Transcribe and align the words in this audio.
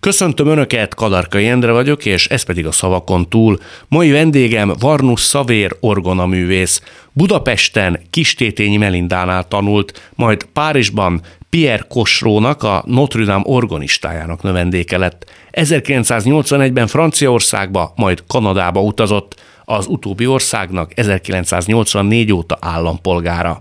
Köszöntöm 0.00 0.46
Önöket, 0.46 0.94
Kadarkai 0.94 1.46
Endre 1.46 1.72
vagyok, 1.72 2.04
és 2.04 2.26
ez 2.26 2.42
pedig 2.42 2.66
a 2.66 2.72
szavakon 2.72 3.28
túl. 3.28 3.58
Mai 3.88 4.10
vendégem 4.10 4.72
Varnus 4.78 5.20
Szavér 5.20 5.76
orgonaművész. 5.80 6.82
Budapesten 7.12 8.00
Kistétényi 8.10 8.76
Melindánál 8.76 9.48
tanult, 9.48 10.10
majd 10.14 10.44
Párizsban 10.52 11.20
Pierre 11.50 11.84
Kosrónak, 11.88 12.62
a 12.62 12.82
Notre 12.86 13.24
Dame 13.24 13.44
organistájának 13.46 14.42
növendéke 14.42 14.98
lett. 14.98 15.30
1981-ben 15.52 16.86
Franciaországba, 16.86 17.92
majd 17.96 18.22
Kanadába 18.26 18.82
utazott, 18.82 19.40
az 19.64 19.86
utóbbi 19.86 20.26
országnak 20.26 20.92
1984 20.94 22.32
óta 22.32 22.58
állampolgára. 22.60 23.58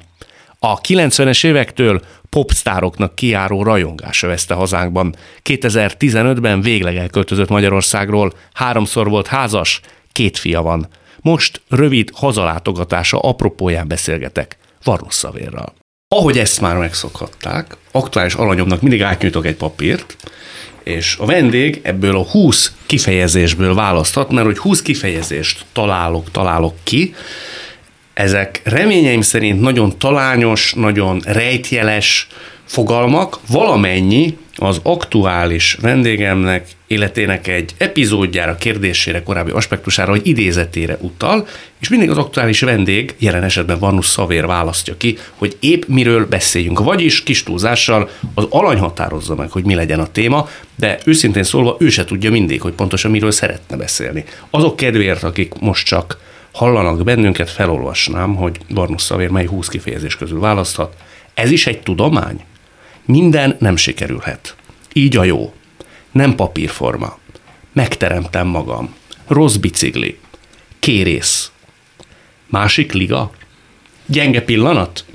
A 0.59 0.81
90-es 0.81 1.45
évektől 1.45 2.01
popstároknak 2.29 3.15
kiáró 3.15 3.63
rajongás 3.63 4.23
övezte 4.23 4.53
hazánkban. 4.53 5.15
2015-ben 5.43 6.61
végleg 6.61 6.95
elköltözött 6.95 7.49
Magyarországról, 7.49 8.33
háromszor 8.53 9.09
volt 9.09 9.27
házas, 9.27 9.81
két 10.11 10.37
fia 10.37 10.61
van. 10.61 10.87
Most 11.21 11.61
rövid 11.69 12.09
hazalátogatása 12.13 13.19
apropóján 13.19 13.87
beszélgetek 13.87 14.57
Varnus 14.83 15.13
Szavérral. 15.13 15.73
Ahogy 16.15 16.37
ezt 16.37 16.61
már 16.61 16.77
megszokhatták, 16.77 17.77
aktuális 17.91 18.33
alanyomnak 18.33 18.81
mindig 18.81 19.01
átnyújtok 19.01 19.45
egy 19.45 19.55
papírt, 19.55 20.15
és 20.83 21.17
a 21.19 21.25
vendég 21.25 21.79
ebből 21.83 22.15
a 22.15 22.29
20 22.29 22.73
kifejezésből 22.85 23.73
választhat, 23.73 24.31
mert 24.31 24.45
hogy 24.45 24.57
20 24.57 24.81
kifejezést 24.81 25.65
találok, 25.73 26.31
találok 26.31 26.75
ki, 26.83 27.15
ezek 28.19 28.61
reményeim 28.63 29.21
szerint 29.21 29.61
nagyon 29.61 29.97
talányos, 29.97 30.73
nagyon 30.73 31.21
rejtjeles 31.25 32.27
fogalmak, 32.65 33.39
valamennyi 33.47 34.37
az 34.55 34.79
aktuális 34.83 35.77
vendégemnek 35.81 36.67
életének 36.87 37.47
egy 37.47 37.73
epizódjára, 37.77 38.55
kérdésére, 38.55 39.23
korábbi 39.23 39.51
aspektusára, 39.51 40.11
vagy 40.11 40.27
idézetére 40.27 40.97
utal, 41.01 41.47
és 41.79 41.89
mindig 41.89 42.09
az 42.09 42.17
aktuális 42.17 42.61
vendég, 42.61 43.15
jelen 43.17 43.43
esetben 43.43 43.79
Vannus 43.79 44.05
Szavér 44.05 44.45
választja 44.45 44.97
ki, 44.97 45.17
hogy 45.35 45.57
épp 45.59 45.83
miről 45.87 46.25
beszéljünk. 46.25 46.79
Vagyis 46.79 47.23
kis 47.23 47.43
túlzással 47.43 48.09
az 48.33 48.45
alany 48.49 48.77
határozza 48.77 49.35
meg, 49.35 49.51
hogy 49.51 49.65
mi 49.65 49.75
legyen 49.75 49.99
a 49.99 50.11
téma, 50.11 50.49
de 50.75 50.99
őszintén 51.05 51.43
szólva 51.43 51.75
ő 51.79 51.89
se 51.89 52.05
tudja 52.05 52.31
mindig, 52.31 52.61
hogy 52.61 52.73
pontosan 52.73 53.11
miről 53.11 53.31
szeretne 53.31 53.75
beszélni. 53.75 54.23
Azok 54.49 54.75
kedvéért, 54.75 55.23
akik 55.23 55.53
most 55.59 55.85
csak 55.85 56.27
hallanak 56.59 57.03
bennünket, 57.03 57.49
felolvasnám, 57.49 58.35
hogy 58.35 58.59
Barnusz 58.73 59.03
Szavér 59.03 59.29
mely 59.29 59.45
20 59.45 59.67
kifejezés 59.67 60.15
közül 60.15 60.39
választhat. 60.39 60.95
Ez 61.33 61.51
is 61.51 61.67
egy 61.67 61.81
tudomány. 61.81 62.43
Minden 63.05 63.55
nem 63.59 63.75
sikerülhet. 63.75 64.55
Így 64.93 65.17
a 65.17 65.23
jó. 65.23 65.53
Nem 66.11 66.35
papírforma. 66.35 67.17
Megteremtem 67.73 68.47
magam. 68.47 68.95
Rossz 69.27 69.55
bicikli. 69.55 70.19
Kérész. 70.79 71.51
Másik 72.45 72.91
liga. 72.91 73.31
Gyenge 74.05 74.41
pillanat. 74.41 75.05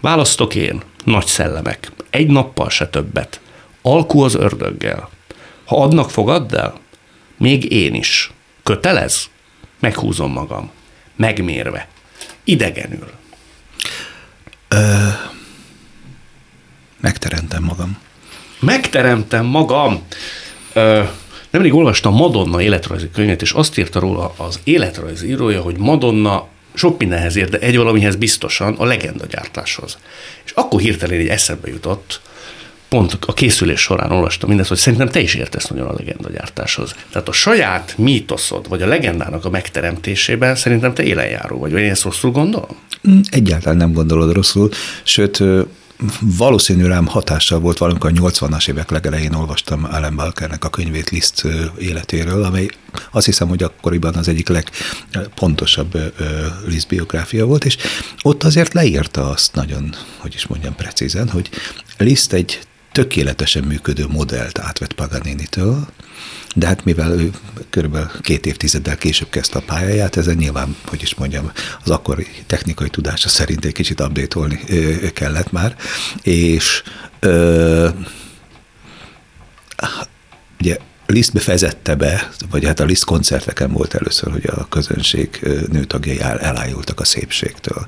Választok 0.00 0.54
én. 0.54 0.82
Nagy 1.04 1.26
szellemek. 1.26 1.92
Egy 2.10 2.26
nappal 2.26 2.70
se 2.70 2.88
többet. 2.88 3.40
Alkú 3.82 4.20
az 4.22 4.34
ördöggel. 4.34 5.08
Ha 5.64 5.82
adnak, 5.82 6.10
fogadd 6.10 6.54
el? 6.54 6.74
Még 7.36 7.72
én 7.72 7.94
is. 7.94 8.32
Kötelez? 8.62 9.30
Meghúzom 9.80 10.32
magam 10.32 10.70
megmérve, 11.16 11.88
idegenül? 12.44 13.10
Ö, 14.68 15.06
megteremtem 17.00 17.62
magam. 17.62 17.98
Megteremtem 18.60 19.46
magam. 19.46 20.02
Ö, 20.72 21.02
nemrég 21.50 21.74
olvastam 21.74 22.14
Madonna 22.14 22.62
életrajzi 22.62 23.10
könyvét, 23.10 23.42
és 23.42 23.52
azt 23.52 23.78
írta 23.78 24.00
róla 24.00 24.34
az 24.36 24.60
életrajzi 24.64 25.28
írója, 25.28 25.60
hogy 25.60 25.76
Madonna 25.76 26.46
sok 26.74 26.98
mindenhez 26.98 27.36
ért, 27.36 27.50
de 27.50 27.58
egy 27.58 27.76
valamihez 27.76 28.16
biztosan, 28.16 28.74
a 28.74 28.84
legendagyártáshoz. 28.84 29.98
És 30.44 30.50
akkor 30.50 30.80
hirtelen 30.80 31.18
egy 31.18 31.28
eszembe 31.28 31.68
jutott, 31.68 32.20
pont 32.92 33.18
a 33.26 33.32
készülés 33.32 33.80
során 33.80 34.10
olvastam 34.10 34.48
mindezt, 34.48 34.68
hogy 34.68 34.78
szerintem 34.78 35.08
te 35.08 35.20
is 35.20 35.34
értesz 35.34 35.66
nagyon 35.66 35.86
a 35.86 35.92
legendagyártáshoz. 35.92 36.94
Tehát 37.12 37.28
a 37.28 37.32
saját 37.32 37.94
mítoszod, 37.96 38.68
vagy 38.68 38.82
a 38.82 38.86
legendának 38.86 39.44
a 39.44 39.50
megteremtésében 39.50 40.54
szerintem 40.54 40.94
te 40.94 41.02
élenjáró 41.02 41.58
vagy, 41.58 41.72
vagy 41.72 41.80
én 41.80 41.90
ezt 41.90 42.02
rosszul 42.02 42.30
gondolom? 42.30 42.76
Mm, 43.08 43.20
egyáltalán 43.30 43.76
nem 43.76 43.92
gondolod 43.92 44.32
rosszul, 44.32 44.68
sőt, 45.02 45.42
valószínű 46.20 46.86
rám 46.86 47.06
hatással 47.06 47.60
volt 47.60 47.78
valamikor 47.78 48.10
a 48.14 48.20
80-as 48.20 48.68
évek 48.68 48.90
legelején 48.90 49.34
olvastam 49.34 49.88
Alan 49.90 50.16
Balkernek 50.16 50.64
a 50.64 50.70
könyvét 50.70 51.10
Liszt 51.10 51.46
életéről, 51.78 52.44
amely 52.44 52.68
azt 53.10 53.26
hiszem, 53.26 53.48
hogy 53.48 53.62
akkoriban 53.62 54.14
az 54.14 54.28
egyik 54.28 54.48
legpontosabb 54.48 55.98
Liszt 56.66 56.88
biográfia 56.88 57.46
volt, 57.46 57.64
és 57.64 57.76
ott 58.22 58.42
azért 58.44 58.74
leírta 58.74 59.30
azt 59.30 59.54
nagyon, 59.54 59.94
hogy 60.16 60.34
is 60.34 60.46
mondjam 60.46 60.74
precízen, 60.74 61.28
hogy 61.28 61.50
Liszt 61.98 62.32
egy 62.32 62.60
tökéletesen 62.92 63.64
működő 63.64 64.06
modellt 64.06 64.58
átvett 64.58 64.92
Paganini-től, 64.92 65.86
de 66.54 66.66
hát 66.66 66.84
mivel 66.84 67.20
ő 67.20 67.30
körülbelül 67.70 68.10
két 68.20 68.46
évtizeddel 68.46 68.96
később 68.96 69.28
kezdte 69.28 69.58
a 69.58 69.62
pályáját, 69.66 70.16
ezen 70.16 70.36
nyilván, 70.36 70.76
hogy 70.86 71.02
is 71.02 71.14
mondjam, 71.14 71.52
az 71.84 71.90
akkori 71.90 72.26
technikai 72.46 72.88
tudása 72.88 73.28
szerint 73.28 73.64
egy 73.64 73.72
kicsit 73.72 74.00
update 74.00 75.10
kellett 75.12 75.52
már, 75.52 75.76
és 76.22 76.82
ö, 77.20 77.88
ugye 80.60 80.78
Lisztbe 81.12 81.40
vezette 81.46 81.94
be, 81.94 82.30
vagy 82.50 82.64
hát 82.64 82.80
a 82.80 82.84
Liszt 82.84 83.04
koncerteken 83.04 83.72
volt 83.72 83.94
először, 83.94 84.32
hogy 84.32 84.46
a 84.46 84.68
közönség 84.68 85.40
nőtagjai 85.72 86.20
elájultak 86.20 87.00
a 87.00 87.04
szépségtől. 87.04 87.86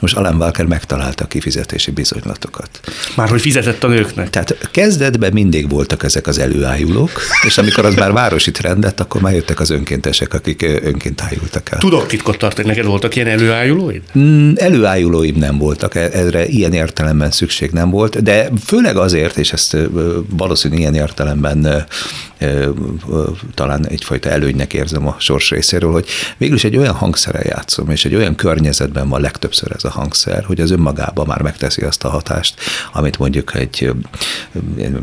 Most 0.00 0.16
Alan 0.16 0.36
Walker 0.36 0.66
megtalálta 0.66 1.24
a 1.24 1.26
kifizetési 1.26 1.90
bizonylatokat. 1.90 2.80
Már 3.16 3.28
hogy 3.28 3.40
fizetett 3.40 3.84
a 3.84 3.88
nőknek? 3.88 4.30
Tehát 4.30 4.68
kezdetben 4.70 5.32
mindig 5.32 5.68
voltak 5.68 6.02
ezek 6.02 6.26
az 6.26 6.38
előájulók, 6.38 7.22
és 7.46 7.58
amikor 7.58 7.84
az 7.84 7.94
már 7.94 8.12
városi 8.12 8.50
trendet, 8.50 9.00
akkor 9.00 9.20
már 9.20 9.34
jöttek 9.34 9.60
az 9.60 9.70
önkéntesek, 9.70 10.34
akik 10.34 10.62
önként 10.62 11.22
ájultak 11.22 11.70
el. 11.70 11.78
Tudok 11.78 12.06
titkot 12.06 12.38
tartani, 12.38 12.68
neked 12.68 12.84
voltak 12.84 13.16
ilyen 13.16 13.28
előájulóid? 13.28 14.02
Mm, 14.18 14.52
előájulóim 14.56 15.36
nem 15.36 15.58
voltak, 15.58 15.94
erre 15.94 16.46
ilyen 16.46 16.72
értelemben 16.72 17.30
szükség 17.30 17.70
nem 17.70 17.90
volt, 17.90 18.22
de 18.22 18.48
főleg 18.64 18.96
azért, 18.96 19.38
és 19.38 19.52
ezt 19.52 19.76
valószínűleg 20.28 20.80
ilyen 20.82 20.94
értelemben 20.94 21.86
talán 23.54 23.86
egyfajta 23.88 24.28
előnynek 24.28 24.72
érzem 24.74 25.06
a 25.06 25.16
sors 25.18 25.50
részéről, 25.50 25.92
hogy 25.92 26.06
végül 26.36 26.56
is 26.56 26.64
egy 26.64 26.76
olyan 26.76 26.94
hangszerrel 26.94 27.46
játszom, 27.46 27.90
és 27.90 28.04
egy 28.04 28.14
olyan 28.14 28.34
környezetben 28.34 29.08
van 29.08 29.20
legtöbbször 29.20 29.72
ez 29.72 29.84
a 29.84 29.90
hangszer, 29.90 30.44
hogy 30.44 30.60
az 30.60 30.70
önmagában 30.70 31.26
már 31.26 31.42
megteszi 31.42 31.82
azt 31.82 32.04
a 32.04 32.08
hatást, 32.08 32.54
amit 32.92 33.18
mondjuk 33.18 33.54
egy 33.54 33.92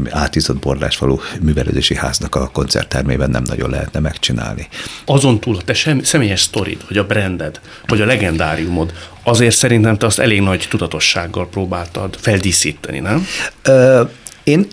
átízott 0.09 0.57
borlásfalú 0.57 1.19
művelődési 1.41 1.95
háznak 1.95 2.35
a 2.35 2.47
koncerttermében 2.47 3.29
nem 3.29 3.43
nagyon 3.45 3.69
lehetne 3.69 3.99
megcsinálni. 3.99 4.67
Azon 5.05 5.39
túl 5.39 5.55
a 5.55 5.61
te 5.61 5.73
sem, 5.73 6.03
személyes 6.03 6.41
sztorid, 6.41 6.81
vagy 6.87 6.97
a 6.97 7.05
branded, 7.05 7.59
vagy 7.87 8.01
a 8.01 8.05
legendáriumod, 8.05 8.93
azért 9.23 9.55
szerintem 9.55 9.97
te 9.97 10.05
azt 10.05 10.19
elég 10.19 10.41
nagy 10.41 10.67
tudatossággal 10.69 11.47
próbáltad 11.47 12.17
feldíszíteni, 12.19 12.99
nem? 12.99 13.27
Ö, 13.61 14.01
én 14.43 14.67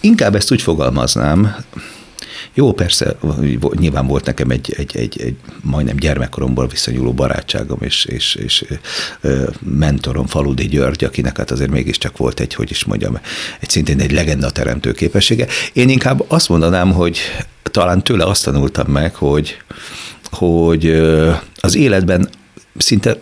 inkább 0.00 0.34
ezt 0.34 0.52
úgy 0.52 0.62
fogalmaznám, 0.62 1.56
jó, 2.54 2.72
persze, 2.72 3.16
nyilván 3.78 4.06
volt 4.06 4.24
nekem 4.24 4.50
egy, 4.50 4.74
egy, 4.76 4.96
egy, 4.96 5.20
egy 5.20 5.36
majdnem 5.60 5.96
gyermekkoromból 5.96 6.66
visszanyúló 6.66 7.12
barátságom 7.12 7.78
és, 7.80 8.04
és, 8.04 8.34
és 8.34 8.64
mentorom 9.60 10.26
Faludi 10.26 10.68
György, 10.68 11.04
akinek 11.04 11.36
hát 11.36 11.50
azért 11.50 11.70
mégiscsak 11.70 12.16
volt 12.16 12.40
egy, 12.40 12.54
hogy 12.54 12.70
is 12.70 12.84
mondjam, 12.84 13.18
egy 13.60 13.70
szintén 13.70 14.00
egy 14.00 14.12
legenda 14.12 14.50
teremtő 14.50 14.92
képessége. 14.92 15.46
Én 15.72 15.88
inkább 15.88 16.24
azt 16.28 16.48
mondanám, 16.48 16.92
hogy 16.92 17.18
talán 17.62 18.02
tőle 18.02 18.24
azt 18.24 18.44
tanultam 18.44 18.86
meg, 18.92 19.14
hogy, 19.14 19.56
hogy 20.30 20.86
az 21.56 21.74
életben 21.74 22.28
szinte 22.76 23.20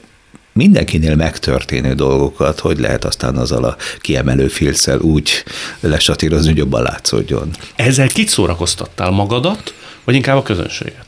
mindenkinél 0.52 1.14
megtörténő 1.14 1.94
dolgokat, 1.94 2.60
hogy 2.60 2.78
lehet 2.78 3.04
aztán 3.04 3.36
azzal 3.36 3.64
a 3.64 3.76
kiemelő 4.00 4.48
filccel 4.48 4.98
úgy 4.98 5.44
lesatírozni, 5.80 6.48
hogy 6.48 6.58
jobban 6.58 6.82
látszódjon. 6.82 7.50
Ezzel 7.76 8.08
kit 8.08 8.28
szórakoztattál 8.28 9.10
magadat, 9.10 9.74
vagy 10.04 10.14
inkább 10.14 10.36
a 10.36 10.42
közönséget? 10.42 11.06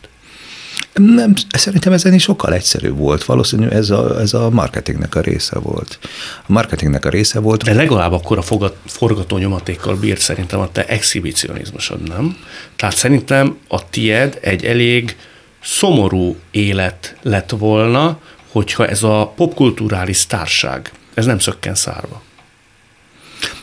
Nem, 0.95 1.33
szerintem 1.51 1.93
ezen 1.93 2.15
is 2.15 2.23
sokkal 2.23 2.55
egyszerűbb 2.55 2.99
volt. 2.99 3.25
Valószínű 3.25 3.67
ez 3.67 3.91
a, 3.91 4.21
ez 4.21 4.35
a 4.35 4.51
marketingnek 4.51 5.15
a 5.15 5.21
része 5.21 5.59
volt. 5.59 5.99
A 6.47 6.53
marketingnek 6.53 7.05
a 7.05 7.09
része 7.09 7.39
volt. 7.39 7.63
De 7.63 7.75
legalább 7.75 8.13
akkor 8.13 8.39
a 8.39 8.43
fogat, 8.43 8.77
forgatónyomatékkal 8.87 9.97
bírt 9.97 10.21
szerintem 10.21 10.61
a 10.61 10.73
te 10.73 10.87
exhibicionizmusod, 10.87 12.09
nem? 12.09 12.37
Tehát 12.77 12.97
szerintem 12.97 13.57
a 13.69 13.89
tied 13.89 14.39
egy 14.41 14.65
elég 14.65 15.17
szomorú 15.63 16.37
élet 16.51 17.17
lett 17.23 17.51
volna, 17.51 18.19
hogyha 18.55 18.87
ez 18.87 19.03
a 19.03 19.33
popkulturális 19.37 20.27
társág, 20.27 20.93
ez 21.15 21.27
nem 21.27 21.39
szökken 21.39 21.75
szárva. 21.75 22.23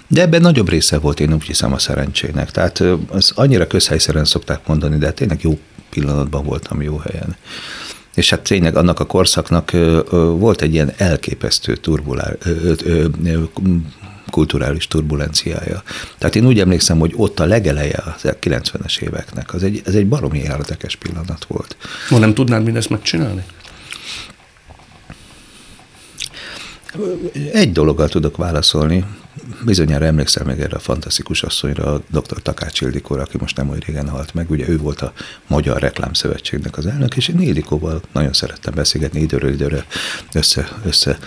De 0.08 0.22
ebben 0.22 0.42
nagyobb 0.42 0.70
része 0.70 1.00
volt, 1.00 1.20
én 1.20 1.34
úgy 1.34 1.44
hiszem, 1.44 1.74
a 1.74 1.78
szerencsének. 1.78 2.52
Tehát 2.52 2.84
az 3.08 3.32
annyira 3.36 3.68
közhelyszerűen 3.68 4.26
szokták 4.26 4.68
mondani, 4.68 4.98
de 4.98 5.12
tényleg 5.12 5.40
jó 5.42 5.60
pillanatban 5.90 6.44
voltam 6.44 6.82
jó 6.82 6.98
helyen. 6.98 7.36
És 8.16 8.30
hát 8.30 8.40
tényleg 8.40 8.76
annak 8.76 9.00
a 9.00 9.06
korszaknak 9.06 9.72
volt 10.38 10.62
egy 10.62 10.74
ilyen 10.74 10.94
elképesztő 10.98 11.76
turbulár, 11.76 12.38
kulturális 14.30 14.88
turbulenciája. 14.88 15.84
Tehát 16.18 16.36
én 16.36 16.46
úgy 16.46 16.60
emlékszem, 16.60 17.00
hogy 17.00 17.14
ott 17.16 17.40
a 17.40 17.46
legeleje 17.46 17.98
a 17.98 18.16
90-es 18.22 19.00
éveknek, 19.00 19.54
az 19.54 19.64
egy, 19.64 19.82
ez 19.86 19.96
egy 19.96 20.08
baromi 20.08 20.40
érdekes 20.40 20.96
pillanat 20.96 21.46
volt. 21.48 21.76
Ma 22.10 22.18
nem 22.18 22.34
tudnád 22.34 22.64
mindezt 22.64 22.90
megcsinálni? 22.90 23.44
Egy 27.54 27.72
dologgal 27.72 28.10
tudok 28.10 28.38
válaszolni. 28.38 29.06
Bizonyára 29.66 30.06
emlékszel 30.06 30.46
még 30.46 30.60
erre 30.60 30.76
a 30.76 30.80
fantasztikus 30.80 31.44
asszonyra, 31.44 31.94
a 31.94 32.02
dr. 32.08 32.42
Takács 32.42 32.82
Ildikóra, 32.82 33.22
aki 33.22 33.38
most 33.40 33.58
nem 33.58 33.70
olyan 33.70 33.82
régen 33.86 34.10
halt 34.10 34.34
meg. 34.34 34.50
Ugye 34.52 34.70
ő 34.70 34.78
volt 34.78 35.02
a 35.02 35.14
Magyar 35.48 35.80
Reklámszövetségnek 35.80 36.78
az 36.78 36.86
elnök, 36.86 37.16
és 37.16 37.28
én 37.28 37.40
Ildikóval 37.40 38.02
nagyon 38.12 38.34
szerettem 38.34 38.74
beszélgetni 38.74 39.22
időről 39.22 39.52
időre 39.52 39.86
össze, 40.34 40.68
össze 40.86 41.18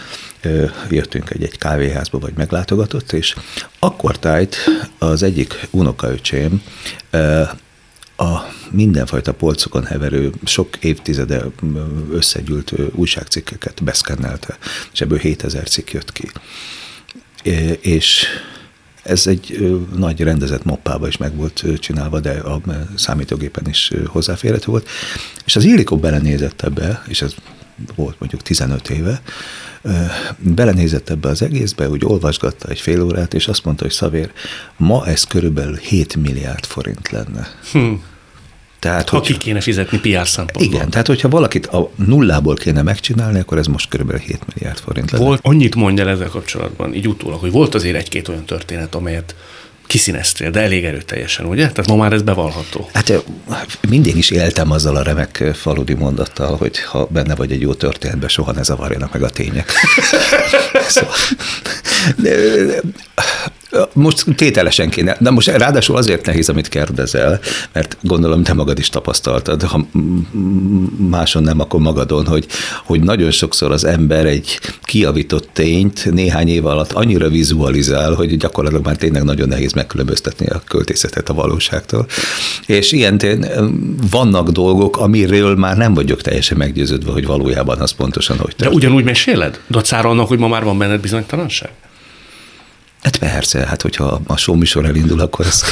jöttünk 0.90 1.30
egy-egy 1.30 1.58
kávéházba, 1.58 2.18
vagy 2.18 2.32
meglátogatott, 2.36 3.12
és 3.12 3.34
akkor 3.78 4.18
tájt 4.18 4.56
az 4.98 5.22
egyik 5.22 5.68
unokaöcsém 5.70 6.62
a 8.16 8.38
mindenfajta 8.70 9.34
polcokon 9.34 9.84
heverő, 9.84 10.32
sok 10.44 10.76
évtizede 10.76 11.44
összegyűlt 12.10 12.72
újságcikkeket 12.94 13.84
beszkennelte, 13.84 14.58
és 14.92 15.00
ebből 15.00 15.18
7000 15.18 15.68
cikk 15.68 15.90
jött 15.90 16.12
ki. 16.12 16.30
És 17.80 18.26
ez 19.02 19.26
egy 19.26 19.76
nagy 19.96 20.20
rendezett 20.20 20.64
moppába 20.64 21.08
is 21.08 21.16
meg 21.16 21.36
volt 21.36 21.64
csinálva, 21.78 22.20
de 22.20 22.30
a 22.30 22.60
számítógépen 22.94 23.68
is 23.68 23.92
hozzáférhető 24.06 24.70
volt. 24.70 24.88
És 25.44 25.56
az 25.56 25.64
Illikó 25.64 25.96
belenézett 25.96 26.62
ebbe, 26.62 27.02
és 27.08 27.22
ez 27.22 27.34
volt 27.94 28.16
mondjuk 28.18 28.42
15 28.42 28.90
éve, 28.90 29.22
belenézett 30.38 31.10
ebbe 31.10 31.28
az 31.28 31.42
egészbe, 31.42 31.88
úgy 31.88 32.04
olvasgatta 32.04 32.68
egy 32.68 32.80
fél 32.80 33.02
órát, 33.02 33.34
és 33.34 33.48
azt 33.48 33.64
mondta, 33.64 33.82
hogy 33.82 33.92
Szavér, 33.92 34.30
ma 34.76 35.06
ez 35.06 35.24
körülbelül 35.24 35.76
7 35.76 36.16
milliárd 36.16 36.64
forint 36.64 37.10
lenne. 37.10 37.48
Hm. 37.72 37.92
Tehát, 38.78 39.08
ha 39.08 39.20
ki 39.20 39.36
kéne 39.36 39.60
fizetni 39.60 39.98
PR 39.98 40.28
szempontból. 40.28 40.62
Igen, 40.74 40.90
tehát 40.90 41.06
hogyha 41.06 41.28
valakit 41.28 41.66
a 41.66 41.90
nullából 41.94 42.54
kéne 42.54 42.82
megcsinálni, 42.82 43.38
akkor 43.38 43.58
ez 43.58 43.66
most 43.66 43.88
körülbelül 43.88 44.20
7 44.20 44.38
milliárd 44.54 44.78
forint 44.78 45.10
lenne. 45.10 45.24
Volt, 45.24 45.40
annyit 45.42 45.74
mondja 45.74 46.08
ezzel 46.08 46.28
kapcsolatban, 46.28 46.94
így 46.94 47.08
utólag, 47.08 47.40
hogy 47.40 47.50
volt 47.50 47.74
azért 47.74 47.96
egy-két 47.96 48.28
olyan 48.28 48.44
történet, 48.44 48.94
amelyet 48.94 49.34
kiszíneztél, 49.86 50.50
de 50.50 50.60
elég 50.60 50.84
erőteljesen, 50.84 51.46
ugye? 51.46 51.68
Tehát 51.68 51.86
ma 51.86 51.96
már 51.96 52.12
ez 52.12 52.22
bevallható. 52.22 52.88
Hát 52.92 53.24
mindig 53.88 54.16
is 54.16 54.30
éltem 54.30 54.70
azzal 54.70 54.96
a 54.96 55.02
remek 55.02 55.44
faludi 55.54 55.94
mondattal, 55.94 56.56
hogy 56.56 56.78
ha 56.80 57.06
benne 57.10 57.34
vagy 57.34 57.52
egy 57.52 57.60
jó 57.60 57.74
történetben, 57.74 58.28
soha 58.28 58.52
ne 58.52 58.62
zavarjanak 58.62 59.12
meg 59.12 59.22
a 59.22 59.30
tények. 59.30 59.72
szóval, 60.88 61.14
most 63.92 64.24
tételesen 64.36 64.88
kéne, 64.88 65.16
de 65.20 65.30
most 65.30 65.48
ráadásul 65.48 65.96
azért 65.96 66.26
nehéz, 66.26 66.48
amit 66.48 66.68
kérdezel, 66.68 67.40
mert 67.72 67.96
gondolom 68.00 68.42
te 68.42 68.52
magad 68.52 68.78
is 68.78 68.88
tapasztaltad, 68.88 69.62
ha 69.62 69.86
máson 71.10 71.42
nem, 71.42 71.60
akkor 71.60 71.80
magadon, 71.80 72.26
hogy, 72.26 72.46
hogy 72.84 73.00
nagyon 73.00 73.30
sokszor 73.30 73.70
az 73.70 73.84
ember 73.84 74.26
egy 74.26 74.60
kiavított 74.82 75.48
tényt 75.52 76.10
néhány 76.12 76.48
év 76.48 76.66
alatt 76.66 76.92
annyira 76.92 77.28
vizualizál, 77.28 78.12
hogy 78.14 78.36
gyakorlatilag 78.36 78.84
már 78.84 78.96
tényleg 78.96 79.24
nagyon 79.24 79.48
nehéz 79.48 79.72
megkülönböztetni 79.72 80.46
a 80.46 80.62
költészetet 80.66 81.28
a 81.28 81.34
valóságtól. 81.34 82.06
És 82.66 82.92
ilyen 82.92 83.18
tény, 83.18 83.46
vannak 84.10 84.48
dolgok, 84.48 84.96
amiről 84.96 85.54
már 85.54 85.76
nem 85.76 85.94
vagyok 85.94 86.20
teljesen 86.20 86.56
meggyőződve, 86.56 87.12
hogy 87.12 87.26
valójában 87.26 87.80
az 87.80 87.90
pontosan 87.90 88.36
hogy 88.36 88.56
történt. 88.56 88.70
De 88.70 88.76
ugyanúgy 88.76 89.04
meséled? 89.04 89.60
Dacára 89.70 90.08
annak, 90.08 90.28
hogy 90.28 90.38
ma 90.38 90.48
már 90.48 90.64
van 90.64 90.78
benned 90.78 91.00
bizonytalanság? 91.00 91.70
Hát 93.04 93.16
persze, 93.16 93.66
hát 93.66 93.82
hogyha 93.82 94.20
a 94.26 94.36
show 94.36 94.56
műsor 94.56 94.84
elindul, 94.84 95.20
akkor 95.20 95.46
ez... 95.46 95.62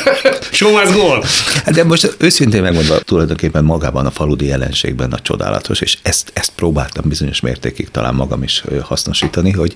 show 0.52 0.70
must 0.70 0.92
go 0.92 1.20
Hát 1.64 1.74
de 1.74 1.84
most 1.84 2.16
őszintén 2.18 2.62
megmondva, 2.62 2.98
tulajdonképpen 2.98 3.64
magában 3.64 4.06
a 4.06 4.10
faludi 4.10 4.46
jelenségben 4.46 5.12
a 5.12 5.18
csodálatos, 5.18 5.80
és 5.80 5.98
ezt, 6.02 6.30
ezt 6.34 6.52
próbáltam 6.56 7.08
bizonyos 7.08 7.40
mértékig 7.40 7.90
talán 7.90 8.14
magam 8.14 8.42
is 8.42 8.64
hasznosítani, 8.82 9.50
hogy, 9.50 9.74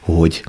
hogy, 0.00 0.42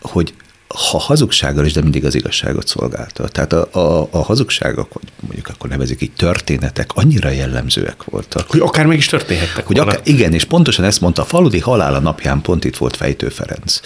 hogy 0.00 0.34
ha 0.68 0.98
hazugsággal 0.98 1.64
is, 1.64 1.72
de 1.72 1.82
mindig 1.82 2.04
az 2.04 2.14
igazságot 2.14 2.66
szolgálta. 2.66 3.28
Tehát 3.28 3.52
a, 3.52 3.68
a, 3.72 4.08
a 4.10 4.18
hazugságok, 4.18 4.92
vagy 4.92 5.02
mondjuk 5.20 5.48
akkor 5.48 5.70
nevezik 5.70 6.00
így 6.02 6.12
történetek, 6.12 6.90
annyira 6.94 7.28
jellemzőek 7.28 8.04
voltak. 8.04 8.50
Hogy 8.50 8.60
akár 8.60 8.86
meg 8.86 8.96
is 8.96 9.06
történhettek 9.06 9.66
hogy 9.66 9.78
akár, 9.78 10.00
Igen, 10.04 10.32
és 10.32 10.44
pontosan 10.44 10.84
ezt 10.84 11.00
mondta, 11.00 11.22
a 11.22 11.24
faludi 11.24 11.58
halála 11.58 11.98
napján 11.98 12.40
pont 12.40 12.64
itt 12.64 12.76
volt 12.76 12.96
Fejtő 12.96 13.28
Ferenc. 13.28 13.80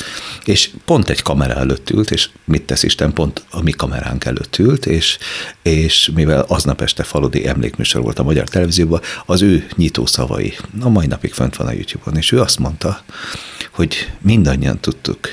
És 0.44 0.70
pont 0.84 1.08
egy 1.08 1.22
kamera 1.22 1.54
előtt 1.54 1.90
ült, 1.90 2.10
és 2.10 2.28
mit 2.44 2.62
tesz 2.62 2.82
Isten, 2.82 3.12
pont 3.12 3.42
a 3.50 3.62
mi 3.62 3.70
kameránk 3.70 4.24
előtt 4.24 4.58
ült, 4.58 4.86
és, 4.86 5.18
és 5.62 6.10
mivel 6.14 6.44
aznap 6.48 6.80
este 6.80 7.02
faludi 7.02 7.46
emlékműsor 7.46 8.02
volt 8.02 8.18
a 8.18 8.22
Magyar 8.22 8.48
Televízióban, 8.48 9.00
az 9.26 9.42
ő 9.42 9.66
nyitó 9.76 10.06
szavai 10.06 10.56
a 10.80 10.88
mai 10.88 11.06
napig 11.06 11.32
fönt 11.32 11.56
van 11.56 11.66
a 11.66 11.72
YouTube-on, 11.72 12.16
és 12.16 12.32
ő 12.32 12.40
azt 12.40 12.58
mondta, 12.58 13.02
hogy 13.70 14.10
mindannyian 14.20 14.80
tudtuk, 14.80 15.28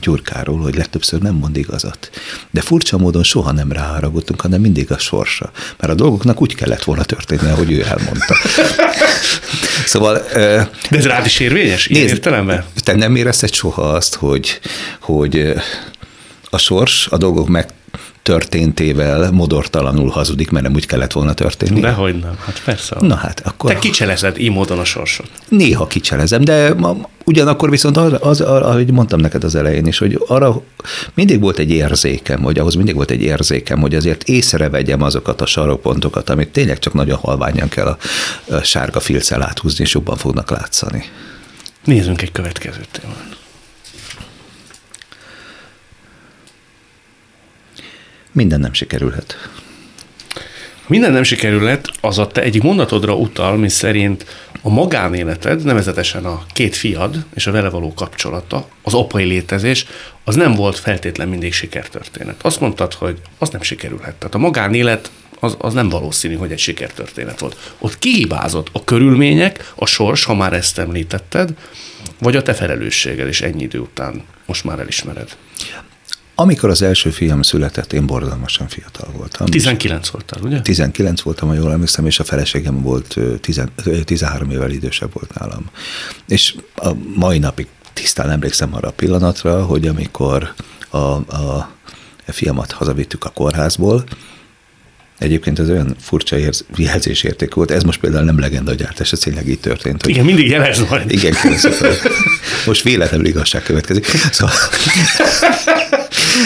Gyurkáról, 0.00 0.58
hogy 0.58 0.74
legtöbbször 0.74 1.20
nem 1.20 1.34
mond 1.34 1.56
igazat. 1.56 2.10
De 2.50 2.60
furcsa 2.60 2.98
módon 2.98 3.22
soha 3.22 3.52
nem 3.52 3.72
ráharagudtunk, 3.72 4.40
hanem 4.40 4.60
mindig 4.60 4.90
a 4.92 4.98
sorsa. 4.98 5.50
Mert 5.78 5.92
a 5.92 5.96
dolgoknak 5.96 6.40
úgy 6.40 6.54
kellett 6.54 6.84
volna 6.84 7.04
történni, 7.04 7.50
ahogy 7.50 7.72
ő 7.72 7.84
elmondta. 7.84 8.34
szóval... 9.92 10.22
De 10.32 10.68
ez 10.90 11.06
rád 11.06 11.26
is 11.26 11.40
érvényes? 11.40 11.86
Ilyen 11.86 12.02
nézd, 12.02 12.14
értelemben? 12.14 12.64
Te 12.84 12.94
nem 12.94 13.16
érezted 13.16 13.52
soha 13.52 13.82
azt, 13.82 14.14
hogy, 14.14 14.60
hogy 15.00 15.52
a 16.50 16.58
sors, 16.58 17.06
a 17.10 17.16
dolgok 17.16 17.48
meg 17.48 17.68
történtével 18.22 19.30
modortalanul 19.30 20.08
hazudik, 20.08 20.50
mert 20.50 20.64
nem 20.64 20.74
úgy 20.74 20.86
kellett 20.86 21.12
volna 21.12 21.34
történni. 21.34 21.80
Dehogy 21.80 22.18
nem, 22.18 22.36
hát 22.44 22.62
persze. 22.64 22.96
Na 23.00 23.14
hát, 23.14 23.40
akkor... 23.44 23.72
Te 23.72 23.78
kicselezed 23.78 24.38
így 24.38 24.50
módon 24.50 24.78
a 24.78 24.84
sorsot. 24.84 25.30
Néha 25.48 25.86
kicselezem, 25.86 26.44
de 26.44 26.74
ugyanakkor 27.24 27.70
viszont 27.70 27.96
az, 27.96 28.12
az, 28.20 28.40
ahogy 28.40 28.92
mondtam 28.92 29.20
neked 29.20 29.44
az 29.44 29.54
elején 29.54 29.86
is, 29.86 29.98
hogy 29.98 30.24
arra 30.26 30.62
mindig 31.14 31.40
volt 31.40 31.58
egy 31.58 31.70
érzékem, 31.70 32.42
hogy 32.42 32.58
ahhoz 32.58 32.74
mindig 32.74 32.94
volt 32.94 33.10
egy 33.10 33.22
érzékem, 33.22 33.80
hogy 33.80 33.94
azért 33.94 34.28
észrevegyem 34.28 35.02
azokat 35.02 35.40
a 35.40 35.46
sarokpontokat, 35.46 36.30
amit 36.30 36.48
tényleg 36.48 36.78
csak 36.78 36.94
nagyon 36.94 37.18
halványan 37.18 37.68
kell 37.68 37.86
a, 37.86 37.96
a 38.54 38.62
sárga 38.62 39.00
filccel 39.00 39.42
áthúzni, 39.42 39.84
és 39.84 39.94
jobban 39.94 40.16
fognak 40.16 40.50
látszani. 40.50 41.04
Nézzünk 41.84 42.22
egy 42.22 42.32
következő 42.32 42.80
témát. 42.90 43.39
Minden 48.32 48.60
nem 48.60 48.72
sikerülhet. 48.72 49.36
Minden 50.86 51.12
nem 51.12 51.22
sikerülhet, 51.22 51.88
az 52.00 52.18
a 52.18 52.26
te 52.26 52.42
egyik 52.42 52.62
mondatodra 52.62 53.16
utal, 53.16 53.56
mi 53.56 53.68
szerint 53.68 54.26
a 54.62 54.68
magánéleted, 54.68 55.64
nevezetesen 55.64 56.24
a 56.24 56.42
két 56.52 56.76
fiad 56.76 57.24
és 57.34 57.46
a 57.46 57.50
vele 57.50 57.68
való 57.68 57.94
kapcsolata, 57.94 58.68
az 58.82 58.94
apai 58.94 59.24
létezés, 59.24 59.86
az 60.24 60.34
nem 60.34 60.54
volt 60.54 60.78
feltétlen 60.78 61.28
mindig 61.28 61.52
sikertörténet. 61.52 62.42
Azt 62.42 62.60
mondtad, 62.60 62.94
hogy 62.94 63.20
az 63.38 63.48
nem 63.48 63.62
sikerülhet. 63.62 64.14
Tehát 64.14 64.34
a 64.34 64.38
magánélet 64.38 65.10
az, 65.40 65.56
az 65.58 65.72
nem 65.72 65.88
valószínű, 65.88 66.34
hogy 66.34 66.52
egy 66.52 66.58
sikertörténet 66.58 67.40
volt. 67.40 67.72
Ott 67.78 67.98
kihibázott 67.98 68.68
a 68.72 68.84
körülmények, 68.84 69.72
a 69.74 69.86
sors, 69.86 70.24
ha 70.24 70.34
már 70.34 70.52
ezt 70.52 70.78
említetted, 70.78 71.54
vagy 72.18 72.36
a 72.36 72.42
te 72.42 72.54
felelősséged, 72.54 73.26
és 73.26 73.40
ennyi 73.40 73.62
idő 73.62 73.78
után 73.78 74.24
most 74.46 74.64
már 74.64 74.78
elismered. 74.78 75.36
Amikor 76.40 76.70
az 76.70 76.82
első 76.82 77.10
fiam 77.10 77.42
született, 77.42 77.92
én 77.92 78.06
borzalmasan 78.06 78.68
fiatal 78.68 79.08
voltam. 79.16 79.46
19 79.46 80.08
voltál, 80.08 80.40
ugye? 80.42 80.60
19 80.60 81.20
voltam, 81.20 81.48
ha 81.48 81.54
jól 81.54 81.72
emlékszem, 81.72 82.06
és 82.06 82.18
a 82.18 82.24
feleségem 82.24 82.82
volt 82.82 83.18
10, 83.40 83.62
13 84.04 84.50
évvel 84.50 84.70
idősebb 84.70 85.12
volt 85.12 85.34
nálam. 85.34 85.70
És 86.28 86.54
a 86.76 86.90
mai 87.14 87.38
napig 87.38 87.66
tisztán 87.92 88.30
emlékszem 88.30 88.74
arra 88.74 88.88
a 88.88 88.92
pillanatra, 88.92 89.64
hogy 89.64 89.86
amikor 89.86 90.54
a, 90.90 90.96
a 90.96 91.70
fiamat 92.26 92.72
hazavittük 92.72 93.24
a 93.24 93.30
kórházból, 93.30 94.04
Egyébként 95.18 95.58
ez 95.58 95.70
olyan 95.70 95.96
furcsa 96.00 96.38
érz, 96.38 96.64
jelzésérték 96.76 97.54
volt, 97.54 97.70
ez 97.70 97.82
most 97.82 98.00
például 98.00 98.24
nem 98.24 98.38
legendagyártás, 98.38 99.12
ez 99.12 99.18
tényleg 99.18 99.48
így 99.48 99.60
történt. 99.60 100.02
Hogy 100.02 100.10
igen, 100.10 100.24
mindig 100.24 100.48
jelez 100.48 100.88
majd. 100.88 101.10
Igen, 101.10 101.32
fel. 101.32 101.94
Most 102.66 102.82
véletlenül 102.82 103.26
igazság 103.26 103.62
következik. 103.62 104.06
Szóval, 104.30 104.54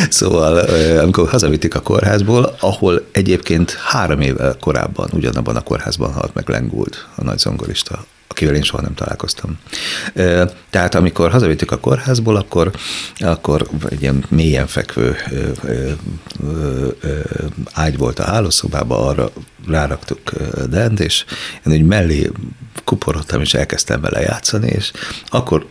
szóval 0.09 0.57
amikor 0.99 1.29
hazavitték 1.29 1.75
a 1.75 1.81
kórházból, 1.81 2.57
ahol 2.61 3.07
egyébként 3.13 3.71
három 3.71 4.21
évvel 4.21 4.57
korábban 4.61 5.09
ugyanabban 5.13 5.57
a 5.57 5.63
kórházban 5.63 6.13
halt 6.13 6.35
meg 6.35 6.49
Lenguld, 6.49 6.97
a 7.15 7.25
nagy 7.25 7.39
zongorista, 7.39 8.05
akivel 8.29 8.55
én 8.55 8.63
soha 8.63 8.83
nem 8.83 8.95
találkoztam. 8.95 9.59
Tehát 10.71 10.95
amikor 10.95 11.31
hazavittük 11.31 11.71
a 11.71 11.79
kórházból, 11.79 12.37
akkor, 12.37 12.71
akkor 13.19 13.67
egy 13.89 14.03
ilyen 14.03 14.25
mélyen 14.29 14.67
fekvő 14.67 15.17
ágy 17.73 17.97
volt 17.97 18.19
a 18.19 18.25
hálószobában, 18.25 19.09
arra 19.09 19.31
ráraktuk 19.69 20.33
Dent, 20.69 21.01
és 21.01 21.25
én 21.67 21.73
úgy 21.73 21.87
mellé 21.87 22.31
kuporodtam, 22.85 23.41
és 23.41 23.55
elkezdtem 23.55 24.01
vele 24.01 24.21
játszani, 24.21 24.67
és 24.69 24.93
akkor 25.29 25.67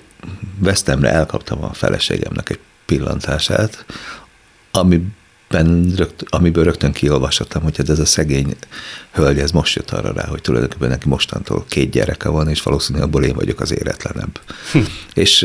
vesztemre 0.60 1.12
elkaptam 1.12 1.64
a 1.64 1.74
feleségemnek 1.74 2.50
egy 2.50 2.60
pillantását, 2.86 3.86
ami 4.72 5.02
ben 5.54 5.94
rögt, 5.96 6.24
amiből 6.30 6.64
rögtön 6.64 6.92
kiolvasottam, 6.92 7.62
hogy 7.62 7.76
ez 7.88 8.00
a 8.00 8.06
szegény 8.06 8.56
hölgy, 9.12 9.40
ez 9.40 9.52
most 9.52 9.76
jött 9.76 9.92
arra 9.92 10.14
rá, 10.14 10.26
hogy 10.26 10.42
tulajdonképpen 10.42 10.90
neki 10.90 11.08
mostantól 11.08 11.66
két 11.68 11.92
gyereke 11.92 12.30
van, 12.30 12.50
és 12.50 12.62
valószínűleg 12.62 13.08
abból 13.08 13.24
én 13.24 13.36
vagyok 13.36 13.60
az 13.60 13.74
éretlenebb. 13.74 14.40
Hm. 14.72 14.80
És 15.14 15.40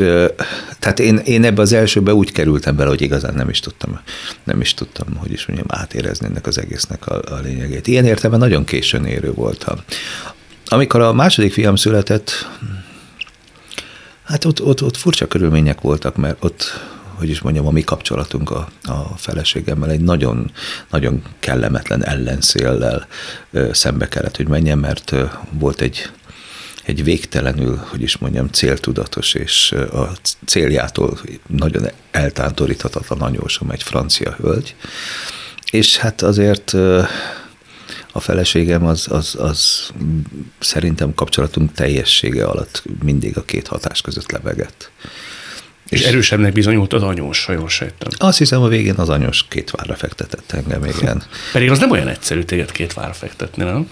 tehát 0.79 0.99
én, 0.99 1.17
én 1.17 1.43
ebbe 1.43 1.61
az 1.61 1.73
elsőbe 1.73 2.13
úgy 2.13 2.31
kerültem 2.31 2.75
bele, 2.75 2.89
hogy 2.89 3.01
igazán 3.01 3.33
nem 3.33 3.49
is 3.49 3.59
tudtam, 3.59 3.99
nem 4.43 4.61
is 4.61 4.73
tudtam, 4.73 5.15
hogy 5.15 5.31
is 5.31 5.45
mondjam, 5.45 5.67
átérezni 5.69 6.25
ennek 6.25 6.47
az 6.47 6.57
egésznek 6.57 7.07
a, 7.07 7.21
a 7.35 7.39
lényegét. 7.43 7.87
Ilyen 7.87 8.05
értelemben 8.05 8.49
nagyon 8.49 8.65
későn 8.65 9.05
érő 9.05 9.31
voltam. 9.33 9.77
Amikor 10.65 11.01
a 11.01 11.13
második 11.13 11.53
fiam 11.53 11.75
született, 11.75 12.31
hát 14.23 14.45
ott, 14.45 14.61
ott, 14.61 14.83
ott 14.83 14.97
furcsa 14.97 15.27
körülmények 15.27 15.81
voltak, 15.81 16.15
mert 16.15 16.37
ott 16.39 16.79
hogy 17.19 17.29
is 17.29 17.41
mondjam, 17.41 17.67
a 17.67 17.71
mi 17.71 17.81
kapcsolatunk 17.81 18.51
a, 18.51 18.69
a 18.83 19.17
feleségemmel 19.17 19.89
egy 19.89 20.01
nagyon, 20.01 20.51
nagyon 20.89 21.23
kellemetlen 21.39 22.05
ellenszéllel 22.05 23.07
szembe 23.71 24.07
kellett, 24.07 24.35
hogy 24.35 24.47
menjen, 24.47 24.77
mert 24.77 25.15
volt 25.51 25.81
egy 25.81 26.09
egy 26.89 27.03
végtelenül, 27.03 27.77
hogy 27.89 28.01
is 28.01 28.17
mondjam, 28.17 28.47
céltudatos, 28.47 29.33
és 29.33 29.71
a 29.71 30.11
céljától 30.45 31.19
nagyon 31.47 31.87
eltántoríthatatlan 32.11 33.21
anyósom, 33.21 33.69
egy 33.69 33.83
francia 33.83 34.31
hölgy. 34.31 34.75
És 35.71 35.97
hát 35.97 36.21
azért 36.21 36.73
a 38.11 38.19
feleségem 38.19 38.85
az, 38.85 39.07
az, 39.09 39.35
az 39.39 39.89
szerintem 40.59 41.13
kapcsolatunk 41.13 41.73
teljessége 41.73 42.45
alatt 42.45 42.83
mindig 43.03 43.37
a 43.37 43.43
két 43.43 43.67
hatás 43.67 44.01
között 44.01 44.31
lebegett. 44.31 44.91
És 45.89 46.01
erősebbnek 46.01 46.53
bizonyult 46.53 46.93
az 46.93 47.03
anyós, 47.03 47.45
ha 47.45 47.53
jól 47.53 47.69
sejtem. 47.69 48.09
Azt 48.17 48.37
hiszem, 48.37 48.61
a 48.61 48.67
végén 48.67 48.95
az 48.95 49.09
anyós 49.09 49.45
két 49.47 49.71
várra 49.71 49.95
fektetett 49.95 50.51
engem, 50.51 50.85
igen. 50.85 51.23
Pedig 51.53 51.71
az 51.71 51.79
nem 51.79 51.91
olyan 51.91 52.07
egyszerű 52.07 52.43
téged 52.43 52.71
két 52.71 52.93
várra 52.93 53.13
fektetni, 53.13 53.63
nem? 53.63 53.89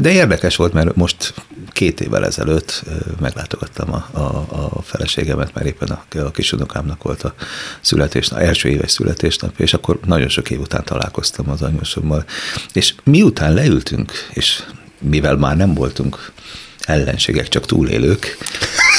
De 0.00 0.10
érdekes 0.10 0.56
volt, 0.56 0.72
mert 0.72 0.96
most 0.96 1.34
két 1.72 2.00
évvel 2.00 2.26
ezelőtt 2.26 2.84
meglátogattam 3.20 3.92
a, 3.92 4.08
a, 4.12 4.46
a 4.70 4.82
feleségemet, 4.82 5.54
mert 5.54 5.66
éppen 5.66 5.88
a, 5.88 6.18
a 6.18 6.30
kisunokámnak 6.30 7.02
volt 7.02 7.22
a 7.22 7.34
születésnap, 7.80 8.40
első 8.40 8.68
éves 8.68 8.90
születésnap, 8.90 9.60
és 9.60 9.74
akkor 9.74 10.00
nagyon 10.06 10.28
sok 10.28 10.50
év 10.50 10.60
után 10.60 10.84
találkoztam 10.84 11.50
az 11.50 11.62
anyósommal. 11.62 12.24
És 12.72 12.94
miután 13.04 13.54
leültünk, 13.54 14.12
és 14.30 14.62
mivel 14.98 15.36
már 15.36 15.56
nem 15.56 15.74
voltunk 15.74 16.32
ellenségek, 16.80 17.48
csak 17.48 17.66
túlélők, 17.66 18.38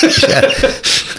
és, 0.02 0.18
el, 0.22 0.50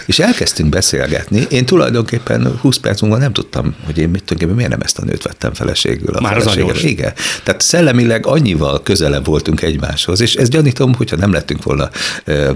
és 0.05 0.19
elkezdtünk 0.19 0.69
beszélgetni. 0.69 1.45
Én 1.49 1.65
tulajdonképpen 1.65 2.57
20 2.61 2.77
perc 2.77 3.01
múlva 3.01 3.17
nem 3.17 3.33
tudtam, 3.33 3.75
hogy 3.85 3.97
én 3.97 4.09
mit 4.09 4.23
tudom, 4.23 4.49
miért 4.49 4.69
nem 4.69 4.81
ezt 4.81 4.97
a 4.97 5.05
nőt 5.05 5.23
vettem 5.23 5.53
feleségül. 5.53 6.15
A 6.15 6.21
Már 6.21 6.37
az 6.37 6.45
anyós. 6.45 6.83
Igen. 6.83 7.13
Tehát 7.43 7.61
szellemileg 7.61 8.25
annyival 8.25 8.81
közelebb 8.83 9.25
voltunk 9.25 9.61
egymáshoz, 9.61 10.21
és 10.21 10.35
ezt 10.35 10.51
gyanítom, 10.51 10.93
hogyha 10.93 11.15
nem 11.15 11.31
lettünk 11.31 11.63
volna 11.63 11.89
ö, 12.23 12.51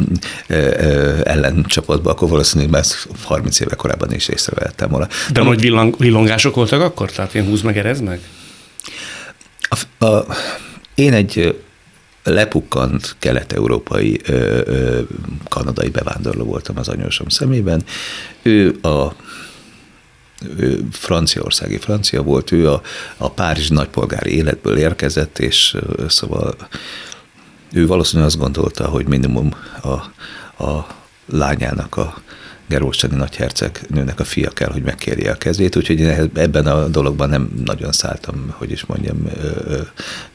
ö, 0.48 0.56
ö, 0.58 1.20
ellencsapatba, 1.24 2.10
akkor 2.10 2.30
valószínűleg 2.30 2.72
már 2.72 2.84
30 3.24 3.60
éve 3.60 3.76
korábban 3.76 4.14
is 4.14 4.28
észrevettem 4.28 4.90
volna. 4.90 5.08
De 5.32 5.44
nagy 5.44 5.62
villang, 5.62 5.96
villongások 5.98 6.56
voltak 6.56 6.82
akkor? 6.82 7.12
Tehát 7.12 7.34
ilyen 7.34 7.46
húz 7.46 7.62
meg, 7.62 7.78
erez 7.78 8.02
meg? 8.02 8.20
A, 9.60 10.06
a, 10.06 10.26
én 10.96 11.14
egy 11.14 11.56
lepukkant 12.30 13.16
kelet-európai 13.20 14.22
kanadai 15.50 15.90
bevándorló 15.90 16.44
voltam 16.44 16.78
az 16.78 16.88
anyósom 16.88 17.30
szemében. 17.30 17.84
Ő 18.42 18.76
a 18.82 19.16
ő 20.58 20.88
franciaországi 20.92 21.78
francia 21.78 22.22
volt, 22.22 22.52
ő 22.52 22.70
a, 22.72 22.82
a 23.18 23.30
Párizs 23.30 23.70
nagypolgári 23.70 24.36
életből 24.36 24.78
érkezett, 24.78 25.40
és 25.40 25.78
szóval 26.08 26.56
ő 27.74 27.88
valószínűleg 27.88 28.28
azt 28.28 28.40
gondolta, 28.40 28.88
hogy 28.88 29.08
minimum 29.08 29.54
a, 29.82 29.94
a 30.64 30.88
lányának 31.26 31.98
a 31.98 32.22
Gerolcsani 32.68 33.16
nagyherceg 33.16 33.82
nőnek 33.90 34.20
a 34.20 34.24
fia 34.24 34.50
kell, 34.50 34.72
hogy 34.72 34.82
megkérje 34.82 35.32
a 35.32 35.36
kezét, 35.36 35.76
úgyhogy 35.76 36.00
én 36.00 36.30
ebben 36.34 36.66
a 36.66 36.88
dologban 36.88 37.30
nem 37.30 37.50
nagyon 37.66 37.92
szálltam, 37.92 38.54
hogy 38.58 38.72
is 38.72 38.86
mondjam, 38.86 39.30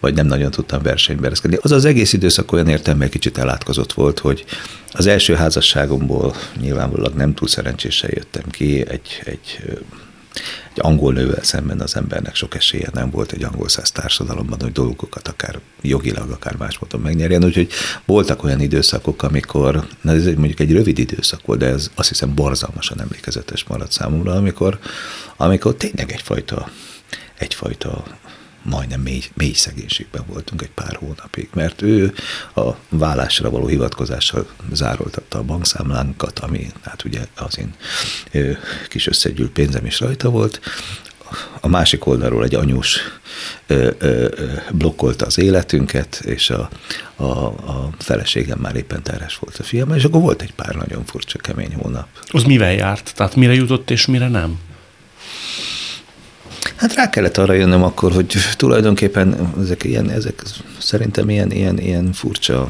vagy 0.01 0.15
nem 0.15 0.27
nagyon 0.27 0.51
tudtam 0.51 0.83
versenybe 0.83 1.27
ereszkedni. 1.27 1.59
Az 1.61 1.73
az 1.73 1.85
egész 1.85 2.13
időszak 2.13 2.53
olyan 2.53 2.69
értelme 2.69 3.09
kicsit 3.09 3.39
elátkozott 3.39 3.93
volt, 3.93 4.19
hogy 4.19 4.45
az 4.93 5.07
első 5.07 5.35
házasságomból 5.35 6.35
nyilvánvalóan 6.61 7.13
nem 7.17 7.35
túl 7.35 7.49
szerencsésen 7.49 8.11
jöttem 8.15 8.45
ki, 8.51 8.87
egy, 8.89 9.23
egy 9.25 9.79
egy 10.73 10.81
angol 10.81 11.13
nővel 11.13 11.43
szemben 11.43 11.81
az 11.81 11.97
embernek 11.97 12.35
sok 12.35 12.55
esélye 12.55 12.89
nem 12.93 13.11
volt 13.11 13.33
egy 13.33 13.45
angol 13.45 13.69
száz 13.69 13.91
társadalomban, 13.91 14.61
hogy 14.61 14.73
dolgokat 14.73 15.29
akár 15.29 15.59
jogilag, 15.81 16.31
akár 16.31 16.57
más 16.57 16.79
módon 16.79 17.01
megnyerjen. 17.01 17.45
Úgyhogy 17.45 17.71
voltak 18.05 18.45
olyan 18.45 18.61
időszakok, 18.61 19.23
amikor, 19.23 19.87
na 20.01 20.13
ez 20.13 20.25
mondjuk 20.25 20.61
egy 20.61 20.73
rövid 20.73 20.99
időszak 20.99 21.47
volt, 21.47 21.59
de 21.59 21.67
ez 21.67 21.91
azt 21.95 22.09
hiszem 22.09 22.35
borzalmasan 22.35 23.01
emlékezetes 23.01 23.65
maradt 23.65 23.93
számomra, 23.93 24.33
amikor, 24.33 24.79
amikor 25.37 25.75
tényleg 25.75 26.13
egyfajta 26.13 26.71
egyfajta 27.41 28.05
majdnem 28.63 29.01
mély, 29.01 29.23
mély 29.35 29.53
szegénységben 29.53 30.25
voltunk 30.27 30.63
egy 30.63 30.71
pár 30.71 30.97
hónapig, 30.97 31.49
mert 31.55 31.83
ő 31.83 32.15
a 32.55 32.71
vállásra 32.89 33.51
való 33.51 33.67
hivatkozással 33.67 34.47
zároltatta 34.73 35.39
a 35.39 35.43
bankszámlánkat, 35.43 36.39
ami 36.39 36.67
hát 36.83 37.05
ugye 37.05 37.21
az 37.37 37.59
én 37.59 37.75
kis 38.89 39.07
összegyűlt 39.07 39.51
pénzem 39.51 39.87
is 39.87 40.01
rajta 40.01 40.31
volt, 40.31 40.61
a 41.61 41.69
másik 41.69 42.07
oldalról 42.07 42.45
egy 42.45 42.55
anyós 42.55 42.99
ö, 43.67 43.91
ö, 43.99 44.29
blokkolta 44.73 45.27
az 45.27 45.39
életünket, 45.39 46.23
és 46.25 46.51
a, 46.51 46.69
a, 47.17 47.25
a 47.47 47.91
feleségem 47.99 48.59
már 48.59 48.77
éppen 48.77 49.03
teres 49.03 49.37
volt 49.37 49.57
a 49.59 49.63
fiam, 49.63 49.95
és 49.95 50.05
akkor 50.05 50.21
volt 50.21 50.43
egy 50.43 50.53
pár 50.53 50.75
nagyon 50.75 51.05
furcsa, 51.05 51.39
kemény 51.39 51.75
hónap. 51.75 52.07
Az 52.27 52.43
mivel 52.43 52.73
járt? 52.73 53.13
Tehát 53.15 53.37
mire 53.37 53.53
jutott 53.53 53.91
és 53.91 54.07
mire 54.07 54.29
nem? 54.29 54.59
Hát 56.77 56.95
rá 56.95 57.11
kellett 57.11 57.39
arra 57.39 57.53
jönnöm 57.53 57.83
akkor, 57.83 58.13
hogy 58.13 58.37
tulajdonképpen 58.57 59.53
ezek, 59.61 59.85
ilyen, 59.85 60.11
ezek 60.11 60.43
szerintem 60.79 61.31
ilyen, 61.31 61.51
ilyen, 61.51 61.79
ilyen 61.79 62.13
furcsa 62.13 62.69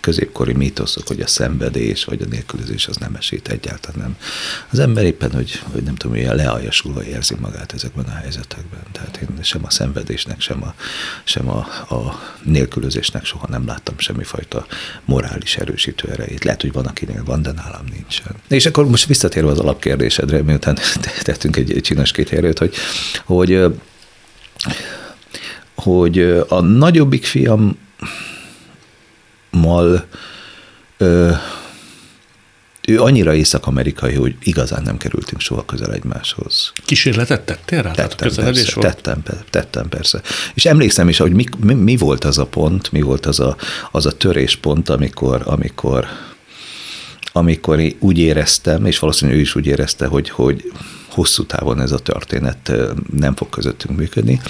középkori 0.00 0.52
mítoszok, 0.52 1.08
hogy 1.08 1.20
a 1.20 1.26
szenvedés 1.26 2.04
vagy 2.04 2.22
a 2.22 2.26
nélkülözés 2.30 2.86
az 2.86 2.96
nem 2.96 3.14
esít 3.14 3.48
egyáltalán 3.48 3.98
nem. 4.00 4.16
Az 4.70 4.78
ember 4.78 5.04
éppen, 5.04 5.32
hogy, 5.32 5.62
hogy 5.72 5.82
nem 5.82 5.94
tudom, 5.94 6.16
ilyen 6.16 6.36
lealjasulva 6.36 7.04
érzi 7.04 7.34
magát 7.40 7.72
ezekben 7.72 8.04
a 8.04 8.10
helyzetekben. 8.10 8.80
Tehát 8.92 9.16
én 9.16 9.42
sem 9.42 9.64
a 9.64 9.70
szenvedésnek, 9.70 10.40
sem 10.40 10.62
a, 10.62 10.74
sem 11.24 11.48
a, 11.48 11.58
a 11.94 12.20
nélkülözésnek 12.42 13.24
soha 13.24 13.46
nem 13.48 13.66
láttam 13.66 13.98
semmifajta 13.98 14.66
morális 15.04 15.56
erősítő 15.56 16.08
erejét. 16.08 16.44
Lehet, 16.44 16.60
hogy 16.60 16.72
van, 16.72 16.86
akinél 16.86 17.24
van, 17.24 17.42
de 17.42 17.52
nálam 17.52 17.84
nincsen. 17.92 18.34
És 18.48 18.66
akkor 18.66 18.86
most 18.86 19.06
visszatérve 19.06 19.50
az 19.50 19.58
alapkérdésedre, 19.58 20.42
miután 20.42 20.78
tettünk 21.22 21.56
egy, 21.56 21.72
egy 21.72 21.82
csinos 21.82 22.12
két 22.12 22.58
hogy, 22.58 22.74
hogy 23.24 23.70
hogy 25.74 26.18
a 26.48 26.60
nagyobbik 26.60 27.24
fiam 27.24 27.78
mal 29.50 30.06
ö, 30.96 31.32
ő 32.90 33.00
annyira 33.00 33.34
észak-amerikai, 33.34 34.14
hogy 34.14 34.34
igazán 34.42 34.82
nem 34.82 34.96
kerültünk 34.96 35.40
soha 35.40 35.64
közel 35.64 35.92
egymáshoz. 35.92 36.72
Kísérletet 36.84 37.40
tettél 37.40 37.82
rá? 37.82 37.90
Tettem, 37.90 38.34
persze, 38.34 38.72
volt? 38.74 38.94
Tettem, 38.94 39.22
tettem, 39.50 39.88
persze. 39.88 40.20
És 40.54 40.64
emlékszem 40.66 41.08
is, 41.08 41.18
hogy 41.18 41.32
mi, 41.32 41.44
mi, 41.64 41.74
mi 41.74 41.96
volt 41.96 42.24
az 42.24 42.38
a 42.38 42.46
pont, 42.46 42.92
mi 42.92 43.00
volt 43.00 43.26
az 43.26 43.40
a, 43.40 43.56
az 43.90 44.06
a 44.06 44.12
töréspont, 44.12 44.88
amikor, 44.88 45.42
amikor, 45.44 46.06
amikor 47.32 47.80
én 47.80 47.96
úgy 47.98 48.18
éreztem, 48.18 48.86
és 48.86 48.98
valószínűleg 48.98 49.38
ő 49.38 49.42
is 49.42 49.54
úgy 49.54 49.66
érezte, 49.66 50.06
hogy, 50.06 50.30
hogy 50.30 50.72
hosszú 51.08 51.44
távon 51.44 51.80
ez 51.80 51.92
a 51.92 51.98
történet 51.98 52.72
nem 53.12 53.34
fog 53.34 53.48
közöttünk 53.48 53.98
működni 53.98 54.40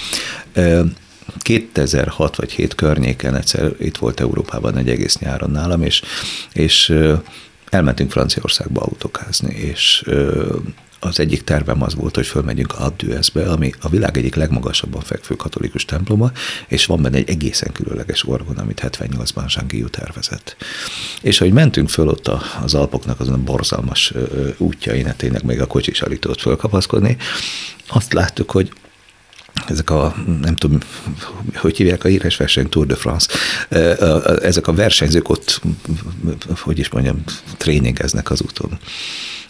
2006 1.37 2.35
vagy 2.35 2.51
7 2.51 2.75
környéken 2.75 3.35
egyszer 3.35 3.71
itt 3.79 3.97
volt 3.97 4.19
Európában 4.19 4.77
egy 4.77 4.89
egész 4.89 5.17
nyáron 5.17 5.51
nálam, 5.51 5.81
és, 5.81 6.01
és 6.53 6.93
elmentünk 7.69 8.11
Franciaországba 8.11 8.81
autokázni, 8.81 9.55
és 9.55 10.03
az 11.03 11.19
egyik 11.19 11.43
tervem 11.43 11.81
az 11.81 11.95
volt, 11.95 12.15
hogy 12.15 12.25
fölmegyünk 12.25 12.79
Abdüeszbe, 12.79 13.49
ami 13.49 13.73
a 13.81 13.89
világ 13.89 14.17
egyik 14.17 14.35
legmagasabban 14.35 15.01
fekvő 15.01 15.35
katolikus 15.35 15.85
temploma, 15.85 16.31
és 16.67 16.85
van 16.85 17.01
benne 17.01 17.17
egy 17.17 17.29
egészen 17.29 17.71
különleges 17.71 18.27
orgon, 18.27 18.57
amit 18.57 18.81
78-ban 18.83 19.53
Jean 19.55 19.67
Guillou 19.67 19.89
tervezett. 19.89 20.55
És 21.21 21.41
ahogy 21.41 21.53
mentünk 21.53 21.89
föl 21.89 22.07
ott 22.07 22.31
az 22.63 22.73
Alpoknak 22.73 23.19
azon 23.19 23.33
a 23.33 23.43
borzalmas 23.43 24.13
útjain, 24.57 25.05
hát 25.05 25.17
tényleg 25.17 25.43
még 25.43 25.61
a 25.61 25.67
kocsi 25.67 25.91
is 25.91 26.01
alig 26.01 26.19
tudott 26.19 26.41
fölkapaszkodni, 26.41 27.17
azt 27.87 28.13
láttuk, 28.13 28.51
hogy 28.51 28.71
ezek 29.67 29.89
a, 29.89 30.15
nem 30.41 30.55
tudom, 30.55 30.77
hogy 31.55 31.77
hívják 31.77 32.03
a 32.03 32.07
híres 32.07 32.37
verseny, 32.37 32.69
Tour 32.69 32.85
de 32.85 32.95
France, 32.95 33.27
ezek 34.41 34.67
a 34.67 34.73
versenyzők 34.73 35.29
ott, 35.29 35.61
hogy 36.59 36.79
is 36.79 36.89
mondjam, 36.89 37.23
tréningeznek 37.57 38.31
az 38.31 38.41
úton. 38.41 38.79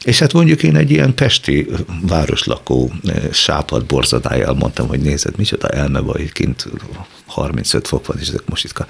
És 0.03 0.19
hát 0.19 0.33
mondjuk 0.33 0.63
én 0.63 0.75
egy 0.75 0.91
ilyen 0.91 1.13
pesti 1.13 1.67
városlakó 2.01 2.91
sápad 3.31 3.85
borzadájjal 3.85 4.53
mondtam, 4.53 4.87
hogy 4.87 4.99
nézed, 4.99 5.37
micsoda 5.37 5.67
elme 5.67 5.99
vagy, 5.99 6.31
kint 6.31 6.67
35 7.25 7.87
fok 7.87 8.05
van, 8.05 8.17
és 8.19 8.27
ezek 8.27 8.45
most 8.45 8.63
itt 8.63 8.85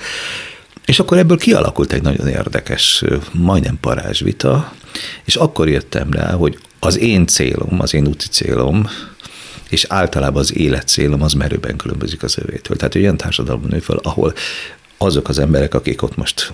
és 0.85 0.99
akkor 0.99 1.17
ebből 1.17 1.37
kialakult 1.37 1.93
egy 1.93 2.01
nagyon 2.01 2.27
érdekes, 2.27 3.03
majdnem 3.31 3.77
parázsvita, 3.79 4.73
és 5.25 5.35
akkor 5.35 5.69
jöttem 5.69 6.11
rá, 6.11 6.31
hogy 6.31 6.59
az 6.79 6.97
én 6.97 7.27
célom, 7.27 7.79
az 7.79 7.93
én 7.93 8.07
úti 8.07 8.27
célom, 8.27 8.89
és 9.71 9.85
általában 9.89 10.41
az 10.41 10.57
élet 10.57 10.87
célom 10.87 11.21
az 11.21 11.33
merőben 11.33 11.75
különbözik 11.75 12.23
az 12.23 12.37
övétől. 12.37 12.77
Tehát 12.77 12.95
olyan 12.95 13.17
társadalomban 13.17 13.69
nő 13.69 13.79
fel, 13.79 13.99
ahol 14.03 14.33
azok 14.97 15.29
az 15.29 15.39
emberek, 15.39 15.73
akik 15.73 16.01
ott 16.01 16.15
most 16.15 16.53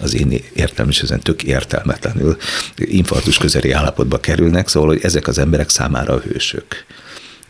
az 0.00 0.14
én 0.14 0.40
értelmesen 0.54 1.20
tök 1.20 1.42
értelmetlenül 1.42 2.36
infarktus 2.76 3.38
közeli 3.38 3.70
állapotba 3.70 4.20
kerülnek, 4.20 4.68
szóval, 4.68 4.88
hogy 4.88 5.00
ezek 5.02 5.26
az 5.26 5.38
emberek 5.38 5.68
számára 5.68 6.14
a 6.14 6.20
hősök. 6.20 6.64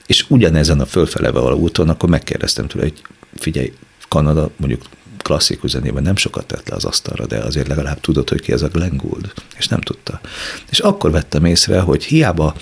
És 0.06 0.24
ugyanezen 0.28 0.80
a 0.80 0.86
fölfele 0.86 1.30
való 1.30 1.58
úton, 1.58 1.88
akkor 1.88 2.08
megkérdeztem 2.08 2.66
tőle, 2.66 2.84
hogy 2.84 3.02
figyelj, 3.38 3.72
Kanada 4.08 4.50
mondjuk 4.56 4.82
klasszikus 5.22 5.70
zenében 5.70 6.02
nem 6.02 6.16
sokat 6.16 6.46
tett 6.46 6.68
le 6.68 6.76
az 6.76 6.84
asztalra, 6.84 7.26
de 7.26 7.38
azért 7.38 7.68
legalább 7.68 8.00
tudod, 8.00 8.28
hogy 8.28 8.40
ki 8.40 8.52
ez 8.52 8.62
a 8.62 8.68
Glenn 8.68 8.96
Gould, 8.96 9.32
és 9.58 9.68
nem 9.68 9.80
tudta. 9.80 10.20
És 10.70 10.78
akkor 10.78 11.10
vettem 11.10 11.44
észre, 11.44 11.80
hogy 11.80 12.04
hiába 12.04 12.54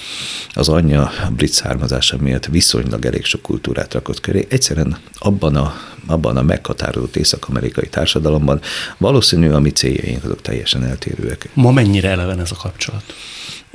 az 0.55 0.69
anyja 0.69 1.11
brit 1.31 1.53
származása 1.53 2.17
miatt 2.17 2.47
viszonylag 2.47 3.05
elég 3.05 3.25
sok 3.25 3.43
kultúrát 3.43 3.95
rakott 3.95 4.21
köré, 4.21 4.47
egyszerűen 4.49 4.99
abban 5.19 5.57
a, 5.57 5.75
abban 6.07 6.37
a 6.37 6.43
meghatározott 6.43 7.17
észak-amerikai 7.17 7.89
társadalomban 7.89 8.61
valószínű 8.99 9.51
a 9.51 9.61
mi 9.61 9.71
céljaink 9.71 10.25
azok 10.25 10.43
teljesen 10.43 10.85
eltérőek. 10.85 11.49
Ma 11.55 11.71
mennyire 11.71 12.09
eleven 12.09 12.41
ez 12.41 12.51
a 12.51 12.57
kapcsolat? 12.57 13.15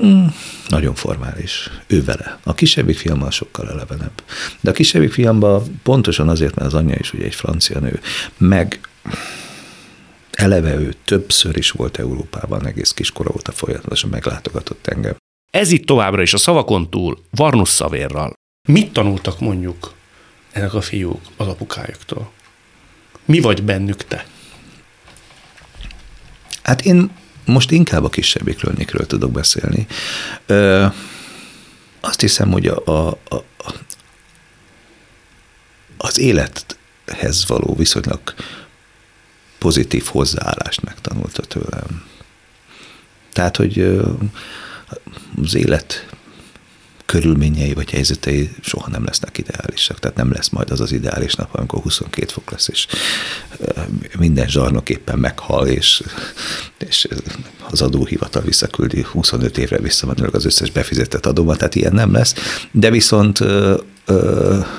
Mm, 0.03 0.25
nagyon 0.67 0.95
formális. 0.95 1.69
Ő 1.87 2.03
vele. 2.03 2.39
A 2.43 2.53
kisebbik 2.53 2.97
fiammal 2.97 3.31
sokkal 3.31 3.69
elevenebb. 3.69 4.23
De 4.61 4.69
a 4.69 4.73
kisebbik 4.73 5.11
fiamban 5.11 5.79
pontosan 5.83 6.29
azért, 6.29 6.55
mert 6.55 6.67
az 6.67 6.73
anyja 6.73 6.95
is 6.99 7.13
ugye 7.13 7.25
egy 7.25 7.35
francia 7.35 7.79
nő, 7.79 7.99
meg 8.37 8.79
eleve 10.31 10.75
ő 10.75 10.93
többször 11.05 11.57
is 11.57 11.71
volt 11.71 11.97
Európában, 11.97 12.65
egész 12.65 12.91
kiskora 12.91 13.31
óta 13.33 13.51
folyamatosan 13.51 14.09
meglátogatott 14.09 14.87
engem. 14.87 15.15
Ez 15.51 15.71
itt 15.71 15.85
továbbra 15.85 16.21
is 16.21 16.33
a 16.33 16.37
szavakon 16.37 16.89
túl, 16.89 17.19
Varnus 17.29 17.69
Szavérral. 17.69 18.33
Mit 18.67 18.93
tanultak 18.93 19.39
mondjuk 19.39 19.93
ezek 20.51 20.73
a 20.73 20.81
fiúk 20.81 21.21
az 21.37 21.47
apukájuktól? 21.47 22.31
Mi 23.25 23.39
vagy 23.39 23.63
bennük 23.63 24.03
te? 24.03 24.25
Hát 26.61 26.81
én 26.81 27.11
most 27.45 27.71
inkább 27.71 28.03
a 28.03 28.09
kisebbikről, 28.09 28.73
Nikről 28.77 29.05
tudok 29.05 29.31
beszélni. 29.31 29.87
Ö, 30.45 30.85
azt 31.99 32.21
hiszem, 32.21 32.51
hogy 32.51 32.67
a, 32.67 32.77
a, 32.85 33.07
a, 33.07 33.43
az 35.97 36.19
élethez 36.19 37.47
való 37.47 37.75
viszonylag 37.75 38.19
pozitív 39.57 40.05
hozzáállást 40.05 40.81
megtanulta 40.81 41.41
tőlem. 41.41 42.03
Tehát, 43.33 43.55
hogy 43.55 43.99
az 45.41 45.55
élet 45.55 46.07
körülményei 47.05 47.73
vagy 47.73 47.89
helyzetei 47.89 48.49
soha 48.61 48.89
nem 48.89 49.05
lesznek 49.05 49.37
ideálisak. 49.37 49.99
Tehát 49.99 50.17
nem 50.17 50.31
lesz 50.31 50.49
majd 50.49 50.71
az 50.71 50.79
az 50.81 50.91
ideális 50.91 51.33
nap, 51.33 51.55
amikor 51.55 51.81
22 51.81 52.27
fok 52.31 52.51
lesz, 52.51 52.67
és 52.67 52.87
minden 54.17 54.47
zsarnok 54.47 54.89
éppen 54.89 55.19
meghal, 55.19 55.67
és, 55.67 56.03
és 56.77 57.07
az 57.69 57.81
adóhivatal 57.81 58.41
visszaküldi 58.41 59.01
25 59.01 59.57
évre 59.57 59.77
visszamenőleg 59.77 60.35
az 60.35 60.45
összes 60.45 60.71
befizetett 60.71 61.25
adómat, 61.25 61.57
tehát 61.57 61.75
ilyen 61.75 61.93
nem 61.93 62.11
lesz. 62.11 62.33
De 62.71 62.89
viszont, 62.89 63.39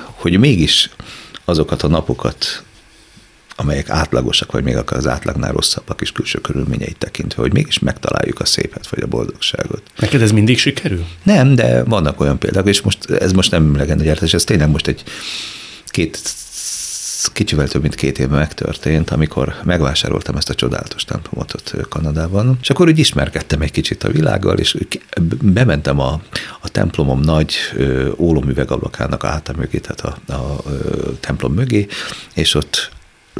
hogy 0.03 0.39
mégis 0.39 0.89
azokat 1.45 1.83
a 1.83 1.87
napokat 1.87 2.63
amelyek 3.59 3.89
átlagosak, 3.89 4.51
vagy 4.51 4.63
még 4.63 4.75
akár 4.75 4.99
az 4.99 5.07
átlagnál 5.07 5.51
rosszabbak 5.51 6.01
is 6.01 6.11
külső 6.11 6.39
körülményeit 6.39 6.97
tekintve, 6.97 7.41
hogy 7.41 7.53
mégis 7.53 7.79
megtaláljuk 7.79 8.39
a 8.39 8.45
szépet, 8.45 8.87
vagy 8.87 9.03
a 9.03 9.07
boldogságot. 9.07 9.81
Neked 9.99 10.21
ez 10.21 10.31
mindig 10.31 10.57
sikerül? 10.57 11.05
Nem, 11.23 11.55
de 11.55 11.83
vannak 11.83 12.19
olyan 12.19 12.39
példák, 12.39 12.65
és 12.65 12.81
most 12.81 13.09
ez 13.09 13.31
most 13.31 13.51
nem 13.51 13.75
legendagyártás, 13.75 14.33
ez 14.33 14.43
tényleg 14.43 14.69
most 14.69 14.87
egy 14.87 15.03
két 15.85 16.19
kicsivel 17.33 17.67
több 17.67 17.81
mint 17.81 17.95
két 17.95 18.19
éve 18.19 18.35
megtörtént, 18.35 19.09
amikor 19.09 19.55
megvásároltam 19.63 20.35
ezt 20.35 20.49
a 20.49 20.53
csodálatos 20.53 21.03
templomot 21.05 21.53
ott 21.53 21.87
Kanadában, 21.89 22.57
és 22.61 22.69
akkor 22.69 22.87
úgy 22.87 22.99
ismerkedtem 22.99 23.61
egy 23.61 23.71
kicsit 23.71 24.03
a 24.03 24.11
világgal, 24.11 24.57
és 24.57 24.77
bementem 25.41 25.99
a, 25.99 26.21
a 26.61 26.69
templomom 26.69 27.19
nagy 27.19 27.55
ólomüvegablakának 28.15 29.23
a 29.23 29.27
háta 29.27 29.53
mögé, 29.57 29.77
tehát 29.77 30.01
a, 30.01 30.33
a, 30.33 30.33
a 30.33 30.63
templom 31.19 31.53
mögé, 31.53 31.87
és 32.33 32.53
ott 32.53 32.91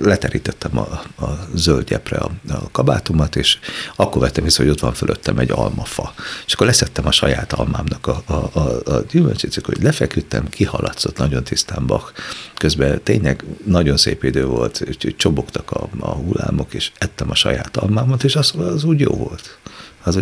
leterítettem 0.02 0.78
a, 0.78 1.04
a 1.26 1.48
zöld 1.54 1.88
gyepre 1.88 2.18
a, 2.18 2.32
a 2.50 2.72
kabátomat, 2.72 3.36
és 3.36 3.58
akkor 3.96 4.22
vettem 4.22 4.46
észre, 4.46 4.64
hogy 4.64 4.72
ott 4.72 4.80
van 4.80 4.94
fölöttem 4.94 5.38
egy 5.38 5.52
almafa. 5.52 6.14
És 6.46 6.54
akkor 6.54 6.66
leszettem 6.66 7.06
a 7.06 7.12
saját 7.12 7.54
almámnak 7.54 8.08
a, 8.08 8.24
a, 8.26 8.34
a, 8.34 8.60
a 8.86 9.04
gyümölcsét, 9.10 9.66
hogy 9.66 9.82
lefeküdtem, 9.82 10.50
kihaladszott 10.50 11.18
nagyon 11.18 11.44
tisztán 11.44 11.86
bak. 11.86 12.14
Közben 12.56 13.04
tényleg 13.04 13.44
nagyon 13.66 13.98
szép 13.98 14.24
idő 14.24 14.46
volt, 14.46 14.84
csobogtak 15.18 15.72
a, 15.72 15.90
a 16.00 16.10
hullámok, 16.10 16.74
és 16.74 16.92
ettem 16.98 17.30
a 17.30 17.36
saját 17.36 17.78
almámat, 17.78 18.24
és 18.24 18.36
az, 18.36 18.54
az 18.58 18.84
úgy 18.84 19.00
jó 19.00 19.12
volt. 19.12 19.58
Az, 20.04 20.20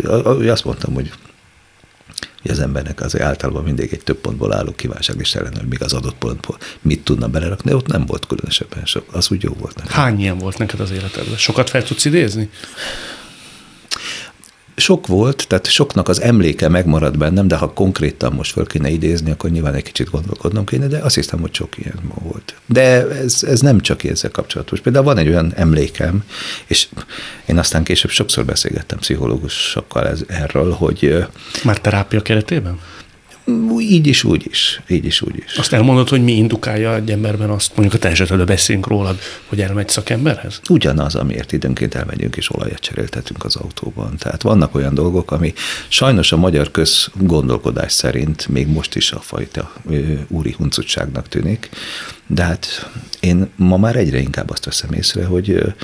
azt 0.48 0.64
mondtam, 0.64 0.94
hogy 0.94 1.12
hogy 2.46 2.56
az 2.56 2.62
embernek 2.62 3.00
az 3.00 3.20
általában 3.20 3.62
mindig 3.62 3.92
egy 3.92 4.02
több 4.04 4.16
pontból 4.16 4.54
álló 4.54 4.72
kívánság 4.72 5.20
is 5.20 5.34
ellen, 5.34 5.56
hogy 5.56 5.68
még 5.68 5.82
az 5.82 5.92
adott 5.92 6.14
pontból 6.14 6.58
mit 6.82 7.04
tudna 7.04 7.28
belerakni, 7.28 7.72
ott 7.72 7.86
nem 7.86 8.06
volt 8.06 8.26
különösebben 8.26 8.84
sok, 8.84 9.04
az 9.12 9.30
úgy 9.30 9.42
jó 9.42 9.52
volt 9.58 9.76
nekem. 9.76 9.92
Hány 9.92 10.20
ilyen 10.20 10.38
volt 10.38 10.58
neked 10.58 10.80
az 10.80 10.90
életedben? 10.90 11.36
Sokat 11.36 11.70
fel 11.70 11.82
tudsz 11.82 12.04
idézni? 12.04 12.50
Sok 14.76 15.06
volt, 15.06 15.44
tehát 15.48 15.66
soknak 15.66 16.08
az 16.08 16.20
emléke 16.20 16.68
megmaradt 16.68 17.18
bennem, 17.18 17.48
de 17.48 17.56
ha 17.56 17.72
konkrétan 17.72 18.32
most 18.32 18.52
föl 18.52 18.66
kéne 18.66 18.88
idézni, 18.88 19.30
akkor 19.30 19.50
nyilván 19.50 19.74
egy 19.74 19.82
kicsit 19.82 20.10
gondolkodnom 20.10 20.64
kéne, 20.64 20.86
de 20.86 20.98
azt 20.98 21.14
hiszem, 21.14 21.40
hogy 21.40 21.54
sok 21.54 21.78
ilyen 21.78 21.98
volt. 22.22 22.54
De 22.66 23.08
ez, 23.08 23.42
ez 23.42 23.60
nem 23.60 23.80
csak 23.80 24.04
ezzel 24.04 24.30
kapcsolatos. 24.30 24.80
Például 24.80 25.04
van 25.04 25.18
egy 25.18 25.28
olyan 25.28 25.52
emlékem, 25.54 26.24
és 26.66 26.88
én 27.46 27.58
aztán 27.58 27.84
később 27.84 28.10
sokszor 28.10 28.44
beszélgettem 28.44 28.98
pszichológusokkal 28.98 30.08
ez, 30.08 30.20
erről, 30.26 30.72
hogy... 30.72 31.26
Már 31.64 31.80
terápia 31.80 32.22
keretében? 32.22 32.78
Így 33.78 34.06
is, 34.06 34.24
úgy 34.24 34.46
is. 34.50 34.82
Így 34.88 35.04
is, 35.04 35.22
úgy 35.22 35.36
is. 35.46 35.56
Azt 35.56 35.72
elmondod, 35.72 36.08
hogy 36.08 36.24
mi 36.24 36.32
indukálja 36.32 36.94
egy 36.94 37.10
emberben 37.10 37.50
azt, 37.50 37.76
mondjuk 37.76 37.94
a 37.94 37.98
te 37.98 38.08
esetedben 38.08 38.46
beszélünk 38.46 38.86
rólad, 38.86 39.18
hogy 39.46 39.60
elmegy 39.60 39.88
szakemberhez? 39.88 40.60
Ugyanaz, 40.68 41.14
amiért 41.14 41.52
időnként 41.52 41.94
elmegyünk 41.94 42.36
és 42.36 42.54
olajat 42.54 42.80
cseréltetünk 42.80 43.44
az 43.44 43.56
autóban. 43.56 44.16
Tehát 44.16 44.42
vannak 44.42 44.74
olyan 44.74 44.94
dolgok, 44.94 45.30
ami 45.30 45.52
sajnos 45.88 46.32
a 46.32 46.36
magyar 46.36 46.70
közgondolkodás 46.70 47.92
szerint 47.92 48.48
még 48.48 48.66
most 48.66 48.96
is 48.96 49.12
a 49.12 49.20
fajta 49.20 49.72
úri 50.28 50.54
huncutságnak 50.58 51.28
tűnik, 51.28 51.68
de 52.26 52.42
hát 52.42 52.90
én 53.20 53.48
ma 53.56 53.76
már 53.76 53.96
egyre 53.96 54.18
inkább 54.18 54.50
azt 54.50 54.64
veszem 54.64 54.92
észre, 54.92 55.24
hogy 55.24 55.74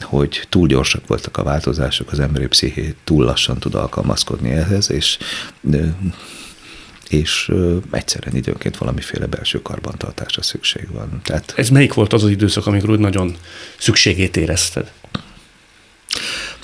hogy 0.00 0.46
túl 0.48 0.66
gyorsak 0.66 1.06
voltak 1.06 1.36
a 1.36 1.42
változások, 1.42 2.12
az 2.12 2.20
emberi 2.20 2.46
psziché 2.46 2.94
túl 3.04 3.24
lassan 3.24 3.58
tud 3.58 3.74
alkalmazkodni 3.74 4.50
ehhez, 4.50 4.90
és 4.90 5.18
és 7.12 7.52
egyszerűen 7.90 8.36
időnként 8.36 8.76
valamiféle 8.76 9.26
belső 9.26 9.62
karbantartásra 9.62 10.42
szükség 10.42 10.90
van. 10.92 11.20
Tehát, 11.24 11.52
Ez 11.56 11.68
melyik 11.68 11.94
volt 11.94 12.12
az 12.12 12.24
az 12.24 12.30
időszak, 12.30 12.66
amikor 12.66 12.90
úgy 12.90 12.98
nagyon 12.98 13.36
szükségét 13.78 14.36
érezted? 14.36 14.92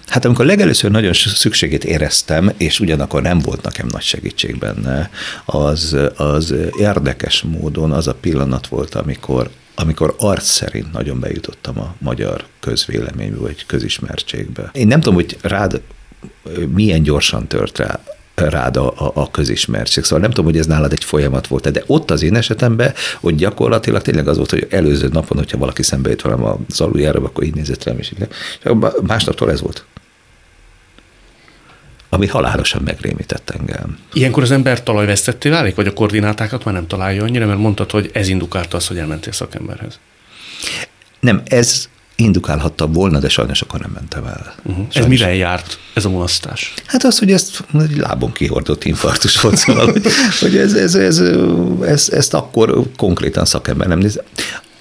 Hát 0.07 0.25
amikor 0.25 0.45
legelőször 0.45 0.91
nagyon 0.91 1.13
szükségét 1.13 1.85
éreztem, 1.85 2.53
és 2.57 2.81
ugyanakkor 2.81 3.23
nem 3.23 3.39
volt 3.39 3.63
nekem 3.63 3.87
nagy 3.91 4.03
segítség 4.03 4.59
benne, 4.59 5.11
az, 5.45 5.97
az 6.17 6.55
érdekes 6.79 7.43
módon 7.43 7.93
az 7.93 8.07
a 8.07 8.15
pillanat 8.15 8.67
volt, 8.67 8.95
amikor 8.95 9.51
amikor 9.75 10.15
arc 10.19 10.49
szerint 10.49 10.93
nagyon 10.93 11.21
bejutottam 11.21 11.79
a 11.79 11.95
magyar 11.99 12.45
közvéleménybe, 12.61 13.37
vagy 13.37 13.67
közismertségbe. 13.67 14.71
Én 14.73 14.87
nem 14.87 15.01
tudom, 15.01 15.15
hogy 15.15 15.37
rád 15.43 15.81
milyen 16.75 17.03
gyorsan 17.03 17.47
tört 17.47 17.79
rá 17.79 18.01
rád 18.39 18.77
a, 18.77 18.93
a, 18.97 19.11
a 19.15 19.31
közismertség. 19.31 20.05
Szóval 20.05 20.19
nem 20.19 20.31
tudom, 20.31 20.45
hogy 20.45 20.59
ez 20.59 20.67
nálad 20.67 20.93
egy 20.93 21.05
folyamat 21.05 21.47
volt 21.47 21.71
de 21.71 21.83
ott 21.87 22.11
az 22.11 22.23
én 22.23 22.37
esetemben, 22.37 22.95
hogy 23.21 23.35
gyakorlatilag 23.35 24.03
tényleg 24.03 24.29
az 24.29 24.37
volt, 24.37 24.51
hogy 24.51 24.67
előző 24.71 25.09
napon, 25.13 25.39
hogyha 25.39 25.59
valaki 25.59 25.83
szembe 25.83 26.09
jött 26.09 26.23
velem 26.23 26.45
az 26.45 26.81
aluljára, 26.81 27.21
akkor 27.21 27.45
így 27.45 27.55
nézett 27.55 27.85
rám, 27.85 27.99
és 27.99 28.13
így, 28.13 28.29
másnaptól 29.07 29.51
ez 29.51 29.61
volt 29.61 29.85
ami 32.11 32.27
halálosan 32.27 32.83
megrémített 32.85 33.51
engem. 33.51 33.99
Ilyenkor 34.13 34.43
az 34.43 34.51
ember 34.51 34.83
talajvesztetté 34.83 35.49
válik, 35.49 35.75
vagy 35.75 35.87
a 35.87 35.93
koordinátákat 35.93 36.65
már 36.65 36.75
nem 36.75 36.87
találja 36.87 37.23
annyira, 37.23 37.47
mert 37.47 37.59
mondtad, 37.59 37.91
hogy 37.91 38.11
ez 38.13 38.29
indukálta 38.29 38.77
az, 38.77 38.87
hogy 38.87 38.99
elmentél 38.99 39.33
szakemberhez. 39.33 39.99
Nem, 41.21 41.43
ez 41.45 41.89
indukálhatta 42.21 42.87
volna, 42.87 43.19
de 43.19 43.29
sajnos 43.29 43.63
akkor 43.63 43.81
nem 43.81 43.91
mentem 43.91 44.25
el. 44.25 44.55
Uh-huh. 44.63 44.87
Ez 44.93 45.07
mivel 45.07 45.35
járt, 45.35 45.79
ez 45.95 46.05
a 46.05 46.09
mulasztás? 46.09 46.75
Hát 46.87 47.05
az, 47.05 47.19
hogy 47.19 47.33
ezt 47.33 47.65
egy 47.81 47.97
lábon 47.97 48.33
kihordott 48.33 48.85
infarktus 48.85 49.41
volt, 49.41 49.57
szóval, 49.57 49.93
hogy, 49.93 50.07
hogy 50.41 50.57
ez, 50.57 50.75
ez, 50.75 50.95
ez, 50.95 51.23
ez, 51.83 52.09
ezt 52.13 52.35
akkor 52.35 52.83
konkrétan 52.97 53.45
szakember 53.45 53.89
nem 53.89 53.99
néz. 53.99 54.21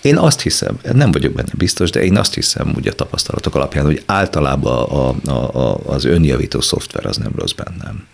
Én 0.01 0.17
azt 0.17 0.41
hiszem, 0.41 0.79
nem 0.93 1.11
vagyok 1.11 1.33
benne 1.33 1.51
biztos, 1.53 1.89
de 1.89 2.03
én 2.03 2.17
azt 2.17 2.33
hiszem 2.33 2.73
úgy 2.77 2.87
a 2.87 2.93
tapasztalatok 2.93 3.55
alapján, 3.55 3.85
hogy 3.85 4.03
általában 4.05 4.83
a, 4.83 5.15
a, 5.31 5.57
a, 5.57 5.79
az 5.85 6.05
önjavító 6.05 6.61
szoftver 6.61 7.05
az 7.05 7.17
nem 7.17 7.31
rossz 7.35 7.51
bennem 7.51 8.05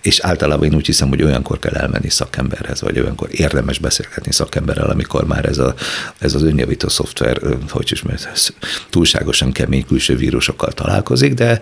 és 0.00 0.18
általában 0.20 0.66
én 0.66 0.74
úgy 0.74 0.86
hiszem, 0.86 1.08
hogy 1.08 1.22
olyankor 1.22 1.58
kell 1.58 1.74
elmenni 1.74 2.10
szakemberhez, 2.10 2.80
vagy 2.80 2.98
olyankor 2.98 3.28
érdemes 3.30 3.78
beszélgetni 3.78 4.32
szakemberrel, 4.32 4.90
amikor 4.90 5.26
már 5.26 5.44
ez, 5.44 5.58
a, 5.58 5.74
ez 6.18 6.34
az 6.34 6.42
önjavító 6.42 6.88
szoftver, 6.88 7.38
hogy 7.68 7.92
is 7.92 8.02
mert 8.02 8.54
túlságosan 8.90 9.52
kemény 9.52 9.86
külső 9.86 10.16
vírusokkal 10.16 10.72
találkozik, 10.72 11.34
de 11.34 11.60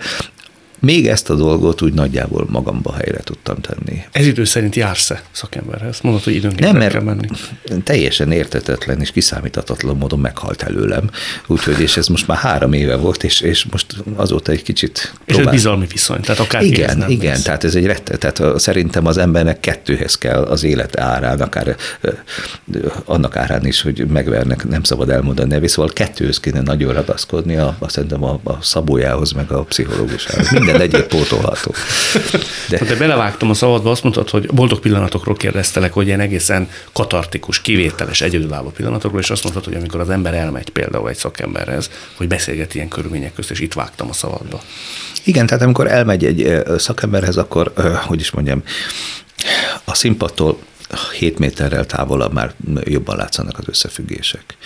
még 0.78 1.08
ezt 1.08 1.30
a 1.30 1.34
dolgot 1.34 1.82
úgy 1.82 1.92
nagyjából 1.92 2.46
magamba 2.50 2.92
helyre 2.94 3.20
tudtam 3.24 3.56
tenni. 3.60 4.02
Ez 4.12 4.26
idő 4.26 4.44
szerint 4.44 4.76
jársz-e 4.76 5.22
szakemberhez? 5.30 6.00
Mondod, 6.00 6.22
hogy 6.22 6.34
időnként 6.34 6.70
Nem, 6.70 6.76
mert 6.76 6.92
kell 6.92 7.02
menni. 7.02 7.28
teljesen 7.84 8.32
értetetlen 8.32 9.00
és 9.00 9.10
kiszámíthatatlan 9.10 9.96
módon 9.96 10.18
meghalt 10.20 10.62
előlem, 10.62 11.10
úgyhogy 11.46 11.80
és 11.80 11.96
ez 11.96 12.06
most 12.06 12.26
már 12.26 12.38
három 12.38 12.72
éve 12.72 12.96
volt, 12.96 13.24
és, 13.24 13.40
és 13.40 13.64
most 13.70 13.86
azóta 14.16 14.52
egy 14.52 14.62
kicsit 14.62 15.14
És 15.24 15.36
ez 15.36 15.46
bizalmi 15.46 15.86
viszony, 15.86 16.20
tehát 16.20 16.40
akár 16.40 16.62
Igen, 16.62 16.96
nem 16.98 17.10
igen, 17.10 17.32
lesz. 17.32 17.42
tehát 17.42 17.64
ez 17.64 17.74
egy 17.74 17.86
rettet, 17.86 18.18
tehát 18.18 18.58
szerintem 18.60 19.06
az 19.06 19.18
embernek 19.18 19.60
kettőhez 19.60 20.18
kell 20.18 20.42
az 20.42 20.64
élet 20.64 20.98
árán, 20.98 21.40
akár 21.40 21.76
annak 23.04 23.36
árán 23.36 23.66
is, 23.66 23.82
hogy 23.82 24.06
megvernek, 24.06 24.68
nem 24.68 24.82
szabad 24.82 25.10
elmondani 25.10 25.48
nevét, 25.48 25.68
szóval 25.68 25.90
kettőhöz 25.92 26.40
kéne 26.40 26.60
nagyon 26.60 26.92
ragaszkodni, 26.92 27.56
a, 27.56 27.76
a, 27.78 27.88
szerintem 27.88 28.24
a, 28.24 28.40
a 28.44 28.58
szabójához, 28.62 29.32
meg 29.32 29.50
a 29.50 29.62
pszichológusához. 29.62 30.50
Minden 30.50 30.73
minden 30.78 31.00
egyéb 31.00 31.08
pótolható. 31.08 31.74
De... 32.68 32.84
de 32.84 32.96
belevágtam 32.96 33.50
a 33.50 33.54
szabadba, 33.54 33.90
azt 33.90 34.02
mondtad, 34.02 34.30
hogy 34.30 34.46
boldog 34.46 34.80
pillanatokról 34.80 35.34
kérdeztelek, 35.34 35.92
hogy 35.92 36.06
ilyen 36.06 36.20
egészen 36.20 36.68
katartikus, 36.92 37.60
kivételes, 37.60 38.20
egyedülálló 38.20 38.68
pillanatokról, 38.68 39.20
és 39.20 39.30
azt 39.30 39.42
mondtad, 39.42 39.64
hogy 39.64 39.74
amikor 39.74 40.00
az 40.00 40.10
ember 40.10 40.34
elmegy 40.34 40.68
például 40.68 41.08
egy 41.08 41.16
szakemberhez, 41.16 41.90
hogy 42.14 42.28
beszélget 42.28 42.74
ilyen 42.74 42.88
körülmények 42.88 43.32
közt, 43.32 43.50
és 43.50 43.60
itt 43.60 43.72
vágtam 43.72 44.08
a 44.08 44.12
szabadba. 44.12 44.62
Igen, 45.24 45.46
tehát 45.46 45.62
amikor 45.62 45.90
elmegy 45.90 46.24
egy 46.24 46.62
szakemberhez, 46.78 47.36
akkor, 47.36 47.72
hogy 48.06 48.20
is 48.20 48.30
mondjam, 48.30 48.62
a 49.84 49.94
színpadtól 49.94 50.58
7 51.18 51.38
méterrel 51.38 51.86
távolabb 51.86 52.32
már 52.32 52.54
jobban 52.84 53.16
látszanak 53.16 53.58
az 53.58 53.64
összefüggések. 53.68 54.56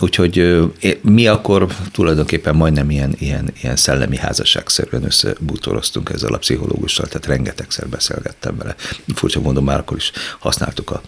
Úgyhogy 0.00 0.60
mi 1.00 1.26
akkor 1.26 1.66
tulajdonképpen 1.92 2.54
majdnem 2.54 2.90
ilyen, 2.90 3.14
ilyen, 3.18 3.52
ilyen 3.62 3.76
szellemi 3.76 4.16
házasságszerűen 4.16 5.04
összebútoroztunk 5.04 6.10
ezzel 6.10 6.32
a 6.32 6.38
pszichológussal, 6.38 7.06
tehát 7.06 7.26
rengetegszer 7.26 7.88
beszélgettem 7.88 8.56
vele. 8.56 8.74
Furcsa 9.14 9.40
mondom, 9.40 9.64
már 9.64 9.78
akkor 9.78 9.96
is 9.96 10.12
használtuk 10.38 10.90
a 10.90 11.00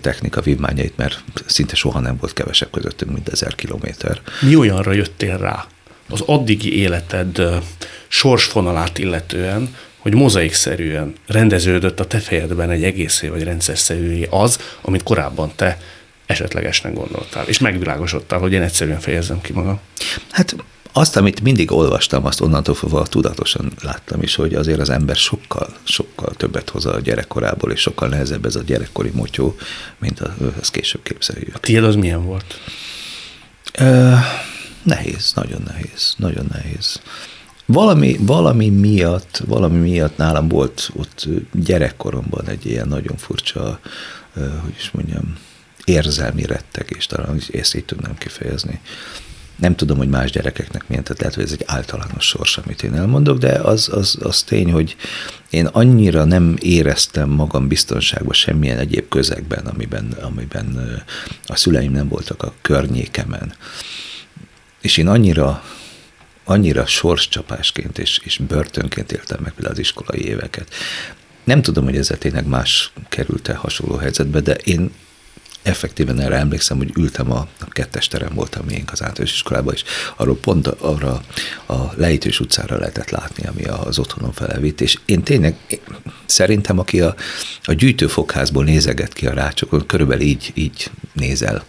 technika 0.00 0.40
vívmányait, 0.40 0.96
mert 0.96 1.24
szinte 1.46 1.74
soha 1.74 2.00
nem 2.00 2.16
volt 2.20 2.32
kevesebb 2.32 2.70
közöttünk, 2.70 3.12
mint 3.12 3.28
ezer 3.28 3.54
kilométer. 3.54 4.20
Mi 4.40 4.56
olyanra 4.56 4.92
jöttél 4.92 5.38
rá 5.38 5.66
az 6.08 6.20
addigi 6.20 6.78
életed 6.78 7.42
sorsfonalát 8.08 8.98
illetően, 8.98 9.76
hogy 9.98 10.14
mozaikszerűen 10.14 11.12
rendeződött 11.26 12.00
a 12.00 12.06
te 12.06 12.18
fejedben 12.18 12.70
egy 12.70 12.84
egészé 12.84 13.28
vagy 13.28 13.42
rendszerszerű 13.42 14.22
az, 14.30 14.58
amit 14.80 15.02
korábban 15.02 15.52
te 15.56 15.78
esetlegesnek 16.28 16.94
gondoltál, 16.94 17.46
és 17.46 17.58
megvilágosodtál, 17.58 18.38
hogy 18.38 18.52
én 18.52 18.62
egyszerűen 18.62 19.00
fejezzem 19.00 19.40
ki 19.40 19.52
magam? 19.52 19.80
Hát 20.30 20.56
azt, 20.92 21.16
amit 21.16 21.40
mindig 21.40 21.72
olvastam, 21.72 22.26
azt 22.26 22.40
onnantól 22.40 22.74
fogva 22.74 23.02
tudatosan 23.02 23.72
láttam 23.82 24.22
is, 24.22 24.34
hogy 24.34 24.54
azért 24.54 24.80
az 24.80 24.90
ember 24.90 25.16
sokkal, 25.16 25.68
sokkal 25.82 26.32
többet 26.36 26.70
hoz 26.70 26.86
a 26.86 27.00
gyerekkorából, 27.00 27.72
és 27.72 27.80
sokkal 27.80 28.08
nehezebb 28.08 28.44
ez 28.44 28.56
a 28.56 28.62
gyerekkori 28.62 29.10
motyó, 29.14 29.56
mint 29.98 30.20
az 30.60 30.68
később 30.68 31.02
képzeljük. 31.02 31.54
A 31.54 31.58
tiéd 31.58 31.84
az 31.84 31.94
milyen 31.94 32.24
volt? 32.24 32.60
Ö, 33.78 34.14
nehéz, 34.82 35.32
nagyon 35.34 35.62
nehéz, 35.66 36.14
nagyon 36.16 36.46
nehéz. 36.52 37.00
Valami, 37.66 38.16
valami 38.20 38.68
miatt, 38.68 39.42
valami 39.46 39.78
miatt 39.78 40.16
nálam 40.16 40.48
volt 40.48 40.90
ott 40.96 41.26
gyerekkoromban 41.52 42.48
egy 42.48 42.66
ilyen 42.66 42.88
nagyon 42.88 43.16
furcsa, 43.16 43.80
hogy 44.34 44.74
is 44.76 44.90
mondjam, 44.90 45.38
érzelmi 45.88 46.46
rettegés, 46.46 47.06
talán 47.06 47.40
ezt 47.52 47.74
így 47.74 47.84
tudnám 47.84 48.18
kifejezni. 48.18 48.80
Nem 49.56 49.76
tudom, 49.76 49.96
hogy 49.96 50.08
más 50.08 50.30
gyerekeknek 50.30 50.88
milyen, 50.88 51.04
tehát 51.04 51.18
lehet, 51.18 51.34
hogy 51.34 51.44
ez 51.44 51.52
egy 51.52 51.64
általános 51.66 52.26
sors, 52.26 52.56
amit 52.56 52.82
én 52.82 52.94
elmondok, 52.94 53.38
de 53.38 53.52
az, 53.52 53.88
az, 53.92 54.18
az 54.20 54.42
tény, 54.42 54.72
hogy 54.72 54.96
én 55.50 55.66
annyira 55.66 56.24
nem 56.24 56.56
éreztem 56.60 57.28
magam 57.28 57.68
biztonságban 57.68 58.34
semmilyen 58.34 58.78
egyéb 58.78 59.08
közegben, 59.08 59.66
amiben, 59.66 60.16
amiben 60.22 61.02
a 61.46 61.56
szüleim 61.56 61.92
nem 61.92 62.08
voltak 62.08 62.42
a 62.42 62.54
környékemen. 62.60 63.54
És 64.80 64.96
én 64.96 65.08
annyira 65.08 65.62
annyira 66.48 66.86
sorscsapásként 66.86 67.98
és, 67.98 68.20
és 68.24 68.38
börtönként 68.38 69.12
éltem 69.12 69.38
meg 69.42 69.52
például 69.52 69.74
az 69.74 69.80
iskolai 69.80 70.24
éveket. 70.24 70.74
Nem 71.44 71.62
tudom, 71.62 71.84
hogy 71.84 71.96
ezzel 71.96 72.18
tényleg 72.18 72.46
más 72.46 72.92
került-e 73.08 73.54
hasonló 73.54 73.96
helyzetbe, 73.96 74.40
de 74.40 74.54
én 74.54 74.90
effektíven 75.68 76.20
erre 76.20 76.36
emlékszem, 76.36 76.76
hogy 76.76 76.92
ültem 76.96 77.32
a, 77.32 77.46
a 77.60 77.68
kettes 77.68 78.08
terem 78.08 78.34
voltam 78.34 78.64
miénk 78.66 78.92
az 78.92 79.02
általános 79.02 79.32
iskolában, 79.32 79.74
és 79.74 79.84
arról 80.16 80.36
pont 80.36 80.66
arra 80.66 81.22
a 81.66 81.92
lejtős 81.96 82.40
utcára 82.40 82.78
lehetett 82.78 83.10
látni, 83.10 83.46
ami 83.46 83.62
az 83.64 83.98
otthonom 83.98 84.32
felevitt, 84.32 84.80
és 84.80 84.98
én 85.04 85.22
tényleg 85.22 85.56
szerintem, 86.26 86.78
aki 86.78 87.00
a, 87.00 87.14
a 87.62 87.72
gyűjtőfokházból 87.72 88.64
nézeget 88.64 89.12
ki 89.12 89.26
a 89.26 89.32
rácsokon, 89.32 89.86
körülbelül 89.86 90.24
így, 90.24 90.50
így 90.54 90.90
nézel 91.12 91.64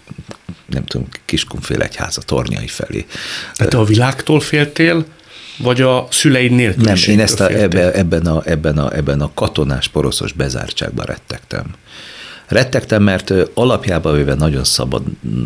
nem 0.66 0.86
tudom, 0.86 1.08
Kiskunfél 1.26 1.82
egyháza 1.82 2.22
tornyai 2.22 2.68
felé. 2.68 3.06
Tehát 3.54 3.74
a 3.74 3.84
világtól 3.84 4.40
féltél, 4.40 5.06
vagy 5.58 5.82
a 5.82 6.08
szüleid 6.12 6.52
nélkül 6.52 6.84
Nem, 6.84 6.96
én 7.08 7.20
ezt 7.20 7.40
a, 7.40 7.50
ebbe, 7.50 7.92
ebben, 7.92 8.26
a, 8.26 8.42
ebben, 8.46 8.78
a, 8.78 8.96
ebben 8.96 9.22
a 9.22 9.32
katonás 9.34 9.88
poroszos 9.88 10.32
bezártságban 10.32 11.06
rettegtem. 11.06 11.66
Rettegtem, 12.50 13.04
mert 13.04 13.34
alapjában 13.54 14.16
véve 14.16 14.34
nagyon 14.34 14.64
szabad 14.64 15.04
mm, 15.28 15.44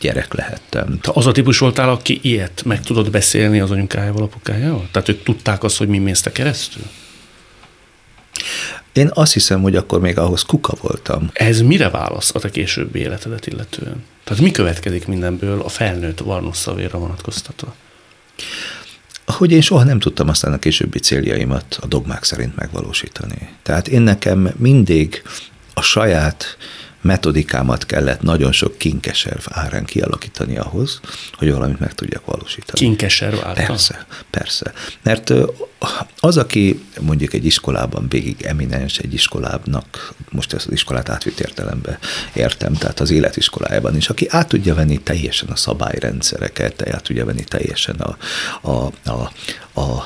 gyerek 0.00 0.34
lehettem. 0.34 0.98
Te 1.00 1.10
az 1.14 1.26
a 1.26 1.32
típus 1.32 1.58
voltál, 1.58 1.90
aki 1.90 2.18
ilyet 2.22 2.62
meg 2.64 2.80
tudod 2.80 3.10
beszélni 3.10 3.60
az 3.60 3.70
anyukájával, 3.70 4.22
apukájával? 4.22 4.88
Tehát 4.92 5.08
ők 5.08 5.22
tudták 5.22 5.62
azt, 5.62 5.76
hogy 5.76 5.88
mi 5.88 5.98
mész 5.98 6.20
te 6.20 6.32
keresztül? 6.32 6.82
Én 8.92 9.10
azt 9.14 9.32
hiszem, 9.32 9.62
hogy 9.62 9.76
akkor 9.76 10.00
még 10.00 10.18
ahhoz 10.18 10.42
kuka 10.42 10.74
voltam. 10.80 11.30
Ez 11.32 11.60
mire 11.60 11.90
válasz 11.90 12.34
a 12.34 12.38
te 12.38 12.50
későbbi 12.50 12.98
életedet 12.98 13.46
illetően? 13.46 14.04
Tehát 14.24 14.42
mi 14.42 14.50
következik 14.50 15.06
mindenből 15.06 15.60
a 15.60 15.68
felnőtt 15.68 16.18
varnusszavéra 16.18 16.98
vonatkoztatva? 16.98 17.74
Hogy 19.26 19.52
én 19.52 19.60
soha 19.60 19.84
nem 19.84 19.98
tudtam 19.98 20.28
aztán 20.28 20.52
a 20.52 20.58
későbbi 20.58 20.98
céljaimat 20.98 21.78
a 21.80 21.86
dogmák 21.86 22.24
szerint 22.24 22.56
megvalósítani. 22.56 23.48
Tehát 23.62 23.88
én 23.88 24.00
nekem 24.00 24.54
mindig 24.56 25.22
a 25.74 25.82
saját 25.82 26.56
metodikámat 27.00 27.86
kellett 27.86 28.22
nagyon 28.22 28.52
sok 28.52 28.78
kinkeserv 28.78 29.44
árán 29.48 29.84
kialakítani 29.84 30.56
ahhoz, 30.56 31.00
hogy 31.32 31.52
valamit 31.52 31.80
meg 31.80 31.94
tudjak 31.94 32.26
valósítani. 32.26 32.78
Kinkeserv 32.78 33.38
árán? 33.44 33.66
Persze, 33.66 34.06
persze. 34.30 34.72
Mert 35.02 35.32
az, 36.20 36.36
aki 36.36 36.84
mondjuk 37.00 37.32
egy 37.32 37.44
iskolában 37.44 38.08
végig 38.08 38.42
eminens, 38.42 38.98
egy 38.98 39.14
iskolának, 39.14 40.14
most 40.30 40.52
ezt 40.52 40.66
az 40.66 40.72
iskolát 40.72 41.08
átvitt 41.08 41.40
értelembe 41.40 41.98
értem, 42.34 42.74
tehát 42.74 43.00
az 43.00 43.10
életiskolájában 43.10 43.96
is, 43.96 44.08
aki 44.08 44.26
át 44.28 44.48
tudja 44.48 44.74
venni 44.74 44.98
teljesen 44.98 45.48
a 45.48 45.56
szabályrendszereket, 45.56 46.88
át 46.88 47.02
tudja 47.02 47.24
venni 47.24 47.44
teljesen 47.44 47.96
a, 47.96 48.16
a, 48.70 48.92
a, 49.04 49.32
a 49.80 50.04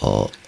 a, 0.00 0.06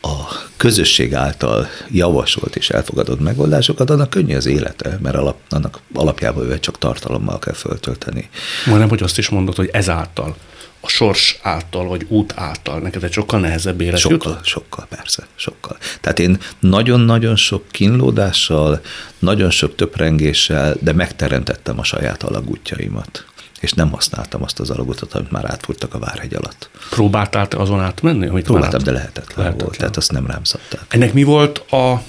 a 0.09 0.29
közösség 0.57 1.15
által 1.15 1.69
javasolt 1.91 2.57
és 2.57 2.71
elfogadott 2.71 3.21
megoldásokat, 3.21 3.91
annak 3.91 4.11
könnyű 4.11 4.37
az 4.37 4.47
élete, 4.47 4.99
mert 5.03 5.17
alap, 5.17 5.37
annak 5.49 5.81
alapjában 5.95 6.51
ő 6.51 6.61
csak 6.61 6.79
tartalommal 6.79 7.39
kell 7.39 7.55
föltölteni. 7.55 8.29
Majdnem, 8.67 8.89
hogy 8.89 9.03
azt 9.03 9.19
is 9.19 9.29
mondod, 9.29 9.57
hogy 9.57 9.71
ezáltal 9.73 10.37
a 10.81 10.89
sors 10.89 11.39
által, 11.43 11.89
vagy 11.89 12.07
út 12.09 12.33
által? 12.37 12.81
Neked 12.81 13.05
egy 13.05 13.13
sokkal 13.13 13.41
nehezebb 13.41 13.81
élet 13.81 13.99
Sokkal, 13.99 14.31
jutott? 14.31 14.47
sokkal, 14.47 14.87
persze, 14.89 15.27
sokkal. 15.35 15.77
Tehát 16.01 16.19
én 16.19 16.39
nagyon-nagyon 16.61 17.37
sok 17.37 17.65
kínlódással, 17.71 18.81
nagyon 19.19 19.51
sok 19.51 19.75
töprengéssel, 19.75 20.77
de 20.81 20.93
megteremtettem 20.93 21.79
a 21.79 21.85
saját 21.85 22.23
alagútjaimat. 22.23 23.25
És 23.61 23.73
nem 23.73 23.91
használtam 23.91 24.43
azt 24.43 24.61
az 24.61 24.71
alagutat, 24.71 25.15
amit 25.15 25.31
már 25.31 25.51
átfuttak 25.51 25.95
a 25.95 25.99
Várhegy 25.99 26.35
alatt. 26.35 26.71
Próbáltál 26.91 27.49
te 27.49 27.57
azon 27.57 27.81
átmenni? 27.81 28.27
Amit 28.27 28.45
Próbáltam, 28.45 28.73
már 28.73 28.83
de 28.83 28.93
lehetetlen, 28.93 29.37
lehetetlen 29.37 29.67
volt, 29.67 29.79
tehát 29.79 29.97
azt 29.97 30.13
nem 30.13 30.27
rám 30.27 30.45
szabták. 30.45 30.85
Ennek 30.89 31.13
mi 31.13 31.23
volt 31.23 31.59
a 31.59 32.03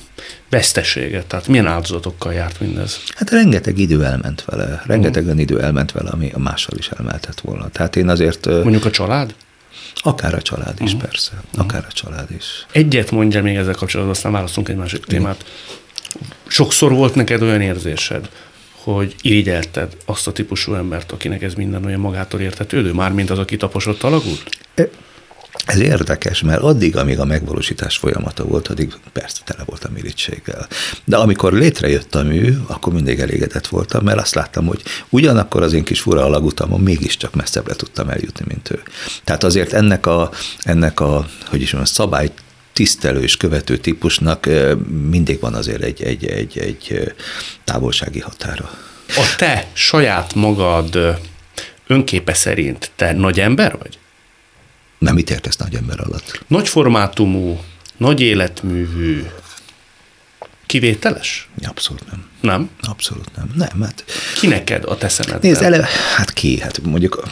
vesztesége? 0.50 1.24
Tehát 1.24 1.48
milyen 1.48 1.68
áldozatokkal 1.68 2.34
járt 2.34 2.60
mindez? 2.60 3.00
Hát 3.16 3.30
rengeteg 3.30 3.78
idő 3.78 4.06
elment 4.06 4.46
vele, 4.46 4.84
rengetegen 4.86 5.40
idő 5.40 5.62
elment 5.62 5.92
vele, 5.92 6.10
ami 6.10 6.32
a 6.32 6.40
mással 6.40 6.78
is 6.78 6.90
elmeltett 6.90 7.40
volna. 7.40 7.70
Tehát 7.70 7.96
én 7.96 8.10
azért... 8.10 8.46
Mondjuk 8.46 8.86
a 8.86 8.92
család? 8.92 9.36
Akár 9.96 10.34
a 10.34 10.42
család 10.42 10.82
is, 10.82 10.96
persze. 10.96 11.32
Akár 11.58 11.86
a 11.90 11.92
család 11.92 12.32
is. 12.38 12.66
Egyet 12.72 13.12
mondja 13.12 13.42
még 13.42 13.56
ezzel 13.56 13.74
kapcsolatban, 13.74 14.16
aztán 14.16 14.32
választunk 14.32 14.70
egy 14.70 14.76
másik 14.76 15.06
témát. 15.06 15.46
Sokszor 16.48 16.92
volt 16.92 17.16
neked 17.16 17.42
olyan 17.42 17.62
érzésed, 17.62 18.30
hogy 18.84 19.16
irigyelted 19.22 19.98
azt 20.06 20.28
a 20.28 20.32
típusú 20.32 20.74
embert, 20.74 21.12
akinek 21.12 21.42
ez 21.42 21.54
minden 21.54 21.86
olyan 21.86 22.00
magától 22.00 22.40
értetődő, 22.40 22.94
mármint 22.94 23.30
az, 23.30 23.40
aki 23.40 23.58
taposott 23.58 24.04
a 24.04 24.10
lagút? 24.10 24.44
Ez 25.66 25.80
érdekes, 25.80 26.42
mert 26.42 26.62
addig, 26.62 26.98
amíg 26.98 27.20
a 27.20 27.26
megvalósítás 27.26 27.98
folyamata 27.98 28.44
volt, 28.44 28.68
addig 28.68 28.94
persze 29.14 29.42
tele 29.46 29.64
voltam 29.66 29.96
irítséggel. 29.96 30.68
De 31.06 31.18
amikor 31.18 31.54
létrejött 31.54 32.16
a 32.16 32.24
mű, 32.24 32.58
akkor 32.68 32.94
mindig 32.94 33.20
elégedett 33.20 33.68
voltam, 33.68 34.04
mert 34.04 34.20
azt 34.20 34.36
láttam, 34.36 34.66
hogy 34.66 34.82
ugyanakkor 35.10 35.64
az 35.64 35.74
én 35.74 35.84
kis 35.84 36.02
fura 36.02 36.24
alagutamon 36.24 36.82
mégiscsak 36.82 37.36
messzebbre 37.36 37.76
tudtam 37.76 38.10
eljutni, 38.10 38.46
mint 38.48 38.72
ő. 38.72 38.82
Tehát 39.24 39.44
azért 39.44 39.74
ennek 39.74 40.06
a, 40.06 40.30
ennek 40.62 41.00
a 41.00 41.26
hogy 41.46 41.62
is 41.62 41.72
mondjam, 41.74 41.94
szabály 41.94 42.32
tisztelő 42.74 43.22
és 43.22 43.38
követő 43.38 43.78
típusnak 43.78 44.50
mindig 45.10 45.40
van 45.40 45.54
azért 45.54 45.82
egy, 45.82 46.04
egy, 46.04 46.26
egy, 46.26 46.58
egy 46.58 47.14
távolsági 47.64 48.20
határa. 48.20 48.70
A 49.08 49.36
te 49.38 49.68
saját 49.74 50.34
magad 50.34 51.20
önképe 51.88 52.34
szerint 52.34 52.92
te 52.96 53.12
nagy 53.12 53.40
ember 53.40 53.78
vagy? 53.78 54.00
Nem 54.98 55.14
mit 55.14 55.30
értesz 55.30 55.58
nagy 55.58 55.76
ember 55.76 56.00
alatt? 56.00 56.44
Nagy 56.48 56.70
formátumú, 56.70 57.60
nagy 57.98 58.22
életművű, 58.22 59.26
kivételes? 60.66 61.50
Abszolút 61.64 62.12
nem. 62.12 62.26
Nem? 62.42 62.70
Abszolút 62.82 63.36
nem. 63.36 63.52
Nem, 63.56 63.82
hát 63.82 64.04
Ki 64.40 64.48
neked 64.48 64.86
a 64.86 64.98
te 64.98 65.10
szemedben? 65.10 65.52
Nézd, 65.52 65.62
ele, 65.62 65.88
hát 66.16 66.34
ki? 66.34 66.60
Hát 66.60 66.82
mondjuk 66.82 67.24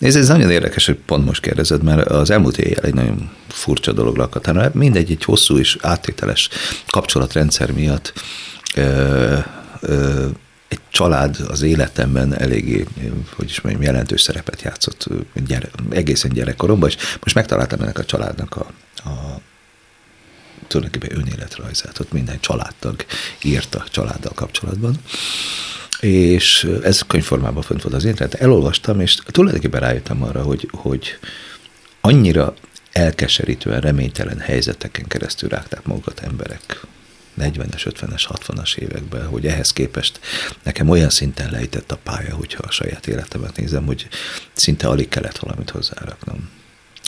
Nézd, 0.00 0.16
ez 0.16 0.28
nagyon 0.28 0.50
érdekes, 0.50 0.86
hogy 0.86 0.96
pont 0.96 1.24
most 1.24 1.40
kérdezed, 1.40 1.82
mert 1.82 2.08
az 2.08 2.30
elmúlt 2.30 2.58
éjjel 2.58 2.84
egy 2.84 2.94
nagyon 2.94 3.30
furcsa 3.48 3.92
dolog 3.92 4.16
lakadt. 4.16 4.46
Hát 4.46 4.74
mindegy, 4.74 5.10
egy 5.10 5.24
hosszú 5.24 5.58
és 5.58 5.76
áttételes 5.80 6.48
kapcsolatrendszer 6.86 7.72
miatt 7.72 8.12
ö, 8.74 9.38
ö, 9.80 10.26
egy 10.68 10.80
család 10.90 11.36
az 11.48 11.62
életemben 11.62 12.38
eléggé, 12.38 12.86
hogy 13.36 13.48
is 13.48 13.60
mondjam, 13.60 13.84
jelentős 13.84 14.20
szerepet 14.20 14.62
játszott 14.62 15.06
gyere, 15.46 15.68
egészen 15.90 16.32
gyerekkoromban, 16.32 16.88
és 16.88 16.96
most 17.22 17.34
megtaláltam 17.34 17.80
ennek 17.80 17.98
a 17.98 18.04
családnak 18.04 18.56
a, 18.56 18.66
a 19.08 19.40
tulajdonképpen 20.66 21.18
önéletrajzát, 21.18 21.98
ott 21.98 22.12
minden 22.12 22.40
családtag 22.40 23.04
írta 23.42 23.84
családdal 23.90 24.32
kapcsolatban 24.34 24.94
és 26.00 26.70
ez 26.82 27.02
könyvformában 27.02 27.62
fönt 27.62 27.82
volt 27.82 27.94
az 27.94 28.04
interneten, 28.04 28.40
elolvastam, 28.40 29.00
és 29.00 29.14
tulajdonképpen 29.14 29.80
rájöttem 29.80 30.22
arra, 30.22 30.42
hogy, 30.42 30.68
hogy 30.72 31.18
annyira 32.00 32.54
elkeserítően 32.92 33.80
reménytelen 33.80 34.38
helyzeteken 34.38 35.06
keresztül 35.06 35.48
rágták 35.48 35.84
magukat 35.84 36.20
emberek 36.20 36.86
40-es, 37.40 37.82
50-es, 37.84 38.24
60-as 38.28 38.76
években, 38.76 39.26
hogy 39.26 39.46
ehhez 39.46 39.72
képest 39.72 40.20
nekem 40.62 40.88
olyan 40.88 41.10
szinten 41.10 41.50
lejtett 41.50 41.92
a 41.92 41.96
pálya, 41.96 42.34
hogyha 42.34 42.62
a 42.66 42.70
saját 42.70 43.06
életemet 43.06 43.56
nézem, 43.56 43.86
hogy 43.86 44.08
szinte 44.52 44.88
alig 44.88 45.08
kellett 45.08 45.38
valamit 45.38 45.70
hozzáraknom. 45.70 46.50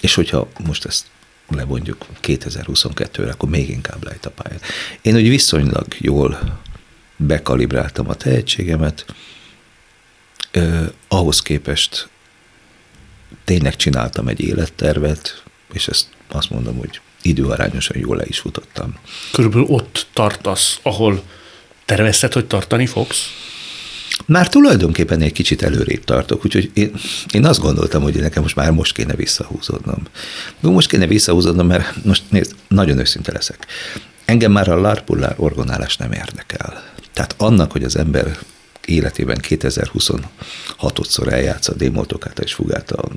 És 0.00 0.14
hogyha 0.14 0.48
most 0.64 0.85
ezt 0.85 1.07
lebondjuk 1.48 2.07
2022-re, 2.22 3.31
akkor 3.31 3.48
még 3.48 3.68
inkább 3.68 4.05
lejt 4.05 4.26
a 4.26 4.31
pálya. 4.31 4.59
Én 5.02 5.14
úgy 5.14 5.28
viszonylag 5.28 5.87
jól 5.98 6.61
bekalibráltam 7.26 8.08
a 8.08 8.14
tehetségemet, 8.14 9.04
eh, 10.50 10.87
ahhoz 11.08 11.42
képest 11.42 12.08
tényleg 13.44 13.76
csináltam 13.76 14.28
egy 14.28 14.40
élettervet, 14.40 15.42
és 15.72 15.88
ezt 15.88 16.06
azt 16.28 16.50
mondom, 16.50 16.76
hogy 16.76 17.00
időarányosan 17.22 17.98
jól 17.98 18.16
le 18.16 18.24
is 18.26 18.38
futottam. 18.38 18.94
Körülbelül 19.32 19.66
ott 19.66 20.06
tartasz, 20.12 20.78
ahol 20.82 21.22
tervezted, 21.85 22.32
hogy 22.32 22.46
tartani 22.46 22.87
fogsz? 22.87 23.26
Már 24.26 24.48
tulajdonképpen 24.48 25.20
egy 25.20 25.32
kicsit 25.32 25.62
előrébb 25.62 26.04
tartok, 26.04 26.44
úgyhogy 26.44 26.70
én, 26.74 26.92
én 27.32 27.44
azt 27.44 27.61
gondoltam, 27.61 28.02
hogy 28.02 28.14
nekem 28.14 28.42
most 28.42 28.56
már 28.56 28.70
most 28.70 28.94
kéne 28.94 29.14
visszahúzódnom. 29.14 30.02
De 30.61 30.68
most 30.68 30.88
kéne 30.88 31.06
visszahúzódnom, 31.06 31.66
mert 31.66 32.04
most 32.04 32.22
nézd, 32.28 32.54
nagyon 32.68 32.98
őszinte 32.98 33.32
leszek. 33.32 33.66
Engem 34.24 34.52
már 34.52 34.68
a 34.68 34.80
larpullár 34.80 35.35
orgonálás 35.37 35.96
nem 35.96 36.12
érdekel. 36.12 36.91
Tehát 37.12 37.35
annak, 37.38 37.72
hogy 37.72 37.85
az 37.85 37.96
ember 37.96 38.38
életében 38.85 39.38
2026-szor 39.48 41.31
eljátsz 41.31 41.68
a 41.68 41.75
démoltokát 41.75 42.38
és 42.38 42.55
fugát 42.55 42.90
a 42.90 43.09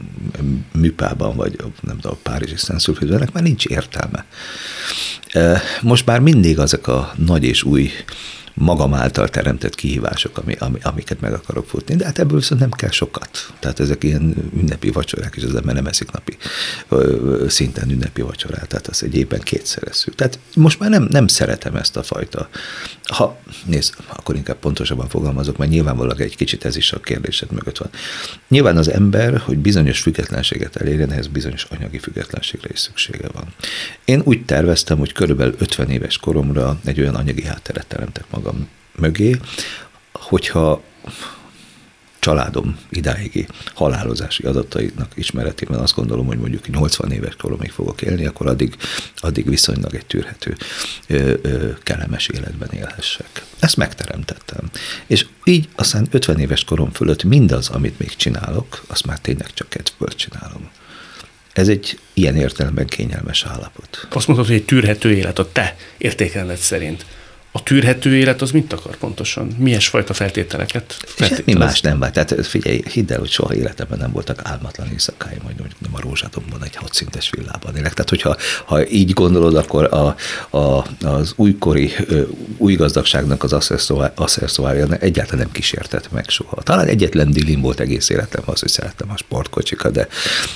műpában, 0.74 1.36
vagy 1.36 1.56
nem 1.82 2.00
tudom, 2.00 2.18
a 2.24 2.30
Párizsi 2.30 2.56
Szentszülföldben, 2.58 3.18
ennek 3.18 3.34
már 3.34 3.44
nincs 3.44 3.66
értelme. 3.66 4.26
Most 5.82 6.06
már 6.06 6.20
mindig 6.20 6.60
azok 6.60 6.88
a 6.88 7.14
nagy 7.18 7.44
és 7.44 7.64
új 7.64 7.92
magam 8.56 8.94
által 8.94 9.30
teremtett 9.30 9.76
kihívások, 9.76 10.38
ami, 10.38 10.56
ami, 10.60 10.80
amiket 10.82 11.22
meg 11.22 11.34
akarok 11.34 11.68
futni. 11.68 11.96
De 11.96 12.06
hát 12.06 12.20
ebből 12.20 12.38
viszont 12.38 12.62
nem 12.62 12.72
kell 12.72 12.90
sokat. 12.90 13.54
Tehát 13.60 13.80
ezek 13.80 14.04
ilyen 14.04 14.36
ünnepi 14.58 14.90
vacsorák, 14.90 15.36
és 15.36 15.44
az 15.44 15.56
ember 15.56 15.76
nem 15.76 15.86
eszik 15.86 16.12
napi 16.12 16.38
ö, 16.90 17.46
szinten 17.50 17.90
ünnepi 17.90 18.22
vacsorát, 18.22 18.68
tehát 18.68 18.88
az 18.88 19.04
egy 19.04 19.16
évben 19.16 19.40
kétszer. 19.40 19.84
Tehát 20.16 20.40
most 20.56 20.80
már 20.80 20.90
nem, 20.90 21.08
nem 21.10 21.28
szeretem 21.28 21.76
ezt 21.76 21.98
a 21.98 22.04
fajta. 22.04 22.50
Ha, 23.04 23.40
nézd, 23.66 23.94
akkor 24.08 24.36
inkább 24.36 24.58
pontosabban 24.58 25.10
fogalmazok, 25.10 25.58
mert 25.58 25.72
nyilvánvalóan 25.72 26.18
egy 26.18 26.36
kicsit 26.36 26.66
ez 26.66 26.76
is 26.76 26.92
a 26.92 27.00
kérdésed 27.00 27.52
mögött 27.52 27.78
van. 27.78 27.90
Nyilván 28.48 28.78
az 28.78 28.90
ember, 28.90 29.38
hogy 29.38 29.58
bizonyos 29.58 30.02
függetlenséget 30.02 30.76
elérjen, 30.76 31.12
ehhez 31.12 31.28
bizonyos 31.28 31.64
anyagi 31.64 32.00
függetlenségre 32.00 32.70
is 32.72 32.80
szüksége 32.80 33.28
van. 33.34 33.54
Én 34.06 34.22
úgy 34.24 34.46
terveztem, 34.46 34.98
hogy 34.98 35.12
körülbelül 35.12 35.56
50 35.58 35.90
éves 35.90 36.18
koromra 36.18 36.80
egy 36.86 37.00
olyan 37.00 37.16
anyagi 37.16 37.44
hátteret 37.44 37.88
teremtek 37.88 38.24
magam 38.30 38.45
mögé, 38.96 39.40
hogyha 40.12 40.84
családom 42.26 42.78
idáigi 42.90 43.48
halálozási 43.74 44.44
adatainak 44.44 45.12
ismeretében 45.16 45.80
azt 45.80 45.96
gondolom, 45.96 46.26
hogy 46.26 46.38
mondjuk 46.38 46.68
80 46.68 47.12
éves 47.12 47.36
koromig 47.36 47.72
fogok 47.72 48.02
élni, 48.02 48.26
akkor 48.26 48.48
addig, 48.48 48.76
addig 49.16 49.50
viszonylag 49.50 49.96
egy 49.96 50.06
tűrhető, 50.06 50.56
ö, 51.08 51.34
ö, 51.42 51.70
kellemes 51.84 52.28
életben 52.28 52.70
élhessek. 52.72 53.44
Ezt 53.60 53.78
megteremtettem. 53.78 54.70
És 55.06 55.26
így 55.44 55.70
aztán 55.76 56.08
50 56.12 56.40
éves 56.40 56.64
korom 56.64 56.92
fölött 56.92 57.24
mindaz, 57.24 57.70
amit 57.70 58.00
még 58.00 58.16
csinálok, 58.16 58.84
azt 58.88 59.06
már 59.06 59.20
tényleg 59.20 59.54
csak 59.54 59.70
kedvből 59.70 60.10
csinálom. 60.10 60.70
Ez 61.54 61.68
egy 61.68 62.00
ilyen 62.14 62.36
értelemben 62.36 62.88
kényelmes 62.88 63.44
állapot. 63.44 64.08
Azt 64.10 64.28
mondod, 64.28 64.46
hogy 64.46 64.56
egy 64.56 64.66
tűrhető 64.66 65.12
élet 65.12 65.40
a 65.40 65.52
te 65.52 65.76
értékeled 65.98 66.58
szerint. 66.58 67.06
A 67.56 67.64
tűrhető 67.64 68.16
élet 68.16 68.42
az 68.42 68.52
mit 68.52 68.74
akar 68.74 68.98
pontosan? 68.98 69.48
Milyen 69.58 69.80
fajta 69.80 70.14
feltételeket? 70.14 70.98
Semmi 71.18 71.54
más 71.54 71.82
nem 71.82 72.00
vált. 72.00 72.14
Tehát 72.14 72.48
figyelj, 72.48 72.84
hidd 72.92 73.12
el, 73.12 73.20
hogy 73.20 73.30
soha 73.30 73.56
életemben 73.56 73.98
nem 73.98 74.12
voltak 74.12 74.40
álmatlan 74.44 74.88
éjszakáim, 74.92 75.40
hogy 75.44 75.56
mondjuk 75.58 75.80
nem 75.82 75.92
a 75.94 76.00
rózsadomban 76.00 76.64
egy 76.64 76.76
hatszintes 76.76 77.30
villában 77.30 77.76
élek. 77.76 77.94
Tehát, 77.94 78.10
hogyha 78.10 78.38
ha 78.66 78.88
így 78.88 79.14
gondolod, 79.14 79.56
akkor 79.56 79.94
a, 79.94 80.16
a, 80.58 80.86
az 81.08 81.34
újkori 81.36 81.94
új 82.58 82.76
gazdagságnak 82.76 83.44
az 83.44 83.54
asszerszóárja 84.16 84.96
egyáltalán 85.00 85.44
nem 85.44 85.52
kísértett 85.52 86.12
meg 86.12 86.30
soha. 86.30 86.62
Talán 86.62 86.88
egyetlen 86.88 87.32
dilim 87.32 87.62
volt 87.62 87.80
egész 87.80 88.10
életem 88.10 88.44
az, 88.46 88.60
hogy 88.60 88.70
szerettem 88.70 89.10
a 89.12 89.18
sportkocsikat, 89.18 89.92
de, 89.92 90.08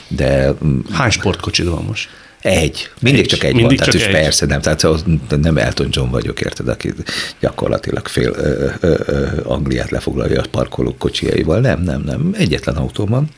de... 0.08 0.54
Hány 0.92 1.12
sportkocsid 1.12 1.66
van 1.66 1.84
most? 1.84 2.10
Egy. 2.42 2.90
Mindig 3.02 3.22
egy. 3.22 3.28
csak 3.28 3.44
egy 3.44 3.56
Mindig 3.56 3.78
van. 3.78 3.88
Csak 3.90 3.96
tehát 3.96 4.16
egy. 4.16 4.22
persze 4.22 4.46
nem. 4.46 4.62
Tehát 4.62 5.42
nem 5.42 5.58
Elton 5.58 5.88
John 5.92 6.10
vagyok, 6.10 6.42
érted, 6.42 6.68
aki 6.68 6.94
gyakorlatilag 7.40 8.08
fél 8.08 8.32
ö, 8.36 8.70
ö, 8.80 8.96
ö, 9.06 9.28
Angliát 9.44 9.90
lefoglalja 9.90 10.42
a 10.42 10.46
parkolók 10.52 10.98
kocsiaival. 10.98 11.60
Nem, 11.60 11.82
nem, 11.82 12.02
nem. 12.02 12.36
Egyetlen 12.38 12.76
autó 12.76 13.06
van. 13.06 13.30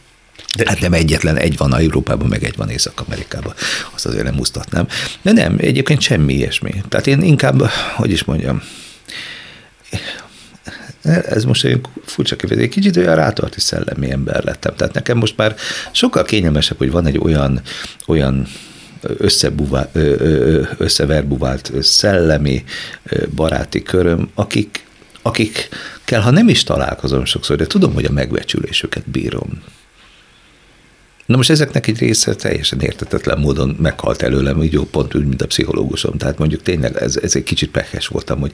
De 0.58 0.64
hát 0.68 0.80
nem 0.80 0.94
egyetlen, 0.94 1.38
egy 1.38 1.58
van 1.58 1.76
Európában, 1.76 2.28
meg 2.28 2.44
egy 2.44 2.56
van 2.56 2.70
Észak-Amerikában. 2.70 3.54
Azt 3.94 4.06
azért 4.06 4.24
nem 4.24 4.34
musztatnám. 4.34 4.88
De 5.22 5.32
nem, 5.32 5.56
egyébként 5.58 6.02
semmi 6.02 6.34
ilyesmi. 6.34 6.84
Tehát 6.90 7.08
én 7.08 7.22
inkább, 7.22 7.62
hogy 7.96 8.12
is 8.12 8.24
mondjam, 8.24 8.62
ez 11.04 11.44
most 11.44 11.64
egy 11.64 11.82
furcsa 12.06 12.36
kifejezés, 12.36 12.68
egy 12.68 12.74
kicsit 12.74 12.98
olyan 12.98 13.16
rátarti 13.16 13.60
szellemi 13.60 14.12
ember 14.12 14.44
lettem. 14.44 14.76
Tehát 14.76 14.94
nekem 14.94 15.18
most 15.18 15.38
már 15.38 15.56
sokkal 15.92 16.24
kényelmesebb, 16.24 16.78
hogy 16.78 16.92
van 16.92 17.06
egy 17.06 17.18
olyan, 17.18 17.62
olyan 18.08 18.48
összeverbuvált 20.78 21.72
szellemi 21.82 22.64
baráti 23.36 23.84
köröm, 23.84 24.30
akik, 24.34 24.86
akikkel, 25.22 26.22
ha 26.22 26.32
nem 26.32 26.50
is 26.50 26.64
találkozom 26.64 27.26
sokszor, 27.26 27.58
de 27.58 27.68
tudom, 27.68 27.94
hogy 27.94 28.06
a 28.06 28.12
megbecsülésüket 28.12 29.10
bírom. 29.10 29.64
Na 31.26 31.38
most 31.38 31.50
ezeknek 31.50 31.88
egy 31.88 32.00
része 32.00 32.36
teljesen 32.36 32.80
értetetlen 32.80 33.40
módon 33.40 33.78
meghalt 33.80 34.22
előlem, 34.22 34.64
így 34.64 34.74
jó 34.74 34.84
pont 34.84 35.16
úgy, 35.16 35.26
mint 35.26 35.42
a 35.42 35.48
pszichológusom. 35.48 36.18
Tehát 36.18 36.38
mondjuk 36.38 36.62
tényleg 36.62 36.98
ez, 36.98 37.18
ez 37.18 37.36
egy 37.36 37.44
kicsit 37.44 37.72
pekes 37.72 38.08
voltam, 38.08 38.40
hogy 38.40 38.52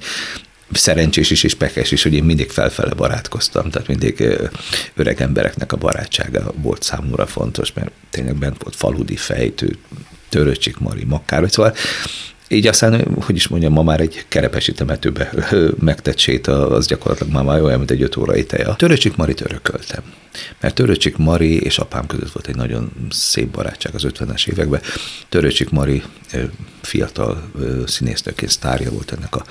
szerencsés 0.72 1.30
is 1.30 1.44
és 1.44 1.54
pekes 1.54 1.92
is, 1.92 2.04
hogy 2.04 2.14
én 2.14 2.24
mindig 2.24 2.50
felfele 2.50 2.94
barátkoztam, 2.94 3.70
tehát 3.70 3.88
mindig 3.88 4.24
öreg 4.96 5.22
embereknek 5.22 5.72
a 5.72 5.78
barátsága 5.78 6.54
volt 6.62 6.84
számomra 6.84 7.26
fontos, 7.26 7.74
mert 7.74 7.92
tényleg 8.10 8.36
bent 8.36 8.64
volt 8.64 8.76
faludi 8.76 9.16
fejtő, 9.16 9.78
Töröcsik 10.30 10.78
Mari, 10.78 11.04
Makkár, 11.04 11.50
szóval 11.50 11.74
így 12.48 12.68
aztán, 12.68 13.16
hogy 13.22 13.36
is 13.36 13.48
mondjam, 13.48 13.74
ma 13.74 13.84
már 13.84 14.00
egy 14.00 14.26
kerepesi 14.28 14.72
temetőbe 14.72 15.32
megtett 15.80 16.48
az 16.48 16.88
gyakorlatilag 16.88 17.34
már, 17.34 17.44
már 17.44 17.62
olyan, 17.62 17.78
mint 17.78 17.92
egy 17.92 18.02
öt 18.02 18.16
órai 18.16 18.46
teja. 18.46 18.76
Töröcsik 18.76 19.16
Marit 19.16 19.42
örököltem. 19.42 20.04
Mert 20.60 20.76
Töröcsik 20.76 21.18
Mari 21.18 21.62
és 21.62 21.78
apám 21.78 22.06
között 22.06 22.32
volt 22.32 22.48
egy 22.48 22.56
nagyon 22.56 22.92
szép 23.10 23.48
barátság 23.48 23.96
az 23.96 24.06
50-es 24.08 24.48
években. 24.48 24.82
Töröcsik 25.30 25.70
Mari 25.70 26.04
fiatal 26.82 27.52
színésznőként 27.86 28.52
sztárja 28.52 28.92
volt 28.92 29.12
ennek 29.12 29.36
a 29.36 29.46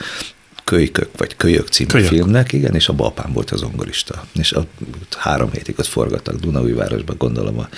Kölykök, 0.67 1.09
vagy 1.17 1.37
Kölyök 1.37 1.69
című 1.69 1.91
Kölyök. 1.91 2.09
filmnek, 2.09 2.53
igen, 2.53 2.75
és 2.75 2.89
a 2.89 2.95
apám 2.97 3.33
volt 3.33 3.51
az 3.51 3.59
zongorista. 3.59 4.27
És 4.35 4.53
a 4.53 4.67
három 5.17 5.51
hétig 5.51 5.79
ott 5.79 5.87
forgattak 5.87 6.35
Dunaújvárosban, 6.35 7.17
gondolom 7.19 7.59
a, 7.59 7.69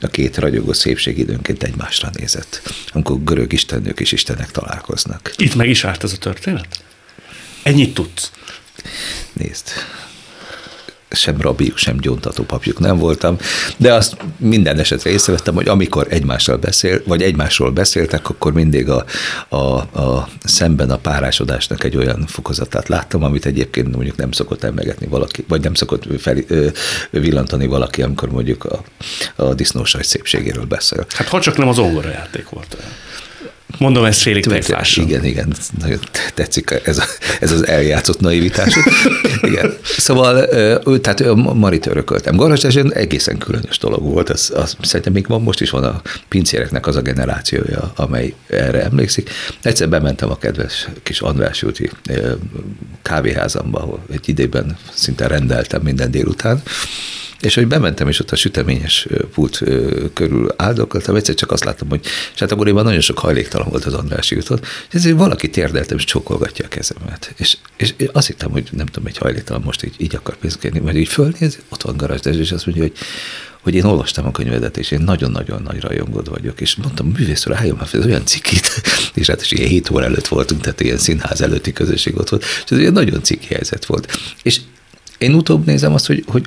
a 0.00 0.06
két 0.06 0.36
ragyogó 0.36 0.72
szépség 0.72 1.18
időnként 1.18 1.62
egymásra 1.62 2.10
nézett, 2.12 2.62
amikor 2.92 3.22
görög 3.24 3.52
istennők 3.52 4.00
és 4.00 4.12
istenek 4.12 4.50
találkoznak. 4.50 5.32
Itt 5.36 5.54
meg 5.54 5.68
is 5.68 5.84
árt 5.84 6.04
ez 6.04 6.12
a 6.12 6.16
történet? 6.16 6.84
Ennyit 7.62 7.94
tudsz? 7.94 8.30
Nézd, 9.32 9.68
sem 11.10 11.40
rabiuk, 11.40 11.76
sem 11.76 11.96
gyóntató 12.00 12.42
papjuk 12.42 12.78
nem 12.78 12.98
voltam, 12.98 13.36
de 13.76 13.94
azt 13.94 14.16
minden 14.36 14.78
esetre 14.78 15.10
észrevettem, 15.10 15.54
hogy 15.54 15.68
amikor 15.68 16.06
egymással 16.10 16.56
beszél, 16.56 17.02
vagy 17.06 17.22
egymásról 17.22 17.70
beszéltek, 17.70 18.28
akkor 18.28 18.52
mindig 18.52 18.88
a, 18.88 19.04
a, 19.48 19.56
a 20.00 20.28
szemben 20.44 20.90
a 20.90 20.96
párásodásnak 20.96 21.84
egy 21.84 21.96
olyan 21.96 22.24
fokozatát 22.26 22.88
láttam, 22.88 23.22
amit 23.22 23.46
egyébként 23.46 23.94
mondjuk 23.94 24.16
nem 24.16 24.32
szokott 24.32 24.64
emlegetni 24.64 25.06
valaki, 25.06 25.44
vagy 25.48 25.62
nem 25.62 25.74
szokott 25.74 26.20
fel, 26.20 26.36
ö, 26.46 26.68
villantani 27.10 27.66
valaki, 27.66 28.02
amikor 28.02 28.30
mondjuk 28.30 28.64
a, 28.64 28.82
a 29.36 29.54
disznósaj 29.54 30.02
szépségéről 30.02 30.64
beszél. 30.64 31.06
Hát 31.08 31.28
ha 31.28 31.40
csak 31.40 31.56
nem 31.56 31.68
az 31.68 31.78
ongora 31.78 32.08
játék 32.08 32.48
volt. 32.48 32.76
Mondom 33.78 34.04
ezt 34.04 34.20
félig 34.20 34.46
tejfással. 34.46 35.04
Igen, 35.04 35.24
igen, 35.24 35.52
nagyon 35.80 35.98
tetszik 36.34 36.80
ez, 36.84 36.98
a, 36.98 37.04
ez 37.40 37.52
az 37.52 37.66
eljátszott 37.66 38.20
naivitás. 38.20 38.78
igen. 39.40 39.76
Szóval, 39.82 40.48
ő, 40.86 40.98
tehát 40.98 41.34
Marit 41.34 41.86
örököltem. 41.86 42.36
Garas 42.36 42.64
egy 42.64 42.92
egészen 42.92 43.38
különös 43.38 43.78
dolog 43.78 44.02
volt. 44.02 44.30
Az, 44.30 44.52
az, 44.54 44.76
szerintem 44.80 45.12
még 45.12 45.26
van, 45.26 45.42
most 45.42 45.60
is 45.60 45.70
van 45.70 45.84
a 45.84 46.02
pincéreknek 46.28 46.86
az 46.86 46.96
a 46.96 47.00
generációja, 47.00 47.92
amely 47.96 48.34
erre 48.46 48.82
emlékszik. 48.82 49.30
Egyszer 49.62 49.88
bementem 49.88 50.30
a 50.30 50.38
kedves 50.38 50.88
kis 51.02 51.20
András 51.20 51.62
úti 51.62 51.90
kávéházamba, 53.02 53.78
ahol 53.78 54.04
egy 54.12 54.28
idében 54.28 54.76
szinte 54.92 55.26
rendeltem 55.26 55.80
minden 55.82 56.10
délután, 56.10 56.62
és 57.40 57.54
hogy 57.54 57.66
bementem, 57.66 58.08
és 58.08 58.20
ott 58.20 58.30
a 58.30 58.36
süteményes 58.36 59.06
pult 59.34 59.62
körül 60.14 60.54
áldokoltam, 60.56 61.14
egyszer 61.14 61.34
csak 61.34 61.52
azt 61.52 61.64
láttam, 61.64 61.88
hogy 61.88 62.00
és 62.34 62.40
hát 62.40 62.52
akkoriban 62.52 62.84
nagyon 62.84 63.00
sok 63.00 63.18
hajléktalan 63.18 63.68
volt 63.70 63.84
az 63.84 63.94
Andrási 63.94 64.36
úton, 64.36 64.60
és 64.62 64.94
ezért 64.94 65.16
valaki 65.16 65.50
térdeltem, 65.50 65.96
és 65.96 66.04
csókolgatja 66.04 66.64
a 66.64 66.68
kezemet. 66.68 67.34
És, 67.36 67.56
és 67.76 67.94
azt 68.12 68.26
hittem, 68.26 68.50
hogy 68.50 68.68
nem 68.72 68.86
tudom, 68.86 69.08
egy 69.08 69.18
hajléktalan 69.18 69.62
most 69.62 69.84
így, 69.84 69.94
így 69.98 70.16
akar 70.16 70.36
pénzt 70.36 70.58
kérni, 70.58 70.78
mert 70.78 70.96
így 70.96 71.08
fölnéz, 71.08 71.58
ott 71.68 71.82
van 71.82 71.96
garázs, 71.96 72.24
és 72.24 72.52
azt 72.52 72.66
mondja, 72.66 72.84
hogy 72.84 72.92
hogy 73.62 73.74
én 73.74 73.84
olvastam 73.84 74.26
a 74.26 74.30
könyvedet, 74.30 74.76
és 74.76 74.90
én 74.90 75.00
nagyon-nagyon 75.00 75.62
nagy 75.62 75.80
rajongód 75.80 76.28
vagyok, 76.28 76.60
és 76.60 76.76
mondtam, 76.76 77.06
művészről 77.06 77.56
álljon 77.56 77.76
már 77.76 77.88
ez 77.92 78.04
olyan 78.04 78.26
cikit, 78.26 78.70
és 79.14 79.26
hát 79.26 79.40
is 79.40 79.50
ilyen 79.50 79.68
hét 79.68 79.90
óra 79.90 80.04
előtt 80.04 80.26
voltunk, 80.26 80.60
tehát 80.60 80.80
ilyen 80.80 80.98
színház 80.98 81.40
előtti 81.40 81.72
közösség 81.72 82.18
ott 82.18 82.28
volt, 82.28 82.44
és 82.44 82.70
ez 82.70 82.78
egy 82.78 82.92
nagyon 82.92 83.22
ciki 83.22 83.46
helyzet 83.46 83.84
volt. 83.84 84.18
És 84.42 84.60
én 85.18 85.34
utóbb 85.34 85.66
nézem 85.66 85.94
azt, 85.94 86.06
hogy, 86.06 86.24
hogy 86.26 86.44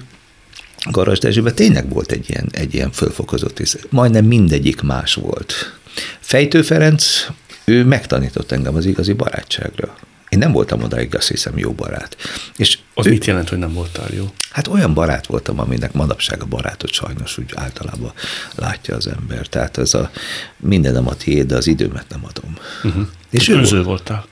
Garas 0.89 1.19
Dezsőben 1.19 1.55
tényleg 1.55 1.89
volt 1.89 2.11
egy 2.11 2.29
ilyen, 2.29 2.49
egy 2.51 2.73
ilyen 2.73 2.91
fölfokozott 2.91 3.57
rész. 3.57 3.77
Majdnem 3.89 4.25
mindegyik 4.25 4.81
más 4.81 5.13
volt. 5.13 5.79
Fejtő 6.19 6.61
Ferenc, 6.61 7.27
ő 7.65 7.85
megtanított 7.85 8.51
engem 8.51 8.75
az 8.75 8.85
igazi 8.85 9.13
barátságra. 9.13 9.95
Én 10.29 10.39
nem 10.39 10.51
voltam 10.51 10.83
odáig, 10.83 11.15
azt 11.15 11.27
hiszem, 11.27 11.57
jó 11.57 11.71
barát. 11.71 12.17
És 12.57 12.77
az 12.93 13.07
ő, 13.07 13.09
mit 13.09 13.25
jelent, 13.25 13.49
hogy 13.49 13.57
nem 13.57 13.73
voltál 13.73 14.07
jó? 14.13 14.33
Hát 14.49 14.67
olyan 14.67 14.93
barát 14.93 15.25
voltam, 15.25 15.59
aminek 15.59 15.93
manapság 15.93 16.41
a 16.41 16.45
barátot 16.45 16.91
sajnos 16.91 17.37
úgy 17.37 17.51
általában 17.55 18.13
látja 18.55 18.95
az 18.95 19.07
ember. 19.07 19.47
Tehát 19.47 19.77
ez 19.77 19.93
a 19.93 20.11
mindenem 20.57 21.07
a 21.07 21.15
tiéd, 21.15 21.47
de 21.47 21.55
az 21.55 21.67
időmet 21.67 22.05
nem 22.09 22.25
adom. 22.29 22.55
Uh-huh. 22.83 23.07
És 23.29 23.47
ő 23.47 23.55
volt, 23.55 23.85
voltál? 23.85 24.25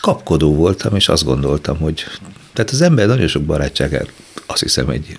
Kapkodó 0.00 0.54
voltam, 0.54 0.96
és 0.96 1.08
azt 1.08 1.24
gondoltam, 1.24 1.78
hogy 1.78 2.04
tehát 2.58 2.72
az 2.72 2.80
ember 2.80 3.06
nagyon 3.06 3.26
sok 3.26 3.42
barátságát 3.42 4.12
azt 4.46 4.62
hiszem, 4.62 4.88
egy, 4.88 5.16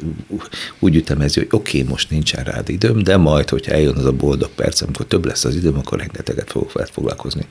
úgy 0.79 0.95
ütemezi, 0.95 1.39
hogy 1.39 1.47
oké, 1.51 1.77
okay, 1.77 1.91
most 1.91 2.09
nincsen 2.09 2.43
rád 2.43 2.69
időm, 2.69 3.03
de 3.03 3.17
majd, 3.17 3.49
hogyha 3.49 3.71
eljön 3.71 3.95
az 3.95 4.05
a 4.05 4.11
boldog 4.11 4.49
perc, 4.49 4.81
amikor 4.81 5.05
több 5.05 5.25
lesz 5.25 5.45
az 5.45 5.55
időm, 5.55 5.77
akkor 5.77 5.97
rengeteget 5.97 6.51
fogok 6.51 6.71
veled 6.71 6.89
foglalkozni. 6.89 7.45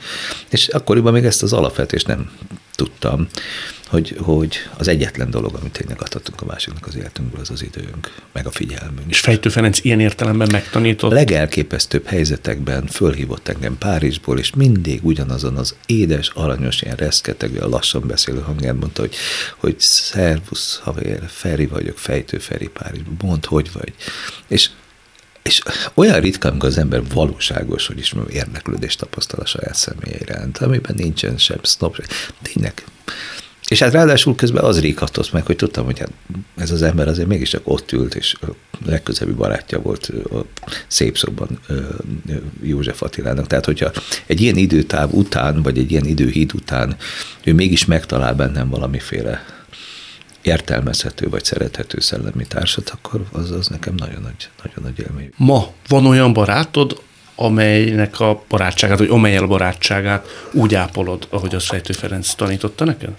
És 0.50 0.68
akkoriban 0.68 1.12
még 1.12 1.24
ezt 1.24 1.42
az 1.42 1.52
alapvetést 1.52 2.06
nem 2.06 2.30
tudtam, 2.78 3.26
hogy, 3.86 4.16
hogy 4.18 4.56
az 4.76 4.88
egyetlen 4.88 5.30
dolog, 5.30 5.54
amit 5.54 5.72
tényleg 5.72 6.00
adhatunk 6.00 6.42
a 6.42 6.44
másiknak 6.44 6.86
az 6.86 6.96
életünkből, 6.96 7.40
az 7.40 7.50
az 7.50 7.62
időnk, 7.62 8.14
meg 8.32 8.46
a 8.46 8.50
figyelmünk. 8.50 9.10
És 9.10 9.20
Fejtő 9.20 9.48
Ferenc 9.48 9.84
ilyen 9.84 10.00
értelemben 10.00 10.48
megtanított? 10.52 11.10
A 11.10 11.14
legelképesztőbb 11.14 12.06
helyzetekben 12.06 12.86
fölhívott 12.86 13.48
engem 13.48 13.78
Párizsból, 13.78 14.38
és 14.38 14.54
mindig 14.54 15.04
ugyanazon 15.04 15.56
az 15.56 15.74
édes, 15.86 16.28
aranyos, 16.28 16.82
ilyen 16.82 16.96
reszketegő, 16.96 17.68
lassan 17.68 18.06
beszélő 18.06 18.40
hangján 18.40 18.76
mondta, 18.76 19.00
hogy, 19.00 19.14
hogy 19.56 19.74
szervusz, 19.78 20.80
haver, 20.82 21.22
Feri 21.28 21.66
vagyok, 21.66 21.98
Fejtő 21.98 22.38
Feri 22.38 22.68
Párizsból, 22.68 23.14
mondd, 23.20 23.46
hogy 23.46 23.72
vagy. 23.72 23.92
És 24.48 24.70
és 25.42 25.62
olyan 25.94 26.20
ritka, 26.20 26.48
amikor 26.48 26.68
az 26.68 26.78
ember 26.78 27.02
valóságos, 27.14 27.86
hogy 27.86 27.98
is 27.98 28.14
érdeklődést 28.30 28.98
tapasztal 28.98 29.40
a 29.40 29.46
saját 29.46 29.74
személye 29.74 30.16
iránt, 30.20 30.58
amiben 30.58 30.94
nincsen 30.96 31.38
sem 31.38 31.58
snob, 31.62 31.96
tényleg 32.42 32.84
és 33.68 33.78
hát 33.78 33.92
ráadásul 33.92 34.34
közben 34.34 34.64
az 34.64 34.80
ríkatott 34.80 35.32
meg, 35.32 35.46
hogy 35.46 35.56
tudtam, 35.56 35.84
hogy 35.84 35.98
hát 35.98 36.10
ez 36.56 36.70
az 36.70 36.82
ember 36.82 37.08
azért 37.08 37.28
mégiscsak 37.28 37.60
ott 37.64 37.92
ült, 37.92 38.14
és 38.14 38.36
a 38.40 38.46
legközelebbi 38.86 39.36
barátja 39.36 39.80
volt 39.80 40.12
a 40.30 40.62
szép 40.86 41.18
szóban 41.18 41.60
József 42.62 43.02
Attilának. 43.02 43.46
Tehát, 43.46 43.64
hogyha 43.64 43.90
egy 44.26 44.40
ilyen 44.40 44.56
időtáv 44.56 45.12
után, 45.12 45.62
vagy 45.62 45.78
egy 45.78 45.90
ilyen 45.90 46.04
időhíd 46.04 46.54
után 46.54 46.96
ő 47.44 47.52
mégis 47.52 47.84
megtalál 47.84 48.34
bennem 48.34 48.68
valamiféle 48.68 49.44
értelmezhető 50.42 51.28
vagy 51.28 51.44
szerethető 51.44 52.00
szellemi 52.00 52.46
társat, 52.46 52.90
akkor 52.90 53.24
az, 53.32 53.50
az 53.50 53.66
nekem 53.66 53.94
nagyon 53.94 54.22
nagy, 54.22 54.48
nagyon 54.62 54.82
nagy 54.82 54.98
élmény. 54.98 55.30
Ma 55.36 55.72
van 55.88 56.06
olyan 56.06 56.32
barátod, 56.32 57.02
amelynek 57.34 58.20
a 58.20 58.42
barátságát, 58.48 58.98
vagy 58.98 59.08
amelyel 59.08 59.42
a 59.42 59.46
barátságát 59.46 60.48
úgy 60.52 60.74
ápolod, 60.74 61.26
ahogy 61.30 61.54
az 61.54 61.66
Fejtő 61.66 61.92
Ferenc 61.92 62.34
tanította 62.34 62.84
neked? 62.84 63.12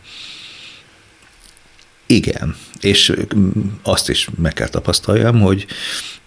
Igen, 2.05 2.55
és 2.79 3.13
azt 3.83 4.09
is 4.09 4.29
meg 4.37 4.53
kell 4.53 4.67
tapasztaljam, 4.67 5.41
hogy 5.41 5.65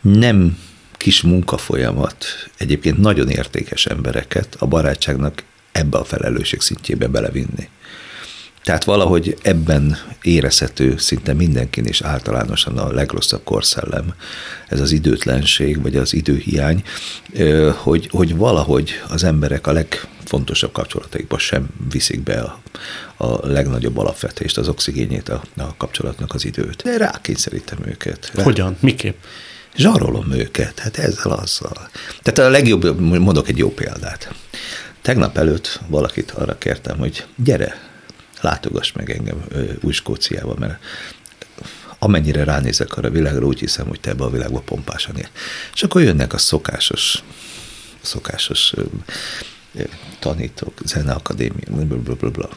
nem 0.00 0.58
kis 0.92 1.22
munkafolyamat 1.22 2.24
egyébként 2.56 2.98
nagyon 2.98 3.28
értékes 3.28 3.86
embereket 3.86 4.56
a 4.58 4.66
barátságnak 4.66 5.42
ebbe 5.72 5.98
a 5.98 6.04
felelősség 6.04 6.60
szintjébe 6.60 7.06
belevinni. 7.06 7.68
Tehát 8.64 8.84
valahogy 8.84 9.36
ebben 9.42 9.98
érezhető 10.22 10.96
szinte 10.96 11.32
mindenkin 11.32 11.84
és 11.84 12.00
általánosan 12.00 12.78
a 12.78 12.92
legrosszabb 12.92 13.44
korszellem, 13.44 14.14
ez 14.68 14.80
az 14.80 14.92
időtlenség, 14.92 15.82
vagy 15.82 15.96
az 15.96 16.14
időhiány, 16.14 16.82
hogy, 17.74 18.08
hogy 18.10 18.36
valahogy 18.36 18.90
az 19.08 19.24
emberek 19.24 19.66
a 19.66 19.72
legfontosabb 19.72 20.72
kapcsolataikba 20.72 21.38
sem 21.38 21.68
viszik 21.92 22.22
be 22.22 22.40
a, 22.40 22.60
a 23.16 23.46
legnagyobb 23.46 23.98
alapvetést, 23.98 24.58
az 24.58 24.68
oxigényét 24.68 25.28
a, 25.28 25.42
a 25.56 25.76
kapcsolatnak 25.76 26.34
az 26.34 26.44
időt. 26.44 26.82
De 26.82 26.96
rákényszerítem 26.96 27.78
őket. 27.86 28.30
Rá. 28.34 28.42
Hogyan? 28.42 28.76
Miképp? 28.80 29.22
Zsarolom 29.76 30.32
őket, 30.32 30.78
hát 30.78 30.98
ezzel 30.98 31.32
azzal. 31.32 31.88
Tehát 32.22 32.38
a 32.38 32.50
legjobb, 32.50 33.00
mondok 33.00 33.48
egy 33.48 33.58
jó 33.58 33.70
példát. 33.70 34.34
Tegnap 35.00 35.38
előtt 35.38 35.80
valakit 35.88 36.30
arra 36.30 36.58
kértem, 36.58 36.98
hogy 36.98 37.24
gyere, 37.36 37.91
látogass 38.42 38.92
meg 38.92 39.10
engem 39.10 39.44
új 39.80 39.92
Skóciába, 39.92 40.54
mert 40.58 40.82
amennyire 41.98 42.44
ránézek 42.44 42.96
arra 42.96 43.08
a 43.08 43.12
világra, 43.12 43.46
úgy 43.46 43.58
hiszem, 43.58 43.86
hogy 43.86 44.00
te 44.00 44.10
ebbe 44.10 44.24
a 44.24 44.30
világba 44.30 44.60
pompásan 44.60 45.16
él. 45.16 45.28
És 45.74 45.82
akkor 45.82 46.02
jönnek 46.02 46.32
a 46.32 46.38
szokásos, 46.38 47.22
szokásos 48.00 48.74
tanítók, 50.18 50.80
zeneakadémia, 50.84 51.86
blablabla. 51.86 52.48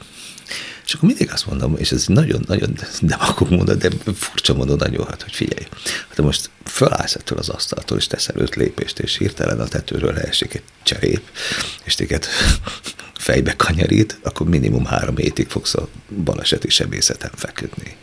És 0.86 0.94
akkor 0.94 1.10
mindig 1.10 1.32
azt 1.32 1.46
mondom, 1.46 1.76
és 1.78 1.92
ez 1.92 2.06
nagyon-nagyon 2.08 2.78
nem 3.00 3.20
akarok 3.22 3.50
mondani, 3.50 3.80
de 3.80 3.90
furcsa 4.14 4.54
módon 4.54 4.78
nagyon 4.78 5.06
hát, 5.08 5.22
hogy 5.22 5.34
figyelj, 5.34 5.68
hát 6.08 6.22
most 6.22 6.50
fölállsz 6.66 7.16
ettől 7.16 7.38
az 7.38 7.50
asztaltól, 7.50 7.98
és 7.98 8.08
teszel 8.08 8.36
öt 8.38 8.56
lépést, 8.56 9.00
és 9.00 9.18
hirtelen 9.18 9.60
a 9.60 9.68
tetőről 9.68 10.14
leesik 10.14 10.54
egy 10.54 10.64
cserép, 10.84 11.22
és 11.84 11.96
téged 11.96 12.28
fejbe 13.18 13.56
kanyarít, 13.56 14.20
akkor 14.24 14.48
minimum 14.48 14.86
három 14.86 15.18
hétig 15.18 15.48
fogsz 15.48 15.76
a 15.76 15.88
baleseti 16.24 16.70
sebészeten 16.70 17.32
feküdni. 17.36 17.96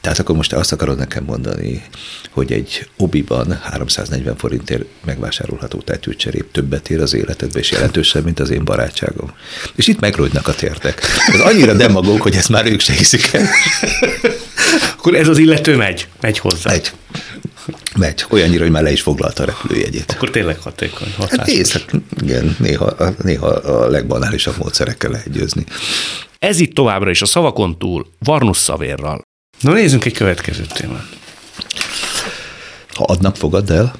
Tehát 0.00 0.18
akkor 0.18 0.36
most 0.36 0.52
azt 0.52 0.72
akarod 0.72 0.98
nekem 0.98 1.24
mondani, 1.24 1.82
hogy 2.30 2.52
egy 2.52 2.88
obiban 2.96 3.58
340 3.62 4.36
forintért 4.36 4.84
megvásárolható 5.04 5.80
tetőcserép 5.80 6.52
többet 6.52 6.90
ér 6.90 7.00
az 7.00 7.14
életedbe, 7.14 7.58
és 7.58 7.70
jelentősebb, 7.70 8.24
mint 8.24 8.40
az 8.40 8.50
én 8.50 8.64
barátságom. 8.64 9.32
És 9.74 9.86
itt 9.86 10.00
megrogynak 10.00 10.48
a 10.48 10.54
tértek. 10.54 11.00
Ez 11.32 11.40
annyira 11.40 11.72
demagóg, 11.72 12.20
hogy 12.20 12.34
ezt 12.34 12.48
már 12.48 12.66
ők 12.66 12.80
se 12.80 12.92
hiszik 12.92 13.32
el. 13.32 13.48
Akkor 14.98 15.14
ez 15.14 15.28
az 15.28 15.38
illető 15.38 15.76
megy, 15.76 16.08
megy 16.20 16.38
hozzá. 16.38 16.70
Megy. 16.70 16.92
Megy. 17.96 18.24
Olyannyira, 18.30 18.62
hogy 18.62 18.72
már 18.72 18.82
le 18.82 18.92
is 18.92 19.02
foglalta 19.02 19.42
a 19.42 19.46
repülőjegyét. 19.46 20.12
Akkor 20.12 20.30
tényleg 20.30 20.58
hatékony, 20.58 21.12
hatásos. 21.16 21.38
Hát 21.38 21.46
nézd, 21.46 21.72
hát 21.72 21.90
igen, 22.22 22.56
néha, 22.58 22.94
néha 23.22 23.46
a 23.46 23.88
legbanálisabb 23.88 24.54
módszerekkel 24.58 25.10
lehet 25.10 25.30
győzni. 25.30 25.64
Ez 26.38 26.60
itt 26.60 26.74
továbbra 26.74 27.10
is 27.10 27.22
a 27.22 27.26
szavakon 27.26 27.78
túl, 27.78 28.06
Varnus 28.18 28.56
Szavérral. 28.56 29.24
Na 29.60 29.72
nézzünk 29.72 30.04
egy 30.04 30.12
következő 30.12 30.66
témát. 30.74 31.06
Ha 32.94 33.04
adnak, 33.04 33.36
fogadd 33.36 33.72
el. 33.72 33.94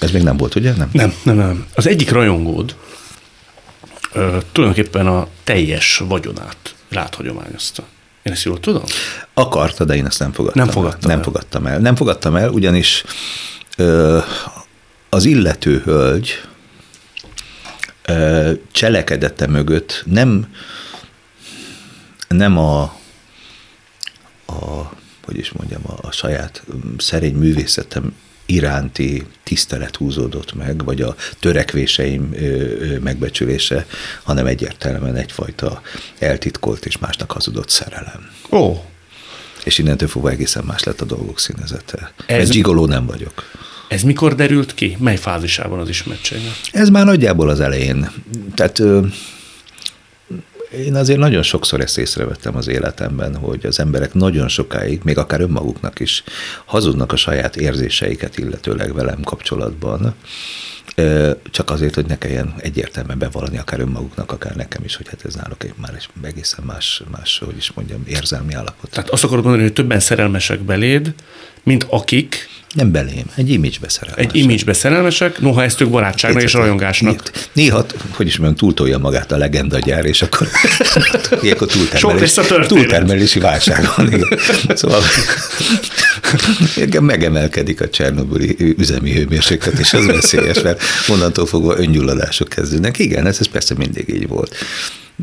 Ez 0.00 0.10
még 0.10 0.22
nem 0.22 0.36
volt, 0.36 0.54
ugye? 0.54 0.72
Nem, 0.76 0.88
nem, 0.92 1.14
nem. 1.22 1.36
nem. 1.36 1.66
Az 1.74 1.86
egyik 1.86 2.10
rajongód 2.10 2.76
ö, 4.12 4.38
tulajdonképpen 4.52 5.06
a 5.06 5.28
teljes 5.44 6.02
vagyonát 6.08 6.74
ráthagyományozta. 6.88 7.82
Én 8.22 8.32
ezt 8.32 8.44
jól 8.44 8.60
tudom? 8.60 8.84
Akarta, 9.34 9.84
de 9.84 9.94
én 9.94 10.06
ezt 10.06 10.18
nem 10.18 10.32
fogadtam 10.32 10.64
Nem 10.64 10.72
fogadtam 10.72 11.10
el. 11.10 11.16
Nem 11.16 11.24
fogadtam 11.24 11.66
el. 11.66 11.78
Nem 11.78 11.96
fogadtam 11.96 12.36
el, 12.36 12.50
ugyanis 12.50 13.04
ö, 13.76 14.18
az 15.08 15.24
illető 15.24 15.82
hölgy 15.84 16.40
ö, 18.04 18.52
cselekedete 18.72 19.46
mögött 19.46 20.02
nem, 20.06 20.54
nem 22.28 22.58
a, 22.58 22.82
a 24.46 24.92
hogy 25.28 25.38
is 25.38 25.52
mondjam, 25.52 25.82
a, 25.86 26.06
a 26.06 26.12
saját 26.12 26.62
szerény 26.98 27.34
művészetem 27.34 28.14
iránti 28.46 29.26
tisztelet 29.42 29.96
húzódott 29.96 30.54
meg, 30.54 30.84
vagy 30.84 31.02
a 31.02 31.14
törekvéseim 31.40 32.34
megbecsülése, 33.02 33.86
hanem 34.22 34.46
egyértelműen 34.46 35.16
egyfajta 35.16 35.82
eltitkolt 36.18 36.86
és 36.86 36.98
másnak 36.98 37.32
hazudott 37.32 37.68
szerelem. 37.68 38.30
Ó. 38.50 38.84
És 39.64 39.78
innentől 39.78 40.08
fogva 40.08 40.30
egészen 40.30 40.64
más 40.64 40.82
lett 40.82 41.00
a 41.00 41.04
dolgok 41.04 41.38
színezete. 41.38 42.12
Ez, 42.26 42.40
Ez 42.40 42.50
gigoló 42.50 42.86
nem 42.86 43.06
vagyok. 43.06 43.50
Ez 43.88 44.02
mikor 44.02 44.34
derült 44.34 44.74
ki? 44.74 44.96
Mely 45.00 45.16
fázisában 45.16 45.78
az 45.78 45.88
ismertségnek? 45.88 46.52
Ez 46.72 46.88
már 46.88 47.04
nagyjából 47.04 47.48
az 47.48 47.60
elején. 47.60 48.10
Tehát 48.54 48.82
én 50.72 50.94
azért 50.94 51.18
nagyon 51.18 51.42
sokszor 51.42 51.80
ezt 51.80 51.98
észrevettem 51.98 52.56
az 52.56 52.68
életemben, 52.68 53.36
hogy 53.36 53.66
az 53.66 53.80
emberek 53.80 54.14
nagyon 54.14 54.48
sokáig, 54.48 55.00
még 55.04 55.18
akár 55.18 55.40
önmaguknak 55.40 56.00
is 56.00 56.24
hazudnak 56.64 57.12
a 57.12 57.16
saját 57.16 57.56
érzéseiket 57.56 58.38
illetőleg 58.38 58.94
velem 58.94 59.22
kapcsolatban, 59.22 60.14
csak 61.50 61.70
azért, 61.70 61.94
hogy 61.94 62.06
ne 62.06 62.18
kelljen 62.18 62.54
egyértelműen 62.58 63.18
bevallani 63.18 63.58
akár 63.58 63.80
önmaguknak, 63.80 64.32
akár 64.32 64.56
nekem 64.56 64.84
is, 64.84 64.96
hogy 64.96 65.08
hát 65.08 65.24
ez 65.24 65.34
náluk 65.34 65.64
egy 65.64 65.74
már 65.76 65.94
egy 65.94 66.08
egészen 66.22 66.64
más, 66.64 67.02
más, 67.10 67.42
hogy 67.44 67.56
is 67.56 67.72
mondjam, 67.74 68.02
érzelmi 68.06 68.54
állapot. 68.54 68.90
Tehát 68.90 69.10
azt 69.10 69.24
akarod 69.24 69.44
mondani, 69.44 69.64
hogy 69.64 69.72
többen 69.72 70.00
szerelmesek 70.00 70.60
beléd, 70.60 71.14
mint 71.62 71.86
akik 71.90 72.48
nem 72.74 72.92
belém, 72.92 73.24
egy 73.34 73.50
image 73.50 73.76
szerelmesek. 73.86 74.34
Egy 74.34 74.36
image 74.36 74.72
szerelmesek, 74.72 75.40
noha 75.40 75.62
ezt 75.62 75.80
ők 75.80 75.88
barátságnak 75.88 76.42
és 76.42 76.52
rajongásnak. 76.52 77.30
Néha, 77.52 77.86
hogy 78.10 78.26
is 78.26 78.36
mondjam, 78.36 78.58
túltolja 78.58 78.98
magát 78.98 79.32
a 79.32 79.36
legenda 79.36 79.78
gyár, 79.78 80.04
és 80.04 80.22
akkor 80.22 80.48
ilyenkor 81.42 81.66
túltermelés, 81.66 82.34
túltermelési 82.66 83.38
válság 83.38 83.88
van. 83.96 84.26
Szóval 84.74 85.02
megemelkedik 87.00 87.80
a 87.80 87.88
Csernobuli 87.88 88.74
üzemi 88.78 89.12
hőmérséklet, 89.12 89.78
és 89.78 89.92
az 89.92 90.06
veszélyes, 90.06 90.62
mert 90.62 90.77
onnantól 91.08 91.46
fogva 91.46 91.78
öngyulladások 91.78 92.48
kezdődnek. 92.48 92.98
Igen, 92.98 93.26
ez, 93.26 93.40
ez 93.40 93.48
persze 93.48 93.74
mindig 93.74 94.08
így 94.08 94.28
volt. 94.28 94.54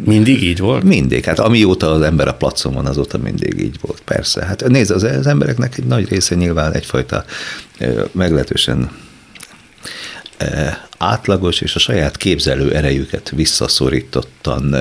Mindig 0.04 0.44
így 0.44 0.60
volt? 0.60 0.84
Mindig. 0.84 1.26
Hát 1.26 1.40
amióta 1.40 1.92
az 1.92 2.02
ember 2.02 2.28
a 2.28 2.34
placon 2.34 2.74
van, 2.74 2.86
azóta 2.86 3.18
mindig 3.18 3.60
így 3.60 3.78
volt. 3.82 4.02
Persze. 4.06 4.46
Hát 4.46 4.68
nézd, 4.68 4.92
az, 4.92 5.04
az 5.04 5.28
embereknek 5.28 5.78
egy 5.78 5.86
nagy 5.86 6.10
része 6.10 6.36
nyilván 6.36 6.74
egyfajta 6.74 7.26
meglehetősen 8.12 8.92
átlagos 10.98 11.62
és 11.62 11.76
a 11.76 11.80
saját 11.80 12.18
képzelő 12.18 12.74
erejüket 12.74 13.30
visszaszorítottan, 13.30 14.76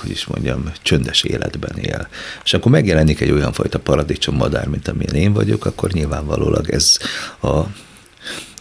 hogy 0.00 0.10
is 0.10 0.26
mondjam, 0.26 0.72
csöndes 0.82 1.22
életben 1.22 1.76
él. 1.78 2.08
És 2.44 2.54
akkor 2.54 2.70
megjelenik 2.70 3.20
egy 3.20 3.30
olyan 3.30 3.52
fajta 3.52 3.78
paradicsom 3.78 4.36
madár, 4.36 4.66
mint 4.68 4.88
amilyen 4.88 5.14
én 5.14 5.32
vagyok, 5.32 5.64
akkor 5.64 5.90
nyilvánvalólag 5.90 6.70
ez 6.70 6.98
a 7.42 7.60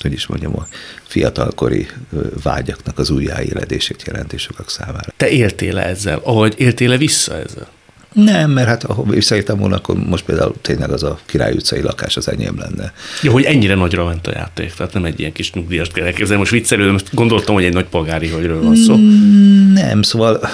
hogy 0.05 0.13
is 0.13 0.27
mondjam, 0.27 0.55
a 0.57 0.67
fiatalkori 1.07 1.87
vágyaknak 2.43 2.99
az 2.99 3.09
újjáéledését 3.09 4.03
jelenti 4.05 4.37
sokak 4.37 4.69
számára. 4.69 5.13
Te 5.17 5.29
éltél 5.29 5.77
ezzel, 5.77 6.19
ahogy 6.23 6.53
éltél 6.57 6.97
vissza 6.97 7.37
ezzel? 7.37 7.67
Nem, 8.13 8.51
mert 8.51 8.67
hát 8.67 8.83
ha 8.83 9.03
visszaértem 9.03 9.57
volna, 9.57 9.75
akkor 9.75 9.95
most 9.95 10.25
például 10.25 10.55
tényleg 10.61 10.91
az 10.91 11.03
a 11.03 11.19
Király 11.25 11.53
utcai 11.53 11.81
lakás 11.81 12.17
az 12.17 12.27
enyém 12.27 12.57
lenne. 12.59 12.93
Jó, 13.21 13.31
hogy 13.31 13.43
ennyire 13.43 13.75
nagyra 13.75 14.05
ment 14.05 14.27
a 14.27 14.31
játék, 14.31 14.73
tehát 14.73 14.93
nem 14.93 15.05
egy 15.05 15.19
ilyen 15.19 15.31
kis 15.31 15.53
nyugdíjas 15.53 15.87
kell 15.87 16.05
elképzelni. 16.05 16.41
Most 16.41 16.51
viccelő, 16.51 16.91
most 16.91 17.09
gondoltam, 17.13 17.55
hogy 17.55 17.63
egy 17.63 17.73
nagy 17.73 17.85
polgári 17.85 18.29
hölgyről 18.29 18.63
van 18.63 18.75
szó. 18.75 18.95
Mm, 18.95 19.73
nem, 19.73 20.01
szóval 20.01 20.49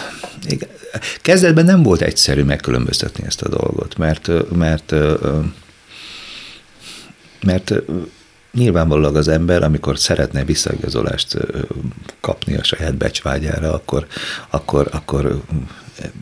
igen, 0.47 0.69
kezdetben 1.21 1.65
nem 1.65 1.83
volt 1.83 2.01
egyszerű 2.01 2.43
megkülönböztetni 2.43 3.23
ezt 3.25 3.41
a 3.41 3.49
dolgot, 3.49 3.97
mert, 3.97 4.29
mert, 4.55 4.93
mert 7.41 7.73
nyilvánvalóan 8.53 9.15
az 9.15 9.27
ember, 9.27 9.63
amikor 9.63 9.99
szeretne 9.99 10.43
visszaigazolást 10.43 11.37
kapni 12.19 12.55
a 12.55 12.63
saját 12.63 12.95
becsvágyára, 12.95 13.73
akkor, 13.73 14.07
akkor, 14.49 14.87
akkor 14.91 15.41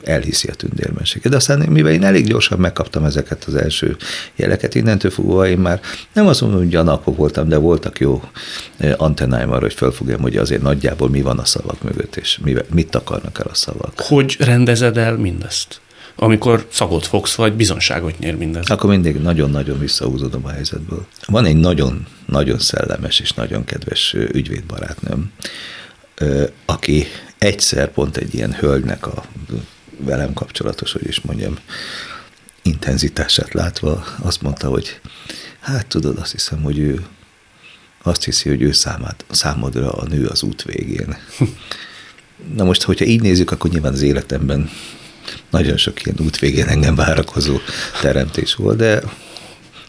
elhiszi 0.04 0.48
a 0.48 0.54
tündérmenséget. 0.54 1.32
De 1.32 1.38
aztán 1.38 1.60
mivel 1.60 1.92
én 1.92 2.04
elég 2.04 2.26
gyorsan 2.26 2.60
megkaptam 2.60 3.04
ezeket 3.04 3.44
az 3.44 3.56
első 3.56 3.98
jeleket, 4.36 4.76
innentől 4.76 5.12
fogva 5.12 5.48
én 5.48 5.58
már 5.58 5.82
nem 6.14 6.28
azt 6.28 6.42
mondom, 6.42 6.60
hogy 6.60 6.70
gyanakok 6.70 7.18
voltam, 7.18 7.48
de 7.48 7.58
voltak 7.58 8.00
jó 8.00 8.24
antennáim 8.98 9.52
arra, 9.52 9.62
hogy 9.62 9.74
felfogjam, 9.74 10.22
hogy 10.22 10.38
azért 10.38 10.62
nagyjából 10.62 11.10
mi 11.10 11.22
van 11.22 11.40
a 11.40 11.46
szavak 11.46 11.82
mögött, 11.84 12.16
és 12.16 12.40
mit 12.70 12.96
akarnak 12.96 13.40
el 13.40 13.48
a 13.52 13.56
szavak. 13.56 13.94
Hogy 13.98 14.36
rendezed 14.40 14.98
el 14.98 15.18
mindezt? 15.18 15.82
Amikor 16.20 16.68
szagot 16.72 17.06
fogsz, 17.06 17.36
vagy 17.36 17.54
bizonságot 17.54 18.20
nyer 18.20 18.36
mindez. 18.36 18.70
Akkor 18.70 18.90
mindig 18.90 19.16
nagyon-nagyon 19.16 19.80
visszahúzódom 19.80 20.46
a 20.46 20.50
helyzetből. 20.50 21.06
Van 21.26 21.46
egy 21.46 21.56
nagyon-nagyon 21.56 22.60
szellemes 22.60 23.20
és 23.20 23.32
nagyon 23.32 23.66
kedves 23.66 24.14
ügyvédbarátnőm, 24.14 25.32
aki 26.66 27.06
egyszer 27.38 27.92
pont 27.92 28.18
egy 28.18 28.36
ilyen 28.36 28.54
hölgynek 28.54 29.08
a 29.08 29.24
velem 29.98 30.34
kapcsolatos, 30.34 30.92
hogy 30.92 31.08
is 31.08 31.22
mondjam, 31.22 31.58
intenzitását 32.62 33.54
látva 33.54 34.04
azt 34.22 34.42
mondta, 34.42 34.68
hogy 34.68 35.00
hát 35.60 35.88
tudod, 35.88 36.18
azt 36.18 36.32
hiszem, 36.32 36.62
hogy 36.62 36.78
ő 36.78 37.06
azt 38.04 38.24
hiszi, 38.24 38.50
hogy 38.50 38.62
ő 38.62 38.72
számát, 38.72 39.26
számodra 39.30 39.92
a 39.92 40.08
nő 40.08 40.26
az 40.26 40.44
út 40.44 40.64
végén. 40.64 41.18
Na 42.58 42.64
most, 42.64 42.82
hogyha 42.82 43.06
így 43.06 43.22
nézzük, 43.22 43.52
akkor 43.52 43.70
nyilván 43.70 43.94
az 43.94 44.02
életemben 44.02 44.70
nagyon 45.50 45.78
sok 45.78 46.06
ilyen 46.06 46.18
út 46.22 46.40
végén 46.40 46.68
engem 46.68 46.96
várakozó 46.96 47.58
teremtés 48.02 48.56
volt, 48.56 48.78
de 48.78 49.02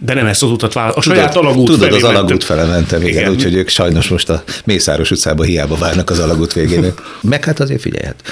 de 0.03 0.15
nem 0.15 0.27
ezt 0.27 0.43
az 0.43 0.51
utat 0.51 0.73
választ, 0.73 0.97
a 0.97 1.01
saját 1.01 1.33
tudod, 1.33 1.47
alagút 1.47 1.67
Tudod, 1.67 1.93
az 1.93 2.03
alagút 2.03 2.45
fele 2.45 2.65
mentem, 2.65 3.03
igen, 3.03 3.13
igen. 3.13 3.31
úgyhogy 3.31 3.55
ők 3.55 3.69
sajnos 3.69 4.09
most 4.09 4.29
a 4.29 4.45
Mészáros 4.65 5.11
utcában 5.11 5.47
hiába 5.47 5.77
várnak 5.77 6.11
az 6.11 6.19
alagút 6.19 6.53
végén. 6.53 6.95
Meg 7.21 7.45
hát 7.45 7.61
azért 7.61 7.81
figyelj, 7.81 8.05
hát 8.05 8.23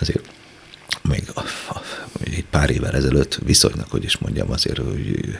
azért 0.00 0.24
még 1.02 1.22
a, 1.34 1.40
a, 1.68 1.80
egy 2.24 2.44
pár 2.50 2.70
évvel 2.70 2.94
ezelőtt 2.94 3.38
viszonylag, 3.44 3.86
hogy 3.88 4.04
is 4.04 4.18
mondjam, 4.18 4.50
azért, 4.50 4.78
hogy 4.78 5.38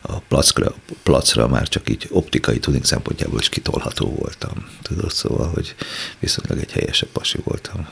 a 0.00 0.18
placra, 0.18 0.74
placra 1.02 1.48
már 1.48 1.68
csak 1.68 1.90
így 1.90 2.06
optikai 2.10 2.58
tuning 2.58 2.84
szempontjából 2.84 3.38
is 3.38 3.48
kitolható 3.48 4.14
voltam. 4.18 4.66
Tudod, 4.82 5.12
szóval, 5.12 5.50
hogy 5.54 5.74
viszonylag 6.18 6.58
egy 6.58 6.72
helyesebb 6.72 7.08
pasi 7.08 7.38
voltam 7.44 7.88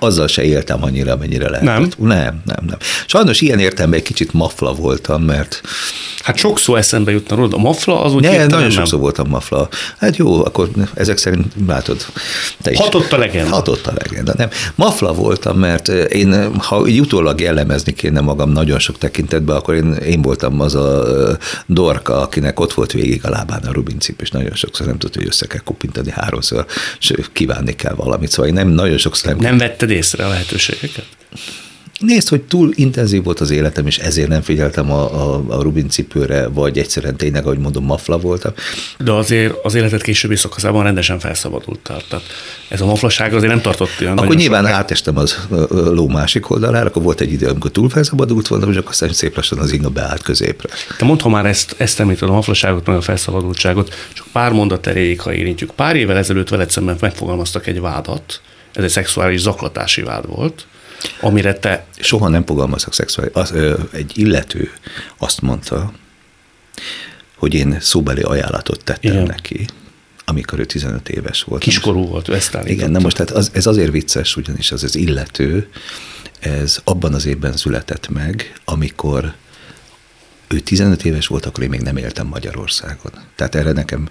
azzal 0.00 0.26
se 0.26 0.42
éltem 0.42 0.84
annyira, 0.84 1.12
amennyire 1.12 1.50
lehet. 1.50 1.64
Nem? 1.64 1.88
Nem, 1.98 2.42
nem, 2.44 2.64
nem. 2.66 2.78
Sajnos 3.06 3.40
ilyen 3.40 3.58
értelemben 3.58 3.98
egy 3.98 4.04
kicsit 4.06 4.32
mafla 4.32 4.72
voltam, 4.72 5.22
mert 5.22 5.60
Hát 6.28 6.36
sok 6.36 6.58
szó 6.58 6.76
eszembe 6.76 7.10
jutna 7.10 7.36
róla. 7.36 7.56
A 7.56 7.58
mafla 7.58 8.02
az 8.02 8.14
úgy 8.14 8.22
ne, 8.22 8.36
nagyon 8.36 8.60
nem. 8.60 8.70
sokszor 8.70 9.00
voltam 9.00 9.28
mafla. 9.28 9.68
Hát 9.98 10.16
jó, 10.16 10.44
akkor 10.44 10.68
ezek 10.94 11.16
szerint 11.16 11.52
látod. 11.66 12.06
Te 12.62 12.70
is. 12.70 12.78
Hatott 12.78 13.12
a 13.12 13.18
legenda. 13.18 13.50
Hatott 13.50 13.86
a 13.86 13.92
legenda. 13.94 14.32
Nem. 14.36 14.48
Mafla 14.74 15.12
voltam, 15.12 15.58
mert 15.58 15.88
én, 15.88 16.54
ha 16.56 16.86
így 16.86 17.00
utólag 17.00 17.40
jellemezni 17.40 17.92
kéne 17.92 18.20
magam 18.20 18.50
nagyon 18.50 18.78
sok 18.78 18.98
tekintetben, 18.98 19.56
akkor 19.56 19.74
én, 19.74 19.92
én 19.92 20.22
voltam 20.22 20.60
az 20.60 20.74
a 20.74 21.02
ö, 21.06 21.32
dorka, 21.66 22.20
akinek 22.20 22.60
ott 22.60 22.72
volt 22.72 22.92
végig 22.92 23.24
a 23.24 23.30
lábán 23.30 23.62
a 23.66 23.72
Rubin 23.72 23.98
cip, 23.98 24.20
és 24.20 24.30
nagyon 24.30 24.54
sokszor 24.54 24.86
nem 24.86 24.98
tudta, 24.98 25.18
hogy 25.18 25.28
össze 25.28 25.46
kell 25.46 25.60
kopintani 25.64 26.10
háromszor, 26.10 26.66
és 27.00 27.12
kívánni 27.32 27.74
kell 27.76 27.94
valamit. 27.94 28.30
Szóval 28.30 28.46
én 28.46 28.54
nem 28.54 28.68
nagyon 28.68 28.98
sokszor 28.98 29.30
nem 29.30 29.40
Nem 29.40 29.58
vetted 29.58 29.87
észre 29.90 30.24
a 30.24 30.28
lehetőségeket? 30.28 31.06
Nézd, 31.98 32.28
hogy 32.28 32.42
túl 32.42 32.72
intenzív 32.74 33.22
volt 33.22 33.40
az 33.40 33.50
életem, 33.50 33.86
és 33.86 33.98
ezért 33.98 34.28
nem 34.28 34.42
figyeltem 34.42 34.92
a, 34.92 35.34
a, 35.34 35.44
a 35.48 35.62
Rubin 35.62 35.88
cipőre, 35.88 36.48
vagy 36.48 36.78
egyszerűen 36.78 37.16
tényleg, 37.16 37.44
ahogy 37.44 37.58
mondom, 37.58 37.84
mafla 37.84 38.18
voltam. 38.18 38.52
De 38.98 39.12
azért 39.12 39.54
az 39.62 39.74
életed 39.74 40.02
későbbi 40.02 40.36
szakaszában 40.36 40.82
rendesen 40.82 41.18
felszabadultál. 41.18 42.02
Tehát 42.08 42.24
ez 42.68 42.80
a 42.80 42.86
maflaság 42.86 43.34
azért 43.34 43.52
nem 43.52 43.60
tartott 43.60 43.90
olyan 44.00 44.18
Akkor 44.18 44.36
nyilván 44.36 44.60
sokáig. 44.60 44.78
átestem 44.78 45.16
az 45.16 45.38
ló 45.70 46.08
másik 46.08 46.50
oldalára, 46.50 46.86
akkor 46.86 47.02
volt 47.02 47.20
egy 47.20 47.32
idő, 47.32 47.46
amikor 47.46 47.70
túl 47.70 47.88
felszabadult 47.88 48.48
voltam, 48.48 48.70
és 48.70 48.76
akkor 48.76 48.90
aztán 48.90 49.12
szép 49.12 49.36
lassan 49.36 49.58
az 49.58 49.72
inga 49.72 49.88
beállt 49.88 50.22
középre. 50.22 50.68
Te 50.98 51.04
mondd, 51.04 51.20
ha 51.20 51.28
már 51.28 51.46
ezt, 51.46 51.74
ezt 51.78 52.00
említed, 52.00 52.28
a 52.28 52.32
maflaságot, 52.32 52.86
meg 52.86 52.96
a 52.96 53.00
felszabadultságot, 53.00 53.94
csak 54.12 54.26
pár 54.32 54.52
mondat 54.52 54.86
erejéig, 54.86 55.20
ha 55.20 55.32
érintjük. 55.32 55.70
Pár 55.70 55.96
évvel 55.96 56.16
ezelőtt 56.16 56.48
veled 56.48 56.70
szemben 56.70 56.96
megfogalmaztak 57.00 57.66
egy 57.66 57.80
vádat, 57.80 58.40
ez 58.78 58.84
egy 58.84 58.90
szexuális 58.90 59.40
zaklatási 59.40 60.02
vád 60.02 60.26
volt, 60.26 60.66
amire 61.20 61.54
te 61.54 61.86
Soha 61.98 62.28
nem 62.28 62.46
fogalmazok 62.46 62.94
szexuális. 62.94 63.34
Az, 63.34 63.50
ö, 63.52 63.78
egy 63.92 64.12
illető 64.18 64.72
azt 65.16 65.40
mondta, 65.40 65.92
hogy 67.36 67.54
én 67.54 67.76
szóbeli 67.80 68.22
ajánlatot 68.22 68.84
tettem 68.84 69.12
Igen. 69.12 69.24
neki, 69.24 69.66
amikor 70.24 70.58
ő 70.58 70.64
15 70.64 71.08
éves 71.08 71.42
volt. 71.42 71.62
kiskorú 71.62 72.06
volt, 72.06 72.28
ő 72.28 72.34
ezt 72.34 72.54
állította. 72.54 72.74
Igen, 72.74 72.90
na 72.90 72.98
most 72.98 73.16
hát 73.18 73.30
az, 73.30 73.50
ez 73.54 73.66
azért 73.66 73.90
vicces, 73.90 74.36
ugyanis 74.36 74.72
az 74.72 74.82
az 74.82 74.96
illető, 74.96 75.70
ez 76.40 76.80
abban 76.84 77.14
az 77.14 77.26
évben 77.26 77.56
született 77.56 78.08
meg, 78.08 78.52
amikor 78.64 79.34
ő 80.48 80.58
15 80.60 81.04
éves 81.04 81.26
volt, 81.26 81.46
akkor 81.46 81.62
én 81.62 81.68
még 81.68 81.80
nem 81.80 81.96
éltem 81.96 82.26
Magyarországon. 82.26 83.12
Tehát 83.36 83.54
erre 83.54 83.72
nekem 83.72 84.08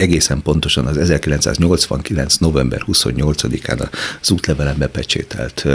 egészen 0.00 0.42
pontosan 0.42 0.86
az 0.86 0.96
1989. 0.96 2.36
november 2.36 2.82
28-án 2.86 3.92
az 4.20 4.30
útlevelembe 4.30 4.86
pecsételt 4.86 5.66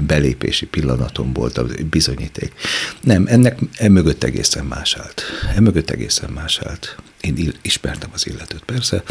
belépési 0.00 0.66
pillanatom 0.66 1.32
volt 1.32 1.58
a 1.58 1.66
bizonyíték. 1.90 2.52
Nem, 3.00 3.26
ennek 3.26 3.58
emögött 3.76 4.24
egészen 4.24 4.64
más 4.64 4.96
állt. 4.96 5.22
Emögött 5.54 5.90
egészen 5.90 6.30
más 6.30 6.58
állt. 6.58 6.96
Én 7.20 7.52
ismertem 7.62 8.10
az 8.12 8.26
illetőt, 8.26 8.62
persze. 8.64 9.02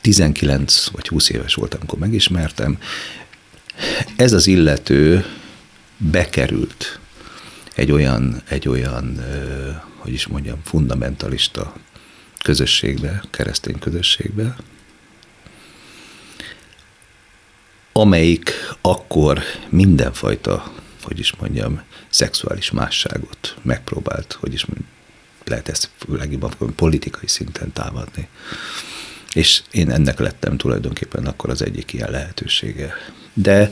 19 0.00 0.86
vagy 0.86 1.08
20 1.08 1.28
éves 1.28 1.54
voltam, 1.54 1.78
amikor 1.80 1.98
megismertem. 1.98 2.78
Ez 4.16 4.32
az 4.32 4.46
illető 4.46 5.24
bekerült 5.96 6.98
egy 7.74 7.92
olyan, 7.92 8.42
egy 8.48 8.68
olyan 8.68 9.20
hogy 10.06 10.14
is 10.14 10.26
mondjam, 10.26 10.60
fundamentalista 10.64 11.74
közösségbe, 12.42 13.22
keresztény 13.30 13.78
közösségbe, 13.78 14.56
amelyik 17.92 18.50
akkor 18.80 19.40
mindenfajta, 19.68 20.72
hogy 21.02 21.18
is 21.18 21.36
mondjam, 21.36 21.82
szexuális 22.08 22.70
másságot 22.70 23.56
megpróbált, 23.62 24.32
hogy 24.32 24.52
is 24.52 24.64
mondjam, 24.64 24.88
lehet 25.44 25.68
ezt 25.68 25.90
legjobban 26.08 26.74
politikai 26.76 27.26
szinten 27.26 27.72
támadni. 27.72 28.28
És 29.32 29.62
én 29.70 29.90
ennek 29.90 30.18
lettem 30.18 30.56
tulajdonképpen 30.56 31.26
akkor 31.26 31.50
az 31.50 31.62
egyik 31.62 31.92
ilyen 31.92 32.10
lehetősége. 32.10 32.94
De 33.32 33.70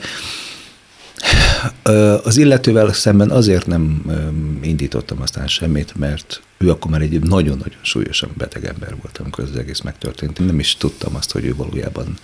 Az 2.23 2.37
illetővel 2.37 2.93
szemben 2.93 3.31
azért 3.31 3.67
nem 3.67 4.03
indítottam 4.63 5.21
aztán 5.23 5.47
semmit, 5.47 5.95
mert 5.97 6.43
ő 6.59 6.71
akkor 6.71 6.91
már 6.91 7.01
egy 7.01 7.21
nagyon-nagyon 7.21 7.79
súlyosan 7.83 8.31
beteg 8.37 8.65
ember 8.65 8.97
volt, 9.03 9.19
amikor 9.19 9.45
az 9.45 9.57
egész 9.57 9.81
megtörtént. 9.81 10.39
Én 10.39 10.47
nem 10.47 10.59
is 10.59 10.77
tudtam 10.77 11.15
azt, 11.17 11.33
hogy 11.33 11.45
ő 11.45 11.55
valójában 11.55 12.19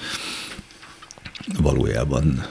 valójában 1.58 2.46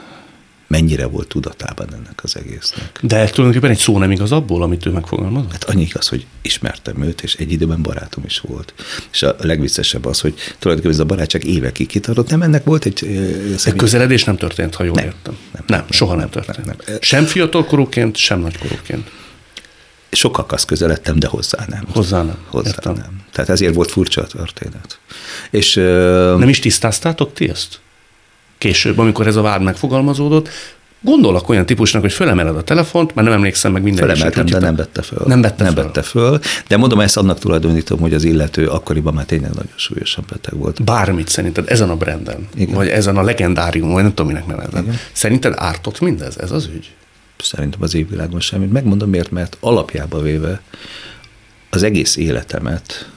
mennyire 0.70 1.06
volt 1.06 1.28
tudatában 1.28 1.86
ennek 1.92 2.20
az 2.22 2.36
egésznek. 2.36 2.98
De 3.02 3.24
tulajdonképpen 3.24 3.70
egy 3.70 3.78
szó 3.78 3.98
nem 3.98 4.10
igaz 4.10 4.32
abból, 4.32 4.62
amit 4.62 4.86
ő 4.86 4.90
megfogalmazott? 4.90 5.52
Hát 5.52 5.64
annyi 5.64 5.82
igaz, 5.82 6.08
hogy 6.08 6.26
ismertem 6.42 7.02
őt, 7.02 7.22
és 7.22 7.34
egy 7.34 7.52
időben 7.52 7.82
barátom 7.82 8.24
is 8.24 8.38
volt. 8.38 8.74
És 9.12 9.22
a 9.22 9.36
legviccesebb 9.40 10.04
az, 10.04 10.20
hogy 10.20 10.34
tulajdonképpen 10.58 10.98
ez 10.98 11.04
a 11.04 11.04
barátság 11.08 11.44
évekig 11.44 11.86
kitartott. 11.86 12.28
Nem, 12.30 12.42
ennek 12.42 12.64
volt 12.64 12.84
egy... 12.84 13.04
Egy 13.04 13.54
személy- 13.58 13.78
közeledés 13.80 14.24
nem 14.24 14.36
történt, 14.36 14.74
ha 14.74 14.84
jól 14.84 14.94
Nem, 14.94 15.04
értem. 15.04 15.36
nem, 15.52 15.64
nem, 15.66 15.78
nem, 15.78 15.86
soha 15.90 16.14
nem, 16.14 16.30
történt. 16.30 16.64
nem, 16.66 16.76
nem. 16.86 16.96
Sem 17.00 17.24
fiatalkorúként, 17.24 18.16
sem 18.16 18.40
nagykorúként. 18.40 19.10
Sokakhoz 20.12 20.64
közeledtem, 20.64 21.18
de 21.18 21.26
hozzá 21.26 21.64
nem. 21.68 21.84
Hozzá 21.92 22.22
nem. 22.22 22.38
Hozzá 22.46 22.68
Értem. 22.68 22.92
nem. 22.94 23.20
Tehát 23.32 23.50
ezért 23.50 23.74
volt 23.74 23.90
furcsa 23.90 24.22
a 24.22 24.26
történet. 24.26 24.98
És 25.50 25.74
Nem 26.38 26.48
is 26.48 26.58
tisztáztátok 26.58 27.32
ti 27.32 27.48
ezt? 27.48 27.80
Később, 28.60 28.98
amikor 28.98 29.26
ez 29.26 29.36
a 29.36 29.42
vád 29.42 29.62
megfogalmazódott, 29.62 30.48
gondolok 31.00 31.48
olyan 31.48 31.66
típusnak, 31.66 32.02
hogy 32.02 32.12
fölemeled 32.12 32.56
a 32.56 32.62
telefont, 32.62 33.14
már 33.14 33.24
nem 33.24 33.34
emlékszem 33.34 33.72
meg 33.72 33.82
minden 33.82 34.06
Felemeltem, 34.06 34.32
de 34.32 34.42
részletét. 34.42 34.66
nem 34.66 34.76
vette 34.76 35.02
föl. 35.02 35.26
Nem 35.26 35.40
vette 35.40 35.64
nem 35.64 35.74
föl. 35.74 35.82
vette 35.84 36.02
föl. 36.02 36.40
De 36.68 36.76
mondom, 36.76 37.00
ezt 37.00 37.16
annak 37.16 37.38
tulajdonítom, 37.38 38.00
hogy 38.00 38.14
az 38.14 38.24
illető 38.24 38.66
akkoriban 38.68 39.14
már 39.14 39.24
tényleg 39.24 39.50
nagyon 39.50 39.72
súlyosan 39.76 40.24
beteg 40.30 40.56
volt. 40.58 40.84
Bármit 40.84 41.28
szerinted 41.28 41.64
ezen 41.70 41.90
a 41.90 41.96
branden, 41.96 42.48
Igen. 42.54 42.74
vagy 42.74 42.88
ezen 42.88 43.16
a 43.16 43.22
legendárium, 43.22 43.90
vagy 43.92 44.02
nem 44.02 44.14
tudom, 44.14 44.26
minek 44.32 44.46
nevezem. 44.46 44.98
Szerinted 45.12 45.54
ártott 45.56 46.00
mindez? 46.00 46.38
Ez 46.38 46.50
az 46.50 46.68
ügy? 46.74 46.90
Szerintem 47.38 47.82
az 47.82 47.94
évvilágon 47.94 48.40
semmit. 48.40 48.72
Megmondom 48.72 49.10
miért, 49.10 49.30
mert 49.30 49.56
alapjába 49.60 50.20
véve 50.20 50.60
az 51.70 51.82
egész 51.82 52.16
életemet 52.16 53.10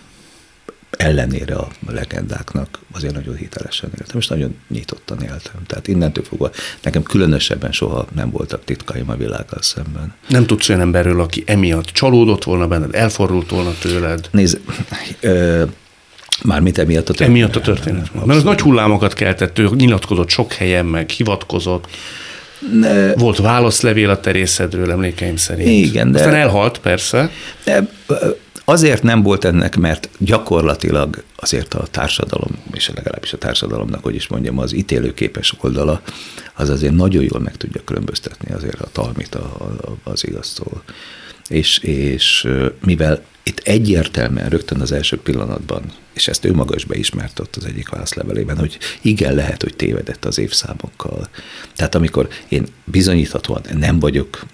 ellenére 0.97 1.55
a 1.55 1.67
legendáknak 1.87 2.79
azért 2.91 3.13
nagyon 3.13 3.35
hitelesen 3.35 3.89
éltem, 3.99 4.17
és 4.19 4.27
nagyon 4.27 4.55
nyitottan 4.69 5.21
éltem. 5.21 5.61
Tehát 5.67 5.87
innentől 5.87 6.23
fogva 6.23 6.49
nekem 6.81 7.03
különösebben 7.03 7.71
soha 7.71 8.05
nem 8.15 8.29
voltak 8.31 8.63
titkaim 8.65 9.09
a 9.09 9.15
világgal 9.15 9.61
szemben. 9.61 10.13
Nem 10.27 10.45
tudsz 10.45 10.69
olyan 10.69 10.81
emberről, 10.81 11.21
aki 11.21 11.43
emiatt 11.45 11.85
csalódott 11.85 12.43
volna 12.43 12.67
benned, 12.67 12.95
elfordult 12.95 13.49
volna 13.49 13.71
tőled. 13.81 14.27
Nézd, 14.31 14.59
ö, 15.19 15.63
mármint 16.43 16.77
emiatt 16.77 17.09
a 17.09 17.13
történet. 17.13 17.31
Emiatt 17.31 17.55
a 17.55 17.61
történet. 17.61 18.13
Mert 18.13 18.29
az 18.37 18.43
nagy 18.43 18.59
hullámokat 18.61 19.13
keltett, 19.13 19.59
ő 19.59 19.69
nyilatkozott 19.75 20.29
sok 20.29 20.53
helyen, 20.53 20.85
meg 20.85 21.09
hivatkozott. 21.09 21.87
Ne, 22.79 23.13
Volt 23.13 23.37
válaszlevél 23.37 24.09
a 24.09 24.19
terészedről, 24.19 24.91
emlékeim 24.91 25.35
szerint. 25.35 25.69
Igen, 25.69 26.11
de- 26.11 26.19
Aztán 26.19 26.33
elhalt, 26.35 26.77
persze. 26.77 27.29
De 27.63 27.89
azért 28.65 29.03
nem 29.03 29.21
volt 29.21 29.45
ennek, 29.45 29.75
mert 29.77 30.09
gyakorlatilag 30.17 31.23
azért 31.35 31.73
a 31.73 31.87
társadalom, 31.91 32.51
és 32.73 32.91
legalábbis 32.95 33.33
a 33.33 33.37
társadalomnak, 33.37 34.03
hogy 34.03 34.15
is 34.15 34.27
mondjam, 34.27 34.57
az 34.57 34.73
ítélőképes 34.73 35.53
oldala, 35.61 36.01
az 36.53 36.69
azért 36.69 36.93
nagyon 36.93 37.23
jól 37.23 37.39
meg 37.39 37.57
tudja 37.57 37.83
különböztetni 37.83 38.53
azért 38.53 38.79
a 38.79 38.87
talmit 38.91 39.35
a, 39.35 39.55
a, 39.59 40.09
az 40.09 40.27
igaztól. 40.27 40.83
És, 41.47 41.77
és 41.77 42.47
mivel 42.85 43.23
itt 43.43 43.59
egyértelműen 43.59 44.49
rögtön 44.49 44.81
az 44.81 44.91
első 44.91 45.17
pillanatban, 45.17 45.91
és 46.13 46.27
ezt 46.27 46.45
ő 46.45 46.53
maga 46.53 46.75
is 46.75 46.85
beismert 46.85 47.39
ott 47.39 47.55
az 47.55 47.65
egyik 47.65 47.89
válaszlevelében, 47.89 48.57
hogy 48.57 48.77
igen, 49.01 49.33
lehet, 49.33 49.61
hogy 49.61 49.75
tévedett 49.75 50.25
az 50.25 50.37
évszámokkal. 50.37 51.27
Tehát 51.75 51.95
amikor 51.95 52.27
én 52.47 52.65
bizonyíthatóan 52.83 53.61
nem 53.73 53.99
vagyok 53.99 54.45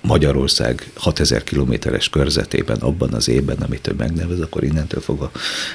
Magyarország 0.00 0.90
6000 0.94 1.44
kilométeres 1.44 2.08
körzetében, 2.08 2.78
abban 2.78 3.12
az 3.12 3.28
évben, 3.28 3.56
amit 3.56 3.88
ő 3.88 3.92
megnevez, 3.96 4.40
akkor 4.40 4.64
innentől 4.64 5.00
fogva 5.00 5.30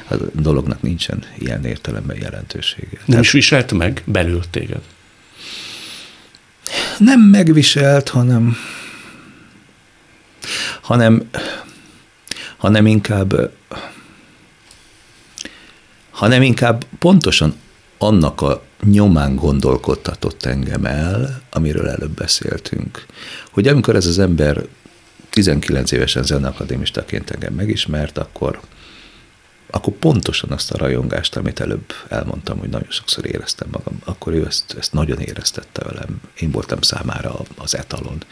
a 0.09 0.15
dolognak 0.33 0.81
nincsen 0.81 1.23
ilyen 1.37 1.65
értelemben 1.65 2.17
jelentősége. 2.17 2.97
Nem 3.05 3.19
is 3.19 3.31
viselt 3.31 3.71
meg 3.71 4.03
belül 4.05 4.41
téged. 4.51 4.81
nem 6.97 7.21
megviselt, 7.21 8.09
hanem 8.09 8.57
hanem 10.81 11.29
hanem 12.57 12.85
inkább 12.85 13.51
hanem 16.11 16.41
inkább 16.41 16.85
pontosan 16.99 17.55
annak 17.97 18.41
a 18.41 18.63
nyomán 18.85 19.35
gondolkodtatott 19.35 20.45
engem 20.45 20.85
el, 20.85 21.41
amiről 21.51 21.87
előbb 21.87 22.13
beszéltünk, 22.13 23.05
hogy 23.51 23.67
amikor 23.67 23.95
ez 23.95 24.05
az 24.05 24.19
ember 24.19 24.65
19 25.29 25.91
évesen 25.91 26.23
zeneakadémistaként 26.23 27.31
engem 27.31 27.53
megismert, 27.53 28.17
akkor 28.17 28.59
akkor 29.69 29.93
pontosan 29.93 30.51
azt 30.51 30.71
a 30.71 30.77
rajongást, 30.77 31.35
amit 31.35 31.59
előbb 31.59 31.93
elmondtam, 32.09 32.59
hogy 32.59 32.69
nagyon 32.69 32.89
sokszor 32.89 33.25
éreztem 33.25 33.67
magam, 33.71 33.99
akkor 34.03 34.33
ő 34.33 34.45
ezt, 34.45 34.75
ezt 34.77 34.93
nagyon 34.93 35.19
éreztette 35.19 35.83
velem. 35.83 36.21
Én 36.39 36.51
voltam 36.51 36.81
számára 36.81 37.39
az 37.57 37.75
etalon. 37.75 38.23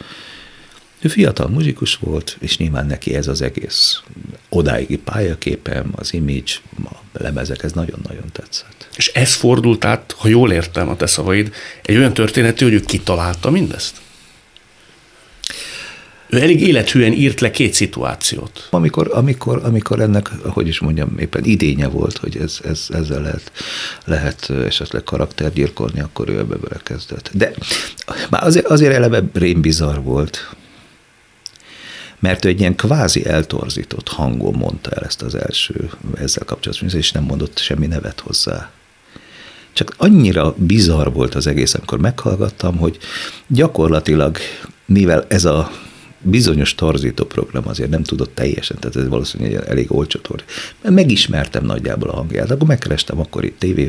Ő 1.04 1.08
fiatal 1.08 1.48
muzsikus 1.48 1.96
volt, 1.96 2.36
és 2.40 2.56
nyilván 2.56 2.86
neki 2.86 3.14
ez 3.14 3.28
az 3.28 3.42
egész 3.42 4.02
odáigi 4.48 4.96
pályaképem, 4.96 5.92
az 5.96 6.14
image, 6.14 6.52
a 6.84 6.96
lemezek, 7.12 7.62
ez 7.62 7.72
nagyon-nagyon 7.72 8.24
tetszett. 8.32 8.88
És 8.96 9.08
ez 9.08 9.34
fordult 9.34 9.84
át, 9.84 10.14
ha 10.18 10.28
jól 10.28 10.52
értem 10.52 10.88
a 10.88 10.96
te 10.96 11.06
szavaid, 11.06 11.52
egy 11.82 11.96
olyan 11.96 12.14
történetű, 12.14 12.64
hogy 12.64 12.74
ő 12.74 12.80
kitalálta 12.80 13.50
mindezt? 13.50 14.00
Ő 16.28 16.40
elég 16.40 16.60
élethűen 16.60 17.12
írt 17.12 17.40
le 17.40 17.50
két 17.50 17.74
szituációt. 17.74 18.68
Amikor, 18.70 19.10
amikor, 19.12 19.60
amikor 19.64 20.00
ennek, 20.00 20.28
hogy 20.28 20.68
is 20.68 20.80
mondjam, 20.80 21.18
éppen 21.18 21.44
idénye 21.44 21.86
volt, 21.86 22.16
hogy 22.16 22.36
ez, 22.36 22.58
ez, 22.64 22.86
ezzel 22.88 23.22
lehet, 23.22 23.52
lehet 24.04 24.50
esetleg 24.50 25.02
karaktergyilkolni, 25.02 26.00
akkor 26.00 26.28
ő 26.28 26.38
ebbe 26.38 26.56
belekezdett. 26.56 27.30
De 27.32 27.52
már 28.30 28.44
azért, 28.44 28.66
azért 28.66 28.94
eleve 28.94 29.22
rém 29.32 29.60
bizarr 29.60 29.98
volt, 29.98 30.54
mert 32.24 32.44
ő 32.44 32.48
egy 32.48 32.60
ilyen 32.60 32.76
kvázi 32.76 33.26
eltorzított 33.26 34.08
hangon 34.08 34.54
mondta 34.54 34.90
el 34.90 35.02
ezt 35.02 35.22
az 35.22 35.34
első 35.34 35.90
ezzel 36.14 36.44
kapcsolatban, 36.44 36.90
és 36.90 37.12
nem 37.12 37.22
mondott 37.22 37.58
semmi 37.58 37.86
nevet 37.86 38.20
hozzá. 38.20 38.70
Csak 39.72 39.94
annyira 39.96 40.54
bizarr 40.56 41.08
volt 41.12 41.34
az 41.34 41.46
egész, 41.46 41.74
amikor 41.74 41.98
meghallgattam, 41.98 42.76
hogy 42.76 42.98
gyakorlatilag, 43.46 44.38
mivel 44.86 45.24
ez 45.28 45.44
a 45.44 45.70
bizonyos 46.20 46.74
torzító 46.74 47.24
program 47.24 47.68
azért 47.68 47.90
nem 47.90 48.02
tudott 48.02 48.34
teljesen, 48.34 48.76
tehát 48.78 48.96
ez 48.96 49.08
valószínűleg 49.08 49.68
elég 49.68 49.92
olcsó 49.92 50.18
torz. 50.18 50.42
Megismertem 50.82 51.64
nagyjából 51.64 52.08
a 52.08 52.14
hangját, 52.14 52.50
akkor 52.50 52.68
megkerestem 52.68 53.20
akkori 53.20 53.52
TV 53.58 53.80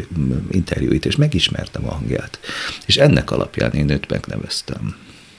interjúit, 0.52 1.06
és 1.06 1.16
megismertem 1.16 1.88
a 1.88 1.92
hangját. 1.92 2.40
És 2.86 2.98
ennek 2.98 3.32
alapján 3.32 3.72
én 3.72 3.90
őt 3.90 4.10
megneveztem. 4.10 4.96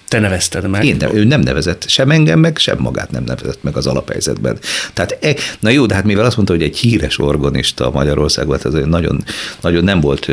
Te 0.08 0.18
nevezted 0.18 0.68
meg? 0.68 0.84
Én, 0.84 1.02
ő 1.14 1.24
nem 1.24 1.40
nevezett 1.40 1.88
sem 1.88 2.10
engem 2.10 2.38
meg, 2.38 2.58
sem 2.58 2.78
magát 2.78 3.10
nem 3.10 3.24
nevezett 3.24 3.62
meg 3.62 3.76
az 3.76 3.86
alaphelyzetben. 3.86 4.58
Tehát, 4.92 5.18
e, 5.20 5.34
na 5.60 5.70
jó, 5.70 5.86
de 5.86 5.94
hát 5.94 6.04
mivel 6.04 6.24
azt 6.24 6.36
mondta, 6.36 6.54
hogy 6.54 6.62
egy 6.62 6.76
híres 6.76 7.18
organista 7.18 7.90
Magyarországban, 7.90 8.58
ez 8.62 8.72
nagyon, 8.72 9.24
nagyon 9.60 9.84
nem 9.84 10.00
volt, 10.00 10.30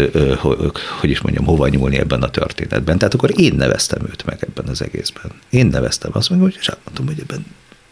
hogy 1.00 1.10
is 1.10 1.22
mondjam, 1.22 1.46
hova 1.46 1.68
nyúlni 1.68 1.98
ebben 1.98 2.22
a 2.22 2.30
történetben. 2.30 2.98
Tehát 2.98 3.14
akkor 3.14 3.32
én 3.36 3.54
neveztem 3.58 4.02
őt 4.10 4.26
meg 4.26 4.38
ebben 4.40 4.72
az 4.72 4.82
egészben. 4.82 5.32
Én 5.50 5.66
neveztem, 5.66 6.12
azt 6.14 6.30
mondom, 6.30 6.48
hogy 6.48 6.58
és 6.60 6.70
mondtam, 6.84 7.06
hogy 7.06 7.20
ebben 7.20 7.46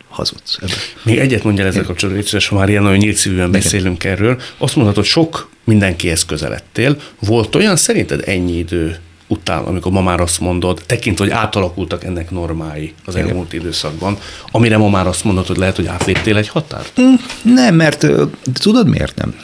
hazudsz. 0.10 0.58
Ebben. 0.62 0.76
Még 1.04 1.18
egyet 1.18 1.44
mondja 1.44 1.66
ezzel 1.66 1.84
kapcsolatban, 1.84 2.24
hogy 2.32 2.46
ha 2.46 2.56
már 2.56 2.70
ilyen 2.70 2.84
nagyon 2.84 2.98
nyílt 2.98 3.16
szívűen 3.16 3.52
beszélünk 3.52 4.04
erről, 4.04 4.42
azt 4.58 4.76
mondhatod, 4.76 5.04
sok 5.04 5.50
mindenkihez 5.64 6.26
közeledtél. 6.26 6.98
Volt 7.20 7.56
olyan 7.56 7.76
szerinted 7.76 8.24
ennyi 8.26 8.58
idő 8.58 9.00
után, 9.32 9.64
amikor 9.64 9.92
ma 9.92 10.02
már 10.02 10.20
azt 10.20 10.40
mondod, 10.40 10.82
tekintve, 10.86 11.24
hogy 11.24 11.34
átalakultak 11.34 12.04
ennek 12.04 12.32
normái 12.32 12.94
az 13.06 13.16
Igen. 13.16 13.28
elmúlt 13.28 13.54
időszakban, 13.54 14.18
amire 14.52 14.78
ma 14.78 14.90
már 14.90 15.08
azt 15.08 15.24
mondod, 15.24 15.48
hogy 15.48 15.58
lehet, 15.58 15.76
hogy 15.76 15.88
átléptél 15.88 16.38
egy 16.38 16.48
határt? 16.48 17.02
Mm, 17.02 17.14
nem, 17.42 17.76
mert 17.76 18.06
tudod 18.54 18.88
miért 18.88 19.16
nem? 19.16 19.36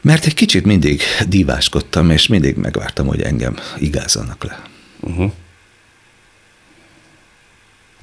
Mert 0.00 0.26
egy 0.26 0.34
kicsit 0.34 0.64
mindig 0.64 1.02
diváskodtam, 1.28 2.10
és 2.10 2.26
mindig 2.26 2.56
megvártam, 2.56 3.06
hogy 3.06 3.22
engem 3.22 3.56
igázzanak 3.78 4.44
le. 4.44 4.62
Uh-huh. 5.00 5.32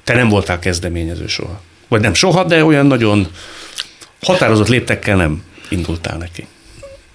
Te 0.04 0.14
nem 0.14 0.28
voltál 0.28 0.58
kezdeményező 0.58 1.26
soha. 1.26 1.60
Vagy 1.88 2.00
nem 2.00 2.14
soha, 2.14 2.44
de 2.44 2.64
olyan 2.64 2.86
nagyon 2.86 3.28
határozott 4.22 4.68
léptekkel 4.68 5.16
nem 5.16 5.42
indultál 5.68 6.16
neki. 6.16 6.46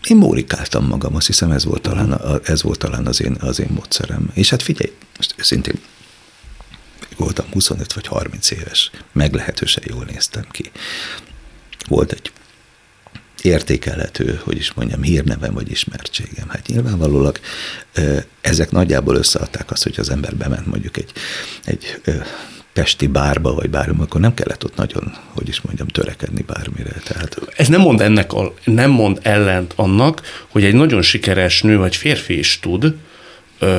Én 0.08 0.18
mórikáltam 0.18 0.86
magam, 0.86 1.16
azt 1.16 1.28
hiszem 1.28 1.52
ez 1.52 1.66
volt 1.66 1.82
talán, 1.82 2.22
ez 2.44 2.62
volt 2.62 2.80
talán 2.80 3.08
az, 3.08 3.22
én, 3.22 3.38
az 3.40 3.60
én 3.60 3.70
módszerem. 3.70 4.30
És 4.34 4.50
hát 4.50 4.62
figyelj, 4.62 4.94
most 5.18 5.36
őszintén 5.38 5.80
voltam 7.18 7.46
25 7.52 7.94
vagy 7.94 8.08
30 8.08 8.52
éves, 8.52 8.92
meglehetősen 9.12 9.84
jól 9.88 10.06
néztem 10.06 10.46
ki. 10.52 10.72
Volt 11.88 12.12
egy 12.12 12.32
értékelhető, 13.42 14.42
hogy 14.44 14.58
is 14.58 14.74
mondjam, 14.74 15.02
hírnevem 15.02 15.54
vagy 15.54 15.72
ismertségem. 15.72 16.50
Hát 16.50 16.68
nyilvánvalólag 16.68 17.40
ezek 18.42 18.72
nagyjából 18.72 19.16
összeadták 19.16 19.72
azt, 19.72 19.84
hogy 19.84 20.00
az 20.00 20.10
ember 20.10 20.36
bement 20.36 20.66
mondjuk 20.66 20.98
egy, 20.98 21.12
egy 21.64 22.02
pesti 22.76 23.08
bárba, 23.08 23.54
vagy 23.54 23.70
bármi, 23.70 24.02
akkor 24.02 24.22
nem 24.22 24.34
kellett 24.34 24.64
ott 24.64 24.76
nagyon, 24.76 25.14
hogy 25.34 25.48
is 25.48 25.62
mondjam, 25.62 25.88
törekedni 25.88 26.42
bármire. 26.42 26.92
Tehát... 27.04 27.38
Ez 27.56 27.68
nem 27.68 27.82
mond, 27.82 28.02
ennek 28.02 28.34
a, 28.34 28.54
nem 28.64 28.90
mond 28.90 29.20
ellent 29.22 29.74
annak, 29.76 30.22
hogy 30.48 30.64
egy 30.64 30.74
nagyon 30.74 31.02
sikeres 31.02 31.62
nő 31.62 31.78
vagy 31.78 31.96
férfi 31.96 32.38
is 32.38 32.60
tud, 32.60 32.96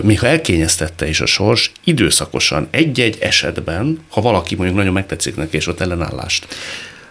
még 0.03 0.18
elkényeztette 0.22 1.09
is 1.09 1.20
a 1.20 1.26
sors, 1.26 1.72
időszakosan 1.84 2.68
egy-egy 2.70 3.18
esetben, 3.20 3.99
ha 4.11 4.20
valaki 4.20 4.55
mondjuk 4.55 4.76
nagyon 4.76 4.92
megtetszik 4.92 5.36
neki, 5.36 5.57
és 5.57 5.66
ott 5.66 5.80
ellenállást 5.80 6.47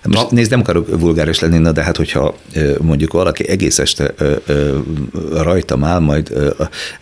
most 0.07 0.31
nézd, 0.31 0.49
nem 0.49 0.59
akarok 0.59 0.99
vulgáris 0.99 1.39
lenni, 1.39 1.57
na, 1.57 1.71
de 1.71 1.83
hát 1.83 1.97
hogyha 1.97 2.37
mondjuk 2.81 3.13
valaki 3.13 3.47
egész 3.47 3.79
este 3.79 4.13
rajtam 5.31 5.83
áll, 5.83 5.99
majd 5.99 6.53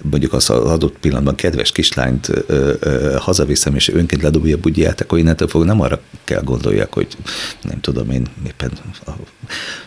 mondjuk 0.01 0.33
az 0.33 0.49
adott 0.49 0.97
pillanatban 0.99 1.35
kedves 1.35 1.71
kislányt 1.71 2.31
hazaviszem, 3.17 3.75
és 3.75 3.89
önként 3.89 4.21
ledobja 4.21 4.55
a 4.55 4.59
bugyját, 4.59 5.01
akkor 5.01 5.19
innentől 5.19 5.47
fog 5.47 5.63
nem 5.63 5.81
arra 5.81 5.99
kell 6.23 6.41
gondoljak, 6.41 6.93
hogy 6.93 7.07
nem 7.61 7.79
tudom 7.81 8.11
én 8.11 8.27
éppen 8.47 8.71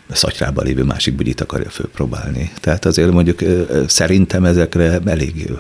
a 0.09 0.15
szatyrában 0.15 0.65
lévő 0.65 0.83
másik 0.83 1.15
bugyit 1.15 1.41
akarja 1.41 1.71
fölpróbálni. 1.71 2.53
Tehát 2.61 2.85
azért 2.85 3.11
mondjuk 3.11 3.41
szerintem 3.87 4.45
ezekre 4.45 5.01
elég 5.05 5.51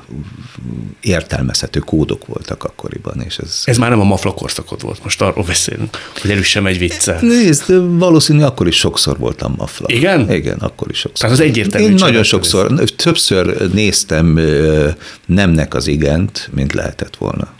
értelmezhető 1.01 1.79
kódok 1.79 2.27
voltak 2.27 2.65
akkoriban. 2.65 3.21
És 3.21 3.39
ez... 3.39 3.63
ez 3.65 3.79
már 3.79 3.91
nem 3.91 4.01
a 4.01 4.05
mafla 4.05 4.35
korszakod 4.35 4.83
volt, 4.83 5.05
most 5.05 5.23
arról 5.23 5.45
beszélünk, 5.45 5.97
hogy 6.21 6.31
el 6.31 6.39
is 6.39 6.49
sem 6.49 6.67
egy 6.67 6.79
vicce. 6.79 7.19
Nézd, 7.47 7.99
valószínű 7.99 8.43
akkor 8.43 8.67
is 8.67 8.77
sokszor 8.77 9.19
voltam 9.19 9.55
mafla. 9.57 9.87
Igen? 9.89 10.33
Igen, 10.33 10.59
akkor 10.59 10.91
is 10.91 10.99
sokszor. 10.99 11.21
Tehát 11.21 11.41
az 11.41 11.45
egyértelmű. 11.45 11.87
Én 11.87 11.95
nagyon 11.95 12.23
sokszor, 12.23 12.71
néz. 12.71 12.93
többször 12.97 13.73
néztem 13.73 14.41
nemnek 15.27 15.75
az 15.75 15.87
igent, 15.87 16.51
mint 16.53 16.73
lehetett 16.73 17.17
volna. 17.17 17.53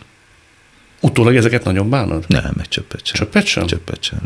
Utólag 1.01 1.35
ezeket 1.35 1.63
nagyon 1.63 1.89
bánod? 1.89 2.23
Nem, 2.27 2.53
egy 2.59 2.67
csöppet 2.69 3.05
sem. 3.05 3.15
Csöppet 3.15 3.45
sem? 3.45 3.65
Csöppet 3.65 4.03
sem. 4.03 4.19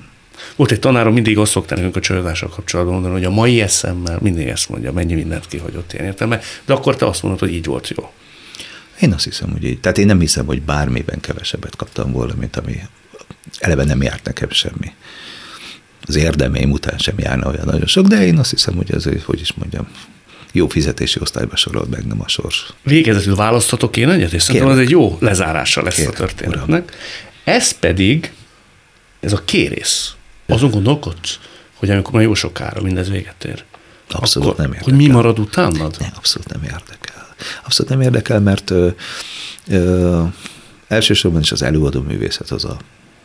Volt 0.56 0.72
egy 0.72 0.80
tanárom, 0.80 1.14
mindig 1.14 1.38
azt 1.38 1.52
szokta 1.52 1.76
nekünk 1.76 1.96
a 1.96 2.00
csőzással 2.00 2.50
kapcsolatban 2.50 2.94
mondani, 2.94 3.14
hogy 3.14 3.26
a 3.26 3.30
mai 3.30 3.62
eszemmel 3.62 4.18
mindig 4.22 4.48
ezt 4.48 4.70
mondja, 4.70 4.92
mennyi 4.92 5.14
mindent 5.14 5.48
kihagyott 5.48 5.94
ilyen 5.94 6.06
értelme, 6.06 6.40
de 6.66 6.74
akkor 6.74 6.96
te 6.96 7.06
azt 7.06 7.24
mondod, 7.24 7.40
hogy 7.40 7.54
így 7.54 7.66
volt 7.66 7.94
jó. 7.96 8.12
Én 9.00 9.14
azt 9.14 9.24
hiszem, 9.24 9.52
hogy 9.52 9.64
így. 9.64 9.80
Tehát 9.80 9.98
én 9.98 10.06
nem 10.06 10.20
hiszem, 10.20 10.46
hogy 10.46 10.62
bármiben 10.62 11.20
kevesebbet 11.20 11.76
kaptam 11.76 12.12
volna, 12.12 12.34
mint 12.40 12.56
ami 12.56 12.82
eleve 13.60 13.84
nem 13.84 14.02
járt 14.02 14.24
nekem 14.24 14.50
semmi. 14.50 14.94
Az 16.06 16.16
érdemeim 16.16 16.72
után 16.72 16.98
sem 16.98 17.16
járna 17.18 17.50
olyan 17.50 17.66
nagyon 17.66 17.86
sok, 17.86 18.08
de 18.08 18.26
én 18.26 18.38
azt 18.38 18.50
hiszem, 18.50 18.76
hogy 18.76 18.92
ez, 18.92 19.04
hogy 19.26 19.40
is 19.40 19.54
mondjam, 19.54 19.88
jó 20.52 20.68
fizetési 20.68 21.20
osztályba 21.22 21.56
sorolt 21.56 21.90
meg, 21.90 22.06
nem 22.06 22.22
a 22.22 22.28
sors. 22.28 22.74
Végezetül 22.84 23.36
választhatok 23.36 23.98
én 23.98 24.10
egyet, 24.10 24.34
és 24.34 24.44
szerintem 24.44 24.70
az 24.70 24.78
egy 24.78 24.90
jó 24.90 25.18
lezárása 25.20 25.82
lesz 25.84 25.96
Kérem, 25.96 26.12
a 26.12 26.16
történetnek. 26.16 26.68
Uram. 26.68 26.84
Ez 27.44 27.72
pedig, 27.72 28.32
ez 29.20 29.34
a 29.34 29.44
kérész. 29.46 30.14
Azon 30.48 30.70
gondolkodsz, 30.70 31.40
hogy 31.76 31.90
amikor 31.90 32.14
már 32.14 32.24
jó 32.24 32.34
sokára 32.34 32.82
mindez 32.82 33.10
véget 33.10 33.44
ér. 33.46 33.64
Abszolút 34.10 34.48
akkor, 34.48 34.60
nem 34.60 34.74
érdekel. 34.74 34.94
Hogy 34.94 35.06
mi 35.06 35.12
marad 35.14 35.40
utánad? 35.40 35.96
Nem, 36.00 36.12
abszolút 36.16 36.50
nem 36.50 36.64
érdekel. 36.64 37.36
Abszolút 37.64 37.92
nem 37.92 38.02
érdekel, 38.02 38.40
mert 38.40 38.70
ö, 38.70 38.88
ö, 39.68 40.24
elsősorban 40.88 41.42
is 41.42 41.52
az 41.52 41.62
előadó 41.62 42.02
művészet 42.02 42.50
az 42.50 42.66
a, 42.66 42.78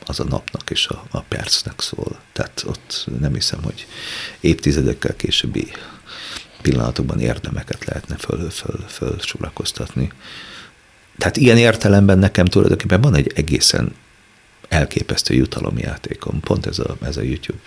az 0.07 0.21
a 0.21 0.25
napnak 0.25 0.71
és 0.71 0.87
a, 0.87 1.05
a 1.11 1.21
percnek 1.21 1.81
szól. 1.81 2.21
Tehát 2.33 2.65
ott 2.67 3.07
nem 3.21 3.35
hiszem, 3.35 3.63
hogy 3.63 3.87
évtizedekkel 4.41 5.17
későbbi 5.17 5.73
pillanatokban 6.63 7.21
érdemeket 7.21 7.85
lehetne 7.85 8.17
föl, 8.17 8.51
föl, 8.51 8.85
föl 8.89 9.17
sorakoztatni. 9.21 10.13
Tehát 11.19 11.37
ilyen 11.37 11.57
értelemben 11.57 12.19
nekem 12.19 12.45
tulajdonképpen 12.45 13.01
van 13.01 13.15
egy 13.15 13.33
egészen 13.35 13.95
elképesztő 14.69 15.35
jutalomjátékom, 15.35 16.41
pont 16.41 16.67
ez 16.67 16.79
a, 16.79 16.97
ez 17.03 17.17
a 17.17 17.23
YouTube 17.23 17.59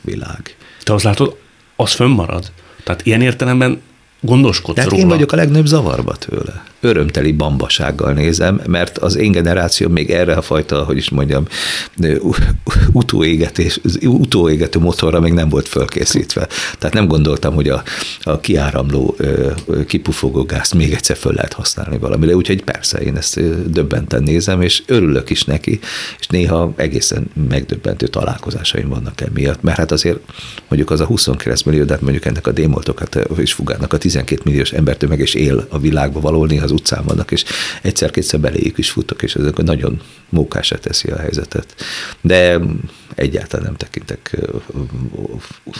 világ. 0.00 0.56
Te 0.82 0.94
azt 0.94 1.04
látod, 1.04 1.38
az 1.76 1.92
fönnmarad? 1.92 2.52
Tehát 2.84 3.06
ilyen 3.06 3.22
értelemben 3.22 3.82
gondoskodsz 4.20 4.74
Tehát 4.74 4.90
róla. 4.90 5.02
én 5.02 5.08
vagyok 5.08 5.32
a 5.32 5.36
legnagyobb 5.36 5.66
zavarba 5.66 6.16
tőle. 6.16 6.64
Örömteli 6.80 7.32
bambasággal 7.32 8.12
nézem, 8.12 8.60
mert 8.66 8.98
az 8.98 9.16
én 9.16 9.32
generáció 9.32 9.88
még 9.88 10.10
erre 10.10 10.34
a 10.34 10.42
fajta, 10.42 10.84
hogy 10.84 10.96
is 10.96 11.10
mondjam, 11.10 11.44
utóégetés, 12.92 13.80
utóégető 14.02 14.78
motorra 14.78 15.20
még 15.20 15.32
nem 15.32 15.48
volt 15.48 15.68
fölkészítve. 15.68 16.48
Tehát 16.78 16.94
nem 16.94 17.06
gondoltam, 17.06 17.54
hogy 17.54 17.68
a, 17.68 17.82
a 18.22 18.40
kiáramló 18.40 19.16
kipufogó 19.86 20.42
gázt 20.42 20.74
még 20.74 20.92
egyszer 20.92 21.16
föl 21.16 21.32
lehet 21.32 21.52
használni 21.52 21.98
valamire, 21.98 22.36
úgyhogy 22.36 22.64
persze 22.64 22.98
én 22.98 23.16
ezt 23.16 23.70
döbbenten 23.70 24.22
nézem, 24.22 24.62
és 24.62 24.82
örülök 24.86 25.30
is 25.30 25.44
neki, 25.44 25.78
és 26.18 26.26
néha 26.26 26.72
egészen 26.76 27.30
megdöbbentő 27.48 28.06
találkozásaim 28.06 28.88
vannak 28.88 29.20
emiatt, 29.20 29.62
mert 29.62 29.76
hát 29.76 29.92
azért 29.92 30.18
mondjuk 30.68 30.90
az 30.90 31.00
a 31.00 31.04
29 31.04 31.62
millió, 31.62 31.84
de 31.84 31.92
hát 31.92 32.02
mondjuk 32.02 32.24
ennek 32.24 32.46
a 32.46 32.52
démoltokat 32.52 33.18
és 33.36 33.52
fugárnak 33.52 33.92
a 33.92 33.98
12 33.98 34.42
milliós 34.44 34.72
embertömeg 34.72 35.18
és 35.18 35.34
él 35.34 35.66
a 35.68 35.78
világba 35.78 36.20
való, 36.20 36.44
néha 36.44 36.66
az 36.70 36.80
utcán 36.80 37.04
vannak, 37.04 37.30
és 37.30 37.44
egyszer-kétszer 37.82 38.40
beléjük 38.40 38.78
is 38.78 38.90
futok, 38.90 39.22
és 39.22 39.34
ezek 39.34 39.56
nagyon 39.56 40.00
mókásra 40.28 40.78
teszi 40.78 41.08
a 41.08 41.18
helyzetet. 41.18 41.74
De 42.20 42.58
egyáltalán 43.14 43.66
nem 43.66 43.76
tekintek 43.76 44.36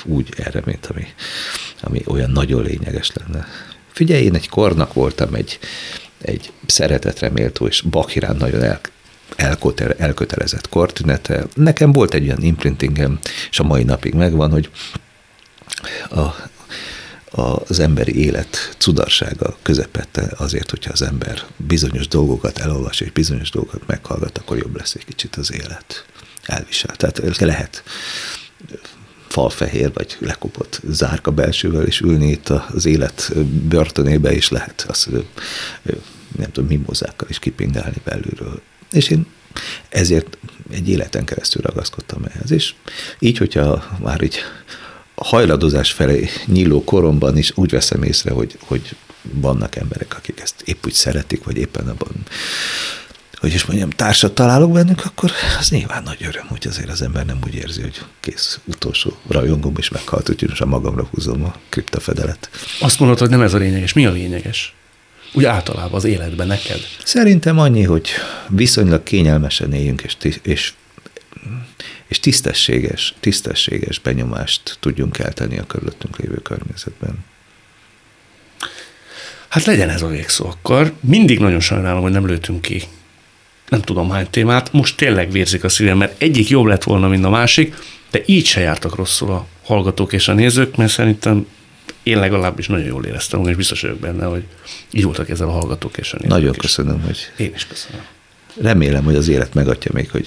úgy 0.04 0.28
erre, 0.36 0.62
mint 0.64 0.86
ami, 0.86 1.06
ami 1.80 2.02
olyan 2.06 2.30
nagyon 2.30 2.62
lényeges 2.62 3.10
lenne. 3.14 3.46
Figyelj, 3.92 4.22
én 4.22 4.34
egy 4.34 4.48
kornak 4.48 4.92
voltam 4.92 5.34
egy, 5.34 5.58
egy 6.22 6.52
szeretetre 6.66 7.28
méltó 7.28 7.66
és 7.66 7.80
bakirán 7.80 8.36
nagyon 8.36 8.62
el, 8.62 8.80
elkötelezett 9.98 10.68
kortünete. 10.68 11.46
Nekem 11.54 11.92
volt 11.92 12.14
egy 12.14 12.26
olyan 12.26 12.42
imprintingem, 12.42 13.18
és 13.50 13.58
a 13.58 13.64
mai 13.64 13.82
napig 13.82 14.14
megvan, 14.14 14.50
hogy 14.50 14.70
a, 16.10 16.20
az 17.30 17.78
emberi 17.78 18.24
élet 18.24 18.74
cudarsága 18.78 19.58
közepette 19.62 20.32
azért, 20.36 20.70
hogyha 20.70 20.92
az 20.92 21.02
ember 21.02 21.42
bizonyos 21.56 22.08
dolgokat 22.08 22.58
elolvas 22.58 23.00
és 23.00 23.10
bizonyos 23.10 23.50
dolgokat 23.50 23.86
meghallgat, 23.86 24.38
akkor 24.38 24.58
jobb 24.58 24.76
lesz 24.76 24.94
egy 24.94 25.04
kicsit 25.04 25.36
az 25.36 25.52
élet. 25.52 26.04
Elvisel. 26.42 26.96
Tehát 26.96 27.38
lehet 27.38 27.82
falfehér 29.28 29.92
vagy 29.92 30.16
lekopott 30.20 30.80
zárka 30.88 31.30
belsővel, 31.30 31.86
és 31.86 32.00
ülni 32.00 32.30
itt 32.30 32.48
az 32.48 32.86
élet 32.86 33.32
börtönébe, 33.68 34.32
és 34.32 34.48
lehet 34.48 34.84
azt 34.88 35.08
nem 36.36 36.52
tudom, 36.52 36.68
mimozákkal 36.68 37.28
is 37.28 37.38
kipingálni 37.38 38.00
belülről. 38.04 38.60
És 38.90 39.08
én 39.08 39.26
ezért 39.88 40.38
egy 40.70 40.88
életen 40.88 41.24
keresztül 41.24 41.62
ragaszkodtam 41.62 42.24
ehhez. 42.24 42.50
És 42.50 42.74
így, 43.18 43.38
hogyha 43.38 43.98
már 44.00 44.22
így 44.22 44.38
hajladozás 45.24 45.92
felé 45.92 46.28
nyíló 46.46 46.84
koromban 46.84 47.36
is 47.36 47.52
úgy 47.54 47.70
veszem 47.70 48.02
észre, 48.02 48.32
hogy, 48.32 48.58
hogy 48.60 48.96
vannak 49.22 49.76
emberek, 49.76 50.16
akik 50.16 50.40
ezt 50.40 50.62
épp 50.64 50.86
úgy 50.86 50.92
szeretik, 50.92 51.44
vagy 51.44 51.56
éppen 51.56 51.88
abban 51.88 52.12
hogy 53.40 53.54
is 53.54 53.64
mondjam, 53.64 53.90
társat 53.90 54.32
találok 54.32 54.72
bennük, 54.72 55.04
akkor 55.04 55.32
az 55.58 55.70
nyilván 55.70 56.02
nagy 56.02 56.24
öröm, 56.28 56.46
hogy 56.46 56.66
azért 56.66 56.88
az 56.88 57.02
ember 57.02 57.26
nem 57.26 57.38
úgy 57.46 57.54
érzi, 57.54 57.80
hogy 57.80 58.00
kész, 58.20 58.60
utolsó 58.64 59.12
rajongom 59.28 59.74
is 59.78 59.88
meghalt, 59.88 60.28
úgyhogy 60.28 60.48
most 60.48 60.60
a 60.60 60.66
magamra 60.66 61.08
húzom 61.10 61.44
a 61.44 61.54
kriptafedelet. 61.68 62.50
Azt 62.80 62.98
mondod, 62.98 63.18
hogy 63.18 63.28
nem 63.28 63.40
ez 63.40 63.54
a 63.54 63.58
lényeges. 63.58 63.92
Mi 63.92 64.06
a 64.06 64.10
lényeges? 64.10 64.74
Úgy 65.32 65.44
általában 65.44 65.94
az 65.94 66.04
életben 66.04 66.46
neked? 66.46 66.80
Szerintem 67.04 67.58
annyi, 67.58 67.82
hogy 67.82 68.08
viszonylag 68.48 69.02
kényelmesen 69.02 69.72
éljünk, 69.72 70.02
és, 70.02 70.40
és 70.42 70.72
és 72.10 72.20
tisztességes, 72.20 73.14
tisztességes 73.20 73.98
benyomást 73.98 74.76
tudjunk 74.80 75.18
eltenni 75.18 75.58
a 75.58 75.66
körülöttünk 75.66 76.18
lévő 76.18 76.36
környezetben. 76.36 77.24
Hát 79.48 79.64
legyen 79.64 79.88
ez 79.88 80.02
a 80.02 80.06
végszó 80.06 80.46
akkor. 80.46 80.92
Mindig 81.00 81.38
nagyon 81.38 81.60
sajnálom, 81.60 82.02
hogy 82.02 82.12
nem 82.12 82.26
lőtünk 82.26 82.62
ki 82.62 82.82
nem 83.70 83.80
tudom 83.80 84.10
hány 84.10 84.30
témát. 84.30 84.72
Most 84.72 84.96
tényleg 84.96 85.30
vérzik 85.30 85.64
a 85.64 85.68
szívem, 85.68 85.98
mert 85.98 86.22
egyik 86.22 86.48
jobb 86.48 86.64
lett 86.64 86.82
volna, 86.82 87.08
mint 87.08 87.24
a 87.24 87.30
másik, 87.30 87.74
de 88.10 88.22
így 88.26 88.46
se 88.46 88.60
jártak 88.60 88.94
rosszul 88.94 89.30
a 89.30 89.46
hallgatók 89.64 90.12
és 90.12 90.28
a 90.28 90.32
nézők, 90.32 90.76
mert 90.76 90.92
szerintem 90.92 91.46
én 92.02 92.18
legalábbis 92.18 92.66
nagyon 92.66 92.86
jól 92.86 93.04
éreztem, 93.04 93.46
és 93.46 93.56
biztos 93.56 93.80
vagyok 93.80 93.98
benne, 93.98 94.24
hogy 94.24 94.42
így 94.90 95.04
voltak 95.04 95.28
ezzel 95.28 95.48
a 95.48 95.52
hallgatók 95.52 95.96
és 95.96 96.12
a 96.12 96.16
nézők. 96.16 96.32
Nagyon 96.32 96.54
köszönöm, 96.54 97.02
hogy... 97.02 97.18
Én 97.36 97.52
is 97.54 97.66
köszönöm. 97.66 98.00
Remélem, 98.60 99.04
hogy 99.04 99.14
az 99.14 99.28
élet 99.28 99.54
megadja 99.54 99.90
még, 99.94 100.10
hogy 100.10 100.26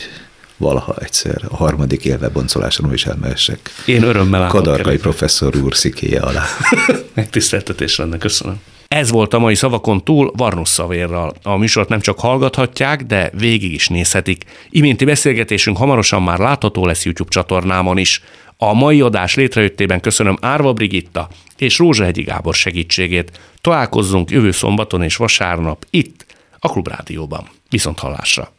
valaha 0.57 0.95
egyszer 0.99 1.41
a 1.49 1.55
harmadik 1.55 2.05
élve 2.05 2.29
boncoláson 2.29 2.93
is 2.93 3.05
elmehessek. 3.05 3.59
Én 3.85 4.03
örömmel 4.03 4.47
Kadarkai 4.47 4.97
professzor 4.97 5.55
úr 5.55 5.75
szikéje 5.75 6.19
alá. 6.19 6.43
Megtiszteltetés 7.13 7.95
lenne, 7.95 8.17
köszönöm. 8.17 8.61
Ez 8.87 9.11
volt 9.11 9.33
a 9.33 9.39
mai 9.39 9.55
szavakon 9.55 10.03
túl 10.03 10.31
Varnus 10.35 10.69
Szavérral. 10.69 11.33
A 11.43 11.57
műsort 11.57 11.89
nem 11.89 11.99
csak 11.99 12.19
hallgathatják, 12.19 13.03
de 13.03 13.31
végig 13.37 13.73
is 13.73 13.87
nézhetik. 13.87 14.43
Iménti 14.69 15.05
beszélgetésünk 15.05 15.77
hamarosan 15.77 16.23
már 16.23 16.39
látható 16.39 16.85
lesz 16.85 17.05
YouTube 17.05 17.29
csatornámon 17.29 17.97
is. 17.97 18.23
A 18.57 18.73
mai 18.73 19.01
adás 19.01 19.35
létrejöttében 19.35 19.99
köszönöm 19.99 20.37
Árva 20.41 20.73
Brigitta 20.73 21.29
és 21.57 21.77
Rózsahegyi 21.77 22.21
Gábor 22.21 22.53
segítségét. 22.53 23.39
Találkozzunk 23.61 24.31
jövő 24.31 24.51
szombaton 24.51 25.03
és 25.03 25.15
vasárnap 25.15 25.85
itt, 25.89 26.25
a 26.59 26.69
Klubrádióban. 26.69 27.49
Viszont 27.69 27.99
hallásra! 27.99 28.51